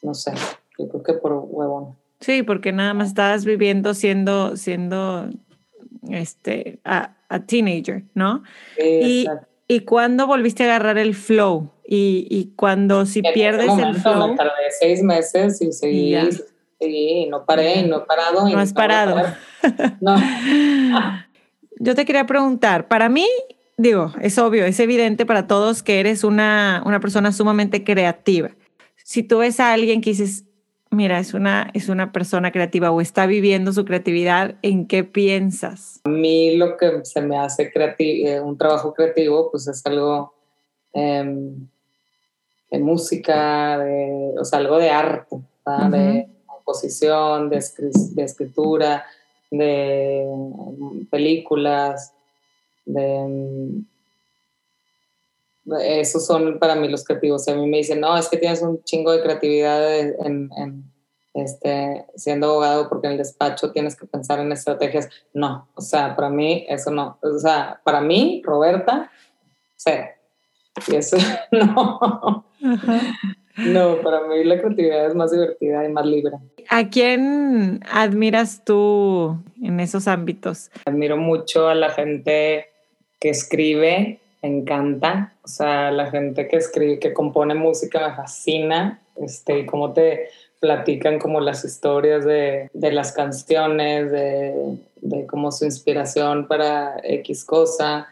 no 0.03 0.15
sé, 0.15 0.33
yo 0.79 0.89
creo 0.89 1.03
que 1.03 1.13
por 1.15 1.33
huevón. 1.33 1.97
Sí, 2.21 2.43
porque 2.43 2.73
nada 2.73 2.95
más 2.95 3.09
estabas 3.09 3.45
viviendo 3.45 3.95
siendo, 3.95 4.57
siendo 4.57 5.29
este, 6.09 6.81
a, 6.85 7.15
teenager, 7.47 8.05
¿no? 8.15 8.43
Sí, 8.77 9.27
y, 9.27 9.27
¿Y 9.69 9.81
cuándo 9.81 10.27
volviste 10.27 10.63
a 10.63 10.67
agarrar 10.67 10.97
el 10.99 11.15
flow? 11.15 11.71
Y, 11.85 12.27
y 12.31 12.53
cuando 12.57 13.05
si 13.05 13.23
pierdes 13.23 13.69
el 13.79 13.97
flow. 13.97 14.29
Me 14.29 14.37
tardé 14.37 14.53
seis 14.79 15.03
meses 15.03 15.61
y 15.61 15.73
seguí, 15.73 16.17
y 16.79 17.27
no 17.27 17.45
paré, 17.45 17.81
y 17.81 17.89
no 17.89 17.99
he 17.99 18.01
parado. 18.01 18.49
no 18.49 18.59
has 18.59 18.73
parado. 18.73 19.23
No. 20.01 20.17
Yo 21.79 21.95
te 21.95 22.05
quería 22.05 22.27
preguntar, 22.27 22.89
para 22.89 23.09
mí, 23.09 23.27
digo, 23.77 24.13
es 24.21 24.39
obvio, 24.39 24.65
es 24.65 24.81
evidente 24.81 25.27
para 25.27 25.47
todos 25.47 25.83
que 25.83 26.01
eres 26.01 26.25
una, 26.25 26.83
una 26.87 27.01
persona 27.01 27.33
sumamente 27.33 27.85
creativa. 27.85 28.51
Si 29.05 29.23
tú 29.23 29.39
ves 29.39 29.61
a 29.61 29.73
alguien 29.73 30.01
que 30.01 30.11
dices, 30.11 30.45
mira, 30.91 31.19
es 31.19 31.35
una, 31.35 31.71
es 31.75 31.89
una 31.89 32.13
persona 32.13 32.51
creativa 32.53 32.91
o 32.91 33.01
está 33.01 33.27
viviendo 33.27 33.73
su 33.73 33.85
creatividad, 33.85 34.57
¿en 34.63 34.87
qué 34.87 35.05
piensas? 35.05 36.01
A 36.05 36.09
mí 36.09 36.57
lo 36.57 36.77
que 36.77 37.05
se 37.05 37.21
me 37.21 37.39
hace 37.39 37.71
creativo, 37.71 38.29
eh, 38.29 38.41
un 38.41 38.57
trabajo 38.57 38.95
creativo, 38.95 39.51
pues 39.51 39.69
es 39.69 39.85
algo 39.87 40.35
em, 40.93 41.69
de 42.71 42.79
música, 42.79 43.79
de, 43.79 44.35
o 44.39 44.45
sea, 44.45 44.59
algo 44.59 44.79
de 44.79 44.91
arte, 44.91 45.37
de 45.91 46.29
composición, 46.47 47.51
de, 47.51 47.59
escritura, 47.59 49.05
de 49.51 50.27
películas, 51.11 52.13
de 52.87 53.85
esos 55.81 56.25
son 56.25 56.59
para 56.59 56.77
mí 56.77 56.89
los 56.89 57.05
creativos. 57.05 57.47
a 57.49 57.55
mí 57.55 57.67
me 57.67 57.79
dicen, 57.79 58.01
no, 58.01 58.17
es 58.17 58.29
que 58.29 58.37
tienes 58.37 58.63
un 58.63 58.83
chingo 58.85 59.13
de 59.13 59.23
creatividad 59.23 59.99
en, 59.99 60.91
este, 61.35 62.07
siendo 62.15 62.51
abogado 62.51 62.89
porque 62.89 63.09
en 63.09 63.15
el 63.15 63.19
despacho 63.19 63.73
tienes 63.73 63.97
que 63.97 64.07
pensar 64.07 64.39
en 64.39 64.53
estrategias. 64.53 65.09
No, 65.35 65.69
o 65.75 65.81
sea, 65.81 66.15
para 66.15 66.31
mí 66.31 66.65
eso 66.69 66.91
no. 66.91 67.19
O 67.21 67.39
sea, 67.39 67.81
para 67.85 68.01
mí, 68.01 68.43
Roberta, 68.45 69.11
cero. 69.75 70.07
Y 70.89 70.95
eso 70.95 71.17
no. 71.51 72.45
No, 73.57 74.03
para 74.03 74.21
mí 74.29 74.45
la 74.45 74.59
creatividad 74.59 75.07
es 75.07 75.15
más 75.15 75.33
divertida 75.33 75.85
y 75.85 75.89
más 75.89 76.07
libre. 76.07 76.37
¿A 76.69 76.89
quién 76.89 77.81
admiras 77.91 78.65
tú 78.65 79.39
en 79.63 79.81
esos 79.81 80.07
ámbitos? 80.07 80.71
Admiro 80.85 81.17
mucho 81.17 81.69
a 81.69 81.75
la 81.75 81.91
gente 81.91 82.67
que 83.19 83.31
escribe, 83.31 84.21
me 84.43 84.49
encanta. 84.49 85.33
O 85.45 85.49
sea, 85.49 85.91
la 85.91 86.11
gente 86.11 86.49
que 86.49 86.57
escribe, 86.57 86.99
que 86.99 87.13
compone 87.13 87.55
música 87.55 88.09
me 88.09 88.15
fascina. 88.15 89.01
Este, 89.17 89.61
y 89.61 89.67
cómo 89.67 89.93
te 89.93 90.29
platican 90.61 91.19
como 91.19 91.41
las 91.41 91.65
historias 91.65 92.25
de, 92.25 92.71
de 92.73 92.93
las 92.93 93.13
canciones, 93.13 94.11
de, 94.11 94.79
de 94.97 95.27
cómo 95.27 95.53
su 95.53 95.65
inspiración 95.65 96.49
para 96.49 96.97
X 97.03 97.45
cosa 97.45 98.09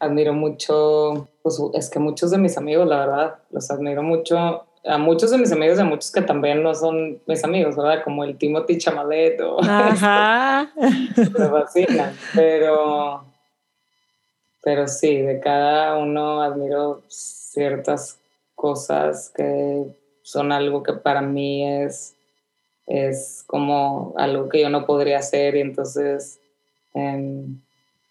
admiro 0.00 0.32
mucho, 0.32 1.28
pues 1.42 1.60
es 1.74 1.90
que 1.90 1.98
muchos 1.98 2.30
de 2.30 2.38
mis 2.38 2.56
amigos, 2.56 2.86
la 2.86 2.98
verdad, 3.00 3.34
los 3.50 3.70
admiro 3.70 4.02
mucho. 4.02 4.64
A 4.84 4.96
muchos 4.96 5.30
de 5.30 5.38
mis 5.38 5.52
amigos 5.52 5.78
y 5.78 5.82
a 5.82 5.84
muchos 5.84 6.10
que 6.10 6.22
también 6.22 6.62
no 6.62 6.74
son 6.74 7.18
mis 7.26 7.44
amigos, 7.44 7.76
¿verdad? 7.76 8.02
Como 8.04 8.24
el 8.24 8.38
Timothy 8.38 8.78
Chamalet 8.78 9.40
o... 9.40 9.58
Ajá. 9.62 10.70
me 10.76 11.48
fascinan, 11.48 12.14
pero... 12.34 13.24
Pero 14.68 14.86
sí, 14.86 15.22
de 15.22 15.40
cada 15.40 15.96
uno 15.96 16.42
admiro 16.42 17.02
ciertas 17.08 18.20
cosas 18.54 19.32
que 19.34 19.86
son 20.20 20.52
algo 20.52 20.82
que 20.82 20.92
para 20.92 21.22
mí 21.22 21.66
es, 21.66 22.14
es 22.86 23.44
como 23.46 24.12
algo 24.18 24.50
que 24.50 24.60
yo 24.60 24.68
no 24.68 24.84
podría 24.84 25.20
hacer 25.20 25.56
y 25.56 25.62
entonces... 25.62 26.38
Eh, 26.92 27.46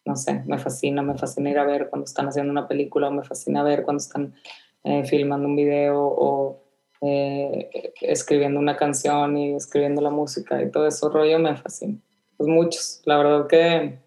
no 0.03 0.15
sé, 0.15 0.41
me 0.47 0.57
fascina, 0.57 1.03
me 1.03 1.15
fascina 1.15 1.51
ir 1.51 1.59
a 1.59 1.65
ver 1.65 1.89
cuando 1.89 2.05
están 2.05 2.27
haciendo 2.27 2.51
una 2.51 2.67
película 2.67 3.09
o 3.09 3.11
me 3.11 3.23
fascina 3.23 3.61
ver 3.61 3.83
cuando 3.83 4.01
están 4.01 4.33
eh, 4.83 5.03
filmando 5.05 5.47
un 5.47 5.55
video 5.55 6.01
o 6.01 6.63
eh, 7.01 7.93
escribiendo 8.01 8.59
una 8.59 8.77
canción 8.77 9.37
y 9.37 9.53
escribiendo 9.53 10.01
la 10.01 10.09
música 10.09 10.63
y 10.63 10.71
todo 10.71 10.87
eso 10.87 11.09
rollo 11.09 11.37
me 11.37 11.55
fascina. 11.55 11.99
Pues 12.35 12.49
muchos, 12.49 13.01
la 13.05 13.17
verdad 13.17 13.47
que 13.47 13.99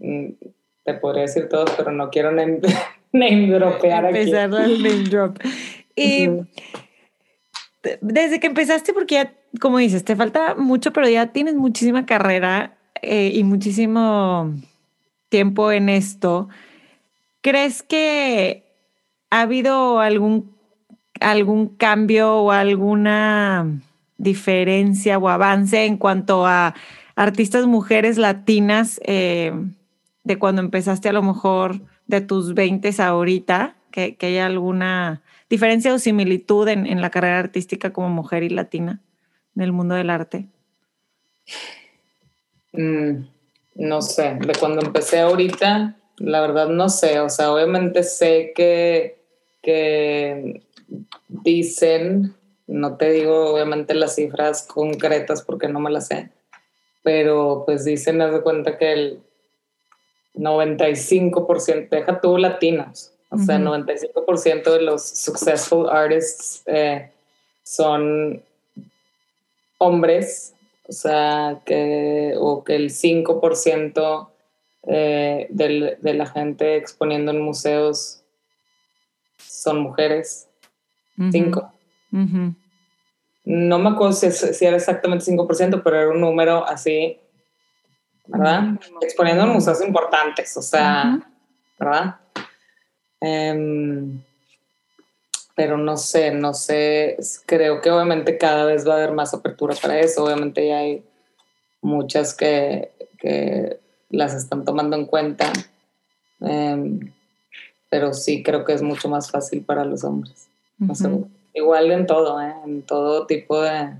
mm, 0.00 0.53
te 0.84 0.94
podría 0.94 1.22
decir 1.22 1.48
todos, 1.48 1.70
pero 1.76 1.90
no 1.92 2.10
quiero 2.10 2.30
name, 3.12 3.48
dropear 3.48 4.06
aquí. 4.06 4.18
Empezar 4.18 4.54
el 4.64 4.82
name 4.82 5.04
drop. 5.04 5.38
Y 5.96 6.28
desde 8.00 8.40
que 8.40 8.46
empezaste, 8.46 8.92
porque 8.92 9.14
ya, 9.16 9.34
como 9.60 9.78
dices, 9.78 10.04
te 10.04 10.16
falta 10.16 10.54
mucho, 10.54 10.92
pero 10.92 11.08
ya 11.08 11.28
tienes 11.28 11.54
muchísima 11.54 12.06
carrera 12.06 12.76
eh, 13.02 13.32
y 13.34 13.44
muchísimo 13.44 14.54
tiempo 15.28 15.72
en 15.72 15.88
esto, 15.88 16.48
¿crees 17.40 17.82
que 17.82 18.64
ha 19.30 19.42
habido 19.42 20.00
algún, 20.00 20.56
algún 21.20 21.68
cambio 21.68 22.36
o 22.36 22.50
alguna 22.50 23.82
diferencia 24.16 25.18
o 25.18 25.28
avance 25.28 25.84
en 25.84 25.96
cuanto 25.96 26.46
a 26.46 26.74
artistas 27.16 27.66
mujeres 27.66 28.16
latinas 28.16 29.00
eh, 29.04 29.52
de 30.24 30.38
cuando 30.38 30.62
empezaste 30.62 31.08
a 31.08 31.12
lo 31.12 31.22
mejor 31.22 31.80
de 32.06 32.20
tus 32.20 32.54
20 32.54 32.90
ahorita? 33.02 33.76
¿Que, 33.90 34.16
que 34.16 34.26
haya 34.26 34.46
alguna 34.46 35.22
diferencia 35.48 35.94
o 35.94 36.00
similitud 36.00 36.66
en, 36.66 37.00
la 37.00 37.10
carrera 37.10 37.38
artística 37.38 37.92
como 37.92 38.08
mujer 38.08 38.42
y 38.42 38.48
latina 38.48 39.00
en 39.54 39.62
el 39.62 39.70
mundo 39.70 39.94
del 39.94 40.10
arte? 40.10 40.48
Mm, 42.72 43.26
no 43.76 44.02
sé, 44.02 44.36
de 44.40 44.52
cuando 44.58 44.82
empecé 44.82 45.20
ahorita, 45.20 45.96
la 46.16 46.40
verdad 46.40 46.68
no 46.68 46.88
sé, 46.88 47.20
o 47.20 47.28
sea, 47.28 47.52
obviamente 47.52 48.02
sé 48.02 48.52
que, 48.56 49.20
que 49.62 50.60
dicen 51.28 52.34
no 52.66 52.96
te 52.96 53.10
digo 53.10 53.52
obviamente 53.52 53.94
las 53.94 54.14
cifras 54.14 54.66
concretas 54.66 55.42
porque 55.42 55.68
no 55.68 55.80
me 55.80 55.90
las 55.90 56.08
sé, 56.08 56.30
pero 57.02 57.64
pues 57.66 57.84
dicen, 57.84 58.22
haz 58.22 58.32
de 58.32 58.42
cuenta 58.42 58.78
que 58.78 58.92
el 58.92 59.22
95%, 60.34 61.88
deja 61.88 62.20
tú 62.20 62.38
latinos, 62.38 63.12
o 63.30 63.38
sea, 63.38 63.58
95% 63.58 64.72
de 64.72 64.82
los 64.82 65.02
successful 65.02 65.88
artists 65.88 66.62
eh, 66.66 67.10
son 67.62 68.42
hombres, 69.78 70.54
o 70.88 70.92
sea, 70.92 71.60
que, 71.64 72.34
o 72.38 72.62
que 72.62 72.76
el 72.76 72.90
5% 72.90 74.28
eh, 74.86 75.46
de 75.48 76.14
la 76.14 76.26
gente 76.26 76.76
exponiendo 76.76 77.32
en 77.32 77.40
museos 77.40 78.22
son 79.38 79.80
mujeres. 79.80 80.48
5. 81.30 81.72
No 83.44 83.78
me 83.78 83.90
acuerdo 83.90 84.14
si, 84.14 84.64
era 84.64 84.76
exactamente 84.76 85.24
5%, 85.30 85.82
pero 85.82 86.00
era 86.00 86.10
un 86.10 86.20
número 86.20 86.66
así, 86.66 87.18
¿verdad? 88.26 88.80
Exponiendo 89.00 89.44
en 89.44 89.50
museos 89.50 89.82
importantes, 89.82 90.56
o 90.56 90.62
sea, 90.62 91.20
¿verdad? 91.78 92.16
Em, 93.20 94.20
pero 95.54 95.78
no 95.78 95.96
sé, 95.96 96.30
no 96.32 96.52
sé, 96.52 97.16
creo 97.46 97.80
que 97.80 97.90
obviamente 97.90 98.38
cada 98.38 98.64
vez 98.64 98.86
va 98.88 98.94
a 98.94 98.96
haber 98.96 99.12
más 99.12 99.34
apertura 99.34 99.74
para 99.80 100.00
eso, 100.00 100.24
obviamente 100.24 100.66
ya 100.66 100.78
hay 100.78 101.04
muchas 101.80 102.34
que, 102.34 102.90
que 103.18 103.78
las 104.10 104.34
están 104.34 104.64
tomando 104.64 104.96
en 104.96 105.06
cuenta, 105.06 105.52
em, 106.40 107.12
pero 107.88 108.12
sí 108.12 108.42
creo 108.42 108.64
que 108.64 108.72
es 108.72 108.82
mucho 108.82 109.08
más 109.08 109.30
fácil 109.30 109.62
para 109.62 109.84
los 109.84 110.02
hombres. 110.02 110.48
igual 111.54 111.90
en 111.92 112.06
todo, 112.06 112.40
¿eh? 112.40 112.54
en 112.64 112.82
todo 112.82 113.26
tipo 113.26 113.60
de... 113.60 113.94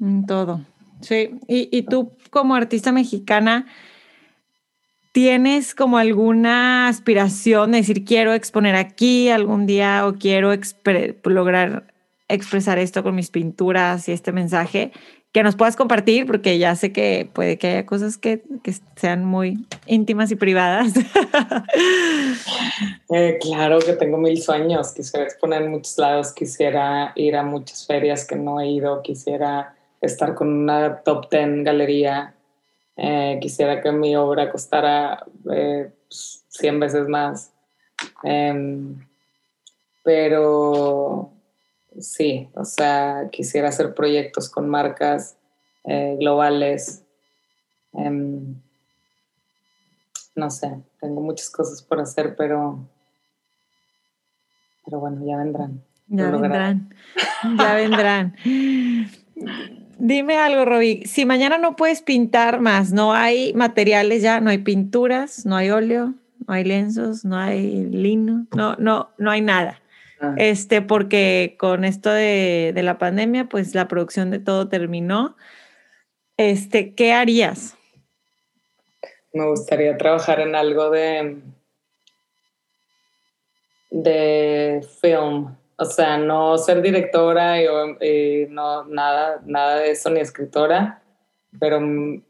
En 0.00 0.26
todo, 0.26 0.60
sí. 1.02 1.30
Y, 1.48 1.82
tú 1.82 2.12
como 2.30 2.54
artista 2.54 2.92
mexicana, 2.92 3.66
¿Tienes 5.12 5.74
como 5.74 5.98
alguna 5.98 6.88
aspiración 6.88 7.72
de 7.72 7.78
decir 7.78 8.02
quiero 8.02 8.32
exponer 8.32 8.74
aquí 8.74 9.28
algún 9.28 9.66
día 9.66 10.06
o 10.06 10.14
quiero 10.14 10.52
lograr 11.24 11.92
expresar 12.28 12.78
esto 12.78 13.02
con 13.02 13.14
mis 13.14 13.30
pinturas 13.30 14.08
y 14.08 14.12
este 14.12 14.32
mensaje? 14.32 14.90
Que 15.30 15.42
nos 15.42 15.54
puedas 15.54 15.76
compartir, 15.76 16.26
porque 16.26 16.58
ya 16.58 16.74
sé 16.76 16.92
que 16.92 17.28
puede 17.30 17.58
que 17.58 17.66
haya 17.68 17.86
cosas 17.86 18.16
que, 18.16 18.42
que 18.62 18.74
sean 18.96 19.26
muy 19.26 19.66
íntimas 19.86 20.30
y 20.30 20.36
privadas. 20.36 20.94
Eh, 23.14 23.38
claro 23.42 23.78
que 23.78 23.92
tengo 23.92 24.16
mil 24.16 24.40
sueños. 24.40 24.92
Quisiera 24.92 25.26
exponer 25.26 25.62
en 25.62 25.70
muchos 25.70 25.98
lados, 25.98 26.32
quisiera 26.32 27.12
ir 27.14 27.36
a 27.36 27.42
muchas 27.42 27.86
ferias 27.86 28.24
que 28.24 28.36
no 28.36 28.58
he 28.58 28.68
ido, 28.68 29.02
quisiera 29.02 29.74
estar 30.06 30.34
con 30.34 30.48
una 30.48 31.02
top 31.02 31.28
ten 31.28 31.64
galería 31.64 32.34
eh, 32.96 33.38
quisiera 33.40 33.80
que 33.80 33.90
mi 33.90 34.14
obra 34.16 34.50
costara 34.50 35.24
eh, 35.50 35.92
100 36.08 36.80
veces 36.80 37.08
más. 37.08 37.52
Em, 38.22 39.06
pero 40.04 41.32
sí, 41.98 42.48
o 42.54 42.64
sea, 42.64 43.28
quisiera 43.30 43.68
hacer 43.68 43.94
proyectos 43.94 44.50
con 44.50 44.68
marcas 44.68 45.36
eh, 45.84 46.16
globales. 46.18 47.02
Em, 47.94 48.54
no 50.34 50.50
sé, 50.50 50.82
tengo 51.00 51.20
muchas 51.20 51.50
cosas 51.50 51.82
por 51.82 52.00
hacer, 52.00 52.36
pero, 52.36 52.78
pero 54.84 55.00
bueno, 55.00 55.24
ya 55.24 55.36
vendrán. 55.38 55.82
Ya 56.08 56.30
vendrán. 56.30 56.94
Ya 57.58 57.74
vendrán. 57.74 58.36
Dime 59.98 60.36
algo, 60.36 60.64
Roby. 60.64 61.04
Si 61.06 61.24
mañana 61.24 61.58
no 61.58 61.76
puedes 61.76 62.02
pintar 62.02 62.60
más, 62.60 62.92
no 62.92 63.12
hay 63.12 63.52
materiales 63.54 64.22
ya, 64.22 64.40
no 64.40 64.50
hay 64.50 64.58
pinturas, 64.58 65.46
no 65.46 65.56
hay 65.56 65.70
óleo, 65.70 66.14
no 66.46 66.54
hay 66.54 66.64
lienzos, 66.64 67.24
no 67.24 67.36
hay 67.36 67.84
lino, 67.84 68.46
no, 68.54 68.76
no, 68.76 69.10
no 69.18 69.30
hay 69.30 69.40
nada. 69.40 69.80
Ah. 70.20 70.34
Este, 70.36 70.82
porque 70.82 71.56
con 71.58 71.84
esto 71.84 72.10
de, 72.10 72.72
la 72.76 72.98
pandemia, 72.98 73.48
pues 73.48 73.74
la 73.74 73.88
producción 73.88 74.30
de 74.30 74.38
todo 74.38 74.68
terminó. 74.68 75.36
Este, 76.36 76.94
¿qué 76.94 77.12
harías? 77.12 77.76
Me 79.32 79.46
gustaría 79.46 79.96
trabajar 79.96 80.40
en 80.40 80.54
algo 80.54 80.90
de 80.90 81.40
de 83.92 84.80
film 85.00 85.54
o 85.82 85.84
sea, 85.84 86.16
no 86.16 86.56
ser 86.58 86.80
directora 86.80 87.60
y, 87.60 88.46
no 88.48 88.84
nada, 88.84 89.42
nada 89.44 89.76
de 89.76 89.90
eso, 89.90 90.10
ni 90.10 90.20
escritora, 90.20 91.02
pero 91.58 91.80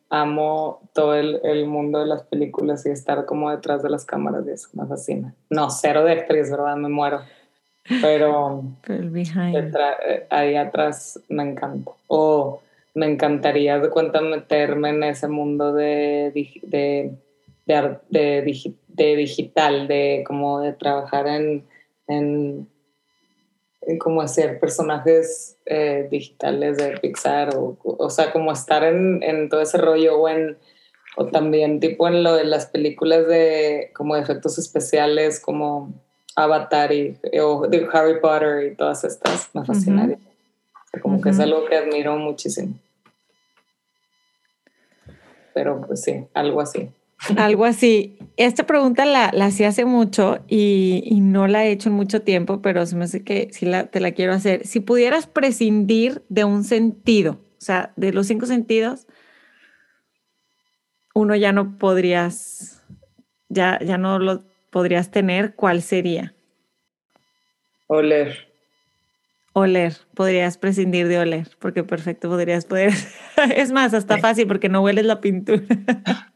amo 0.08 0.80
todo 0.94 1.14
el, 1.14 1.66
mundo 1.66 2.00
de 2.00 2.06
las 2.06 2.22
películas 2.24 2.86
y 2.86 2.90
estar 2.90 3.26
como 3.26 3.50
detrás 3.50 3.82
de 3.82 3.90
las 3.90 4.06
cámaras 4.06 4.46
de 4.46 4.54
eso, 4.54 4.68
me 4.72 4.86
fascina. 4.86 5.34
No, 5.50 5.68
cero 5.68 6.02
de 6.02 6.12
actriz, 6.12 6.50
¿verdad? 6.50 6.76
Me 6.76 6.88
muero. 6.88 7.20
Pero, 8.00 8.64
eh, 8.88 10.26
ahí 10.30 10.56
atrás 10.56 11.20
me 11.28 11.42
encanta. 11.42 11.92
O 12.08 12.62
me 12.94 13.06
encantaría 13.06 13.78
de 13.78 13.90
cuenta 13.90 14.22
meterme 14.22 14.90
en 14.90 15.02
ese 15.02 15.28
mundo 15.28 15.74
de, 15.74 16.32
de, 16.62 17.12
de, 17.66 18.42
digital, 19.14 19.88
de 19.88 20.24
como 20.26 20.60
de 20.60 20.72
trabajar 20.72 21.26
en 21.26 21.64
como 23.98 24.22
hacer 24.22 24.60
personajes 24.60 25.56
eh, 25.66 26.06
digitales 26.10 26.76
de 26.76 26.98
Pixar 26.98 27.56
o, 27.56 27.76
o 27.82 28.10
sea, 28.10 28.32
como 28.32 28.52
estar 28.52 28.84
en, 28.84 29.22
en, 29.22 29.48
todo 29.48 29.60
ese 29.60 29.78
rollo 29.78 30.20
o 30.20 30.28
en 30.28 30.56
o 31.16 31.26
también 31.26 31.80
tipo 31.80 32.08
en 32.08 32.22
lo 32.22 32.34
de 32.34 32.44
las 32.44 32.66
películas 32.66 33.26
de 33.26 33.90
como 33.94 34.14
de 34.14 34.22
efectos 34.22 34.58
especiales 34.58 35.40
como 35.40 35.92
Avatar 36.36 36.92
y 36.92 37.18
o 37.42 37.66
de 37.66 37.86
Harry 37.92 38.20
Potter 38.20 38.72
y 38.72 38.74
todas 38.76 39.04
estas 39.04 39.50
me 39.52 39.64
fascinaría. 39.64 40.18
como 41.02 41.20
que 41.20 41.30
es 41.30 41.40
algo 41.40 41.66
que 41.66 41.76
admiro 41.76 42.16
muchísimo. 42.16 42.74
Pero 45.54 45.82
pues 45.86 46.00
sí, 46.00 46.26
algo 46.32 46.60
así. 46.60 46.90
Algo 47.36 47.64
así. 47.64 48.18
Esta 48.36 48.66
pregunta 48.66 49.04
la, 49.04 49.30
la 49.32 49.46
hacía 49.46 49.68
hace 49.68 49.84
mucho 49.84 50.40
y, 50.48 51.18
no 51.20 51.46
la 51.46 51.64
he 51.64 51.70
hecho 51.70 51.88
en 51.88 51.94
mucho 51.94 52.22
tiempo, 52.22 52.62
pero 52.62 52.84
se 52.86 52.96
me 52.96 53.04
hace 53.04 53.22
que 53.22 53.48
sí 53.52 53.66
la, 53.66 53.86
te 53.86 54.00
la 54.00 54.12
quiero 54.12 54.32
hacer. 54.32 54.66
Si 54.66 54.80
pudieras 54.80 55.26
prescindir 55.26 56.24
de 56.28 56.44
un 56.44 56.64
sentido, 56.64 57.32
o 57.32 57.60
sea, 57.64 57.92
de 57.96 58.12
los 58.12 58.26
cinco 58.26 58.46
sentidos, 58.46 59.06
uno 61.14 61.36
ya 61.36 61.52
no 61.52 61.78
podrías, 61.78 62.82
ya, 63.48 63.78
ya 63.80 63.98
no 63.98 64.18
lo 64.18 64.42
podrías 64.70 65.10
tener, 65.10 65.54
¿cuál 65.54 65.82
sería? 65.82 66.34
Oler. 67.86 68.48
Oler, 69.52 69.94
podrías 70.14 70.56
prescindir 70.56 71.08
de 71.08 71.18
oler, 71.18 71.48
porque 71.58 71.84
perfecto, 71.84 72.30
podrías 72.30 72.64
poder. 72.64 72.94
es 73.54 73.70
más, 73.70 73.92
hasta 73.92 74.16
fácil 74.18 74.46
porque 74.46 74.70
no 74.70 74.82
hueles 74.82 75.04
la 75.04 75.20
pintura. 75.20 75.62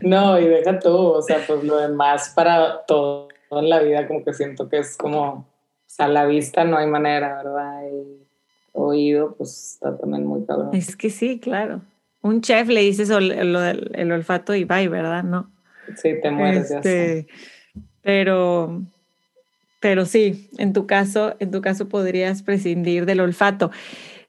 No, 0.00 0.38
y 0.38 0.46
deja 0.46 0.78
todo, 0.78 1.18
o 1.18 1.22
sea, 1.22 1.44
pues 1.46 1.62
lo 1.64 1.76
demás 1.76 2.32
para 2.34 2.82
todo 2.86 3.28
en 3.50 3.68
la 3.68 3.80
vida 3.80 4.06
como 4.06 4.24
que 4.24 4.32
siento 4.32 4.68
que 4.68 4.78
es 4.78 4.96
como, 4.96 5.22
o 5.22 5.46
sea, 5.86 6.06
a 6.06 6.08
la 6.08 6.26
vista 6.26 6.64
no 6.64 6.76
hay 6.76 6.86
manera, 6.86 7.42
¿verdad? 7.42 7.82
Y 7.90 8.20
oído, 8.72 9.34
pues 9.36 9.74
está 9.74 9.96
también 9.96 10.26
muy 10.26 10.44
cabrón. 10.44 10.70
Es 10.72 10.96
que 10.96 11.10
sí, 11.10 11.38
claro. 11.38 11.82
Un 12.22 12.40
chef 12.42 12.68
le 12.68 12.80
dices 12.80 13.08
lo 13.08 13.60
del 13.60 13.90
el 13.94 14.12
olfato 14.12 14.54
y 14.54 14.64
bye, 14.64 14.88
¿verdad? 14.88 15.24
No. 15.24 15.50
Sí, 15.96 16.20
te 16.20 16.30
mueres 16.30 16.70
este, 16.70 17.26
Pero, 18.02 18.82
pero 19.80 20.04
sí, 20.04 20.50
en 20.58 20.72
tu 20.72 20.86
caso, 20.86 21.34
en 21.38 21.50
tu 21.50 21.60
caso 21.60 21.88
podrías 21.88 22.42
prescindir 22.42 23.06
del 23.06 23.20
olfato. 23.20 23.70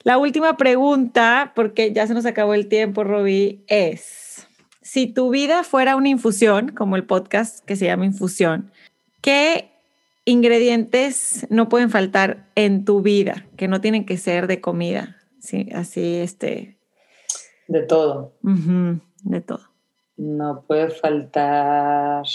La 0.03 0.17
última 0.17 0.57
pregunta, 0.57 1.51
porque 1.53 1.93
ya 1.93 2.07
se 2.07 2.13
nos 2.13 2.25
acabó 2.25 2.55
el 2.55 2.67
tiempo, 2.67 3.03
Roby, 3.03 3.63
es 3.67 4.20
si 4.91 5.07
tu 5.07 5.29
vida 5.29 5.63
fuera 5.63 5.95
una 5.95 6.09
infusión, 6.09 6.73
como 6.73 6.97
el 6.97 7.05
podcast 7.05 7.63
que 7.63 7.77
se 7.77 7.85
llama 7.85 8.05
Infusión, 8.05 8.73
¿qué 9.21 9.71
ingredientes 10.25 11.47
no 11.49 11.69
pueden 11.69 11.89
faltar 11.89 12.49
en 12.55 12.83
tu 12.83 13.01
vida, 13.01 13.45
que 13.55 13.69
no 13.69 13.79
tienen 13.79 14.05
que 14.05 14.17
ser 14.17 14.47
de 14.47 14.59
comida? 14.59 15.15
Sí, 15.39 15.69
así, 15.73 16.15
este. 16.15 16.77
De 17.69 17.83
todo. 17.83 18.33
de 18.41 19.39
todo. 19.39 19.61
No 20.17 20.65
puede 20.67 20.89
faltar 20.89 22.25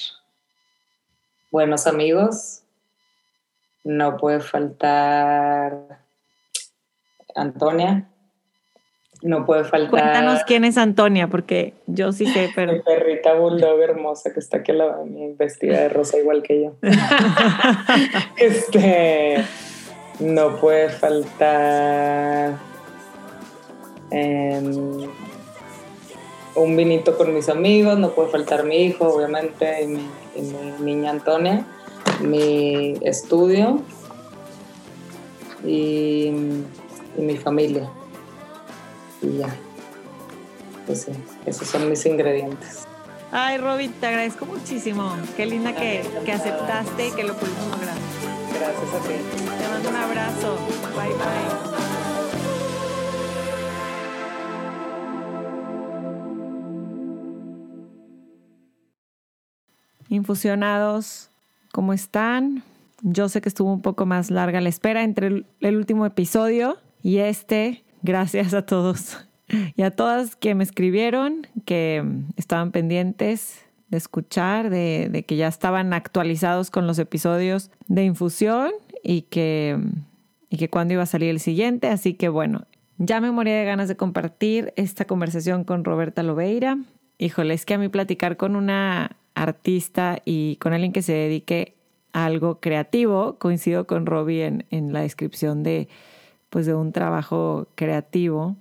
buenos 1.52 1.86
amigos. 1.86 2.62
No 3.84 4.16
puede 4.16 4.40
faltar 4.40 6.00
Antonia. 7.34 8.09
No 9.27 9.45
puede 9.45 9.64
faltar. 9.64 9.91
Cuéntanos 9.91 10.45
quién 10.45 10.64
es 10.64 10.79
Antonia, 10.79 11.27
porque 11.27 11.74
yo 11.89 12.12
sí 12.12 12.27
sé, 12.27 12.49
pero. 12.55 12.74
Mi 12.74 12.79
perrita 12.79 13.35
bulldog 13.35 13.81
hermosa 13.81 14.33
que 14.33 14.39
está 14.39 14.59
aquí 14.59 14.70
la 14.70 14.99
vestida 15.37 15.81
de 15.81 15.89
rosa 15.89 16.16
igual 16.16 16.45
que 16.45 16.62
yo. 16.62 16.74
este. 18.37 19.45
no 20.20 20.55
puede 20.61 20.91
faltar 20.91 22.55
em, 24.12 25.09
un 26.55 26.77
vinito 26.77 27.16
con 27.16 27.35
mis 27.35 27.49
amigos, 27.49 27.99
no 27.99 28.11
puede 28.11 28.29
faltar 28.29 28.62
mi 28.62 28.77
hijo, 28.85 29.09
obviamente, 29.09 29.83
y 29.83 29.87
mi, 29.89 30.09
niña 30.83 31.11
Antonia, 31.11 31.66
mi 32.20 32.95
estudio 33.03 33.81
y, 35.64 36.31
y 37.18 37.20
mi 37.20 37.37
familia. 37.37 37.91
Y 39.27 39.39
ya. 39.39 39.55
Pues 40.87 41.03
sí, 41.03 41.12
esos 41.47 41.66
son 41.66 41.91
mis 41.91 42.07
ingredientes. 42.07 42.87
Ay, 43.33 43.59
Robin, 43.59 43.93
te 43.93 44.07
agradezco 44.07 44.47
muchísimo. 44.47 45.16
Qué 45.37 45.47
linda 45.47 45.74
que, 45.74 46.05
que 46.24 46.33
aceptaste 46.33 47.09
y 47.09 47.11
que 47.11 47.24
lo 47.24 47.35
pudimos 47.35 47.70
lograr. 47.70 47.97
Gracias 48.55 48.95
a 48.95 49.01
ti. 49.01 49.14
Te 49.59 49.68
mando 49.68 49.89
un 49.89 49.97
abrazo. 49.97 50.57
Bye, 50.95 51.09
bye. 51.09 51.66
Infusionados, 60.09 61.31
¿cómo 61.72 61.93
están? 61.93 62.62
Yo 63.03 63.29
sé 63.29 63.41
que 63.41 63.49
estuvo 63.49 63.72
un 63.72 63.83
poco 63.83 64.07
más 64.07 64.31
larga 64.31 64.61
la 64.61 64.68
espera 64.68 65.03
entre 65.03 65.45
el 65.61 65.77
último 65.77 66.07
episodio 66.07 66.79
y 67.03 67.18
este. 67.18 67.86
Gracias 68.07 68.54
a 68.54 68.62
todos 68.62 69.18
y 69.74 69.82
a 69.82 69.90
todas 69.90 70.36
que 70.36 70.54
me 70.54 70.62
escribieron, 70.62 71.48
que 71.64 72.04
estaban 72.36 72.70
pendientes 72.70 73.64
de 73.88 73.96
escuchar, 73.96 74.70
de, 74.70 75.24
que 75.26 75.34
ya 75.34 75.48
estaban 75.48 75.92
actualizados 75.92 76.70
con 76.70 76.86
los 76.86 77.00
episodios 77.00 77.72
de 77.88 78.04
infusión 78.04 78.70
y 79.02 79.22
que, 79.22 79.80
y 80.48 80.57
que 80.57 80.70
cuándo 80.70 80.94
iba 80.94 81.02
a 81.02 81.07
salir 81.07 81.30
el 81.30 81.40
siguiente. 81.40 81.88
Así 81.88 82.14
que 82.14 82.28
bueno, 82.28 82.68
ya 82.98 83.20
me 83.20 83.32
moría 83.32 83.57
de 83.57 83.64
ganas 83.64 83.88
de 83.88 83.96
compartir 83.96 84.72
esta 84.76 85.04
conversación 85.04 85.64
con 85.64 85.82
Roberta 85.82 86.22
Lobeira. 86.22 86.78
Híjole, 87.18 87.54
es 87.54 87.66
que 87.66 87.74
a 87.74 87.78
mí 87.78 87.88
platicar 87.88 88.36
con 88.36 88.54
una 88.54 89.16
artista 89.34 90.22
y 90.24 90.59
con 90.61 90.74
alguien 90.74 90.92
que 90.92 91.02
se 91.02 91.12
dedique 91.12 91.74
a 92.12 92.26
algo 92.26 92.61
creativo, 92.61 93.36
coincido 93.40 93.88
con 93.88 94.07
Robbie 94.07 94.44
en 94.70 94.92
la 94.92 95.00
descripción 95.00 95.64
de, 95.64 95.88
pues 96.51 96.66
de 96.66 96.74
un 96.74 96.92
trabajo 96.92 97.68
creativo, 97.74 98.57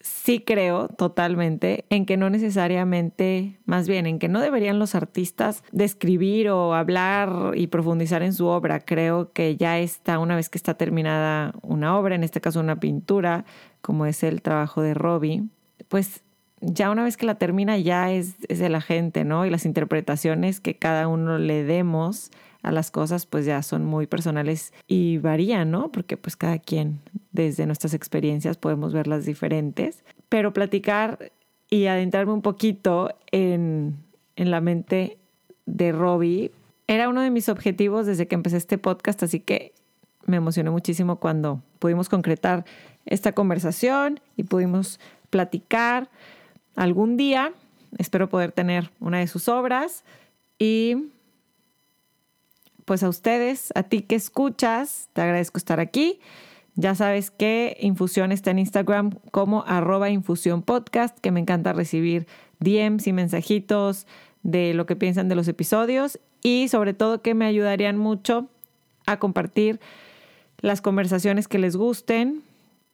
sí 0.00 0.40
creo 0.40 0.88
totalmente 0.88 1.84
en 1.90 2.06
que 2.06 2.16
no 2.16 2.30
necesariamente, 2.30 3.58
más 3.66 3.88
bien 3.88 4.06
en 4.06 4.18
que 4.18 4.28
no 4.28 4.40
deberían 4.40 4.78
los 4.78 4.94
artistas 4.94 5.62
describir 5.72 6.50
o 6.50 6.74
hablar 6.74 7.52
y 7.54 7.68
profundizar 7.68 8.22
en 8.22 8.32
su 8.32 8.46
obra. 8.46 8.80
Creo 8.80 9.32
que 9.32 9.56
ya 9.56 9.78
está, 9.78 10.18
una 10.18 10.36
vez 10.36 10.48
que 10.48 10.58
está 10.58 10.74
terminada 10.74 11.52
una 11.62 11.96
obra, 11.98 12.14
en 12.14 12.24
este 12.24 12.40
caso 12.40 12.60
una 12.60 12.80
pintura, 12.80 13.44
como 13.80 14.06
es 14.06 14.22
el 14.22 14.42
trabajo 14.42 14.82
de 14.82 14.94
Robbie, 14.94 15.44
pues 15.88 16.22
ya 16.60 16.90
una 16.90 17.04
vez 17.04 17.16
que 17.16 17.26
la 17.26 17.36
termina 17.36 17.78
ya 17.78 18.10
es, 18.10 18.34
es 18.48 18.58
de 18.58 18.68
la 18.68 18.80
gente, 18.80 19.24
¿no? 19.24 19.46
Y 19.46 19.50
las 19.50 19.64
interpretaciones 19.64 20.60
que 20.60 20.76
cada 20.76 21.06
uno 21.06 21.38
le 21.38 21.64
demos 21.64 22.30
a 22.62 22.72
las 22.72 22.90
cosas 22.90 23.26
pues 23.26 23.46
ya 23.46 23.62
son 23.62 23.84
muy 23.84 24.06
personales 24.06 24.72
y 24.86 25.18
varían, 25.18 25.70
¿no? 25.70 25.90
Porque 25.92 26.16
pues 26.16 26.36
cada 26.36 26.58
quien 26.58 27.00
desde 27.32 27.66
nuestras 27.66 27.94
experiencias 27.94 28.56
podemos 28.56 28.92
verlas 28.92 29.24
diferentes, 29.24 30.04
pero 30.28 30.52
platicar 30.52 31.32
y 31.70 31.86
adentrarme 31.86 32.32
un 32.32 32.42
poquito 32.42 33.10
en, 33.30 33.96
en 34.36 34.50
la 34.50 34.60
mente 34.60 35.18
de 35.66 35.92
Robbie 35.92 36.50
era 36.86 37.08
uno 37.08 37.20
de 37.20 37.30
mis 37.30 37.48
objetivos 37.48 38.06
desde 38.06 38.26
que 38.26 38.34
empecé 38.34 38.56
este 38.56 38.78
podcast, 38.78 39.22
así 39.22 39.40
que 39.40 39.74
me 40.24 40.38
emocioné 40.38 40.70
muchísimo 40.70 41.16
cuando 41.16 41.62
pudimos 41.78 42.08
concretar 42.08 42.64
esta 43.06 43.32
conversación 43.32 44.20
y 44.36 44.44
pudimos 44.44 44.98
platicar 45.30 46.08
algún 46.76 47.16
día. 47.16 47.52
Espero 47.98 48.28
poder 48.28 48.52
tener 48.52 48.90
una 49.00 49.18
de 49.18 49.26
sus 49.26 49.48
obras 49.48 50.04
y 50.58 51.10
pues 52.88 53.02
a 53.02 53.10
ustedes, 53.10 53.70
a 53.74 53.82
ti 53.82 54.00
que 54.00 54.14
escuchas, 54.14 55.10
te 55.12 55.20
agradezco 55.20 55.58
estar 55.58 55.78
aquí. 55.78 56.20
Ya 56.74 56.94
sabes 56.94 57.30
que 57.30 57.76
Infusión 57.80 58.32
está 58.32 58.50
en 58.50 58.60
Instagram 58.60 59.10
como 59.30 59.62
arroba 59.66 60.08
infusión 60.08 60.62
podcast, 60.62 61.18
que 61.18 61.30
me 61.30 61.38
encanta 61.38 61.74
recibir 61.74 62.26
DMs 62.60 63.06
y 63.06 63.12
mensajitos 63.12 64.06
de 64.42 64.72
lo 64.72 64.86
que 64.86 64.96
piensan 64.96 65.28
de 65.28 65.34
los 65.34 65.48
episodios 65.48 66.18
y 66.42 66.68
sobre 66.68 66.94
todo 66.94 67.20
que 67.20 67.34
me 67.34 67.44
ayudarían 67.44 67.98
mucho 67.98 68.48
a 69.04 69.18
compartir 69.18 69.80
las 70.62 70.80
conversaciones 70.80 71.46
que 71.46 71.58
les 71.58 71.76
gusten 71.76 72.42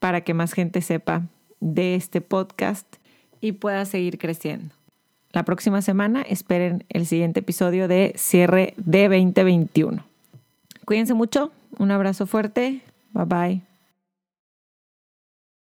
para 0.01 0.23
que 0.23 0.35
más 0.35 0.55
gente 0.55 0.83
sepa 0.83 1.23
de 1.61 1.95
este 1.95 2.21
podcast 2.21 2.97
y 3.41 3.53
pueda 3.53 3.85
seguir 3.85 4.19
creciendo. 4.19 4.75
La 5.35 5.43
próxima 5.43 5.83
semana 5.83 6.23
esperen 6.23 6.85
el 6.89 7.07
siguiente 7.07 7.41
episodio 7.41 7.89
de 7.89 8.13
cierre 8.15 8.73
de 8.77 9.09
2021. 9.09 10.05
Cuídense 10.85 11.13
mucho, 11.13 11.51
un 11.77 11.91
abrazo 11.91 12.29
fuerte, 12.29 12.83
bye 13.13 13.25
bye. 13.25 13.74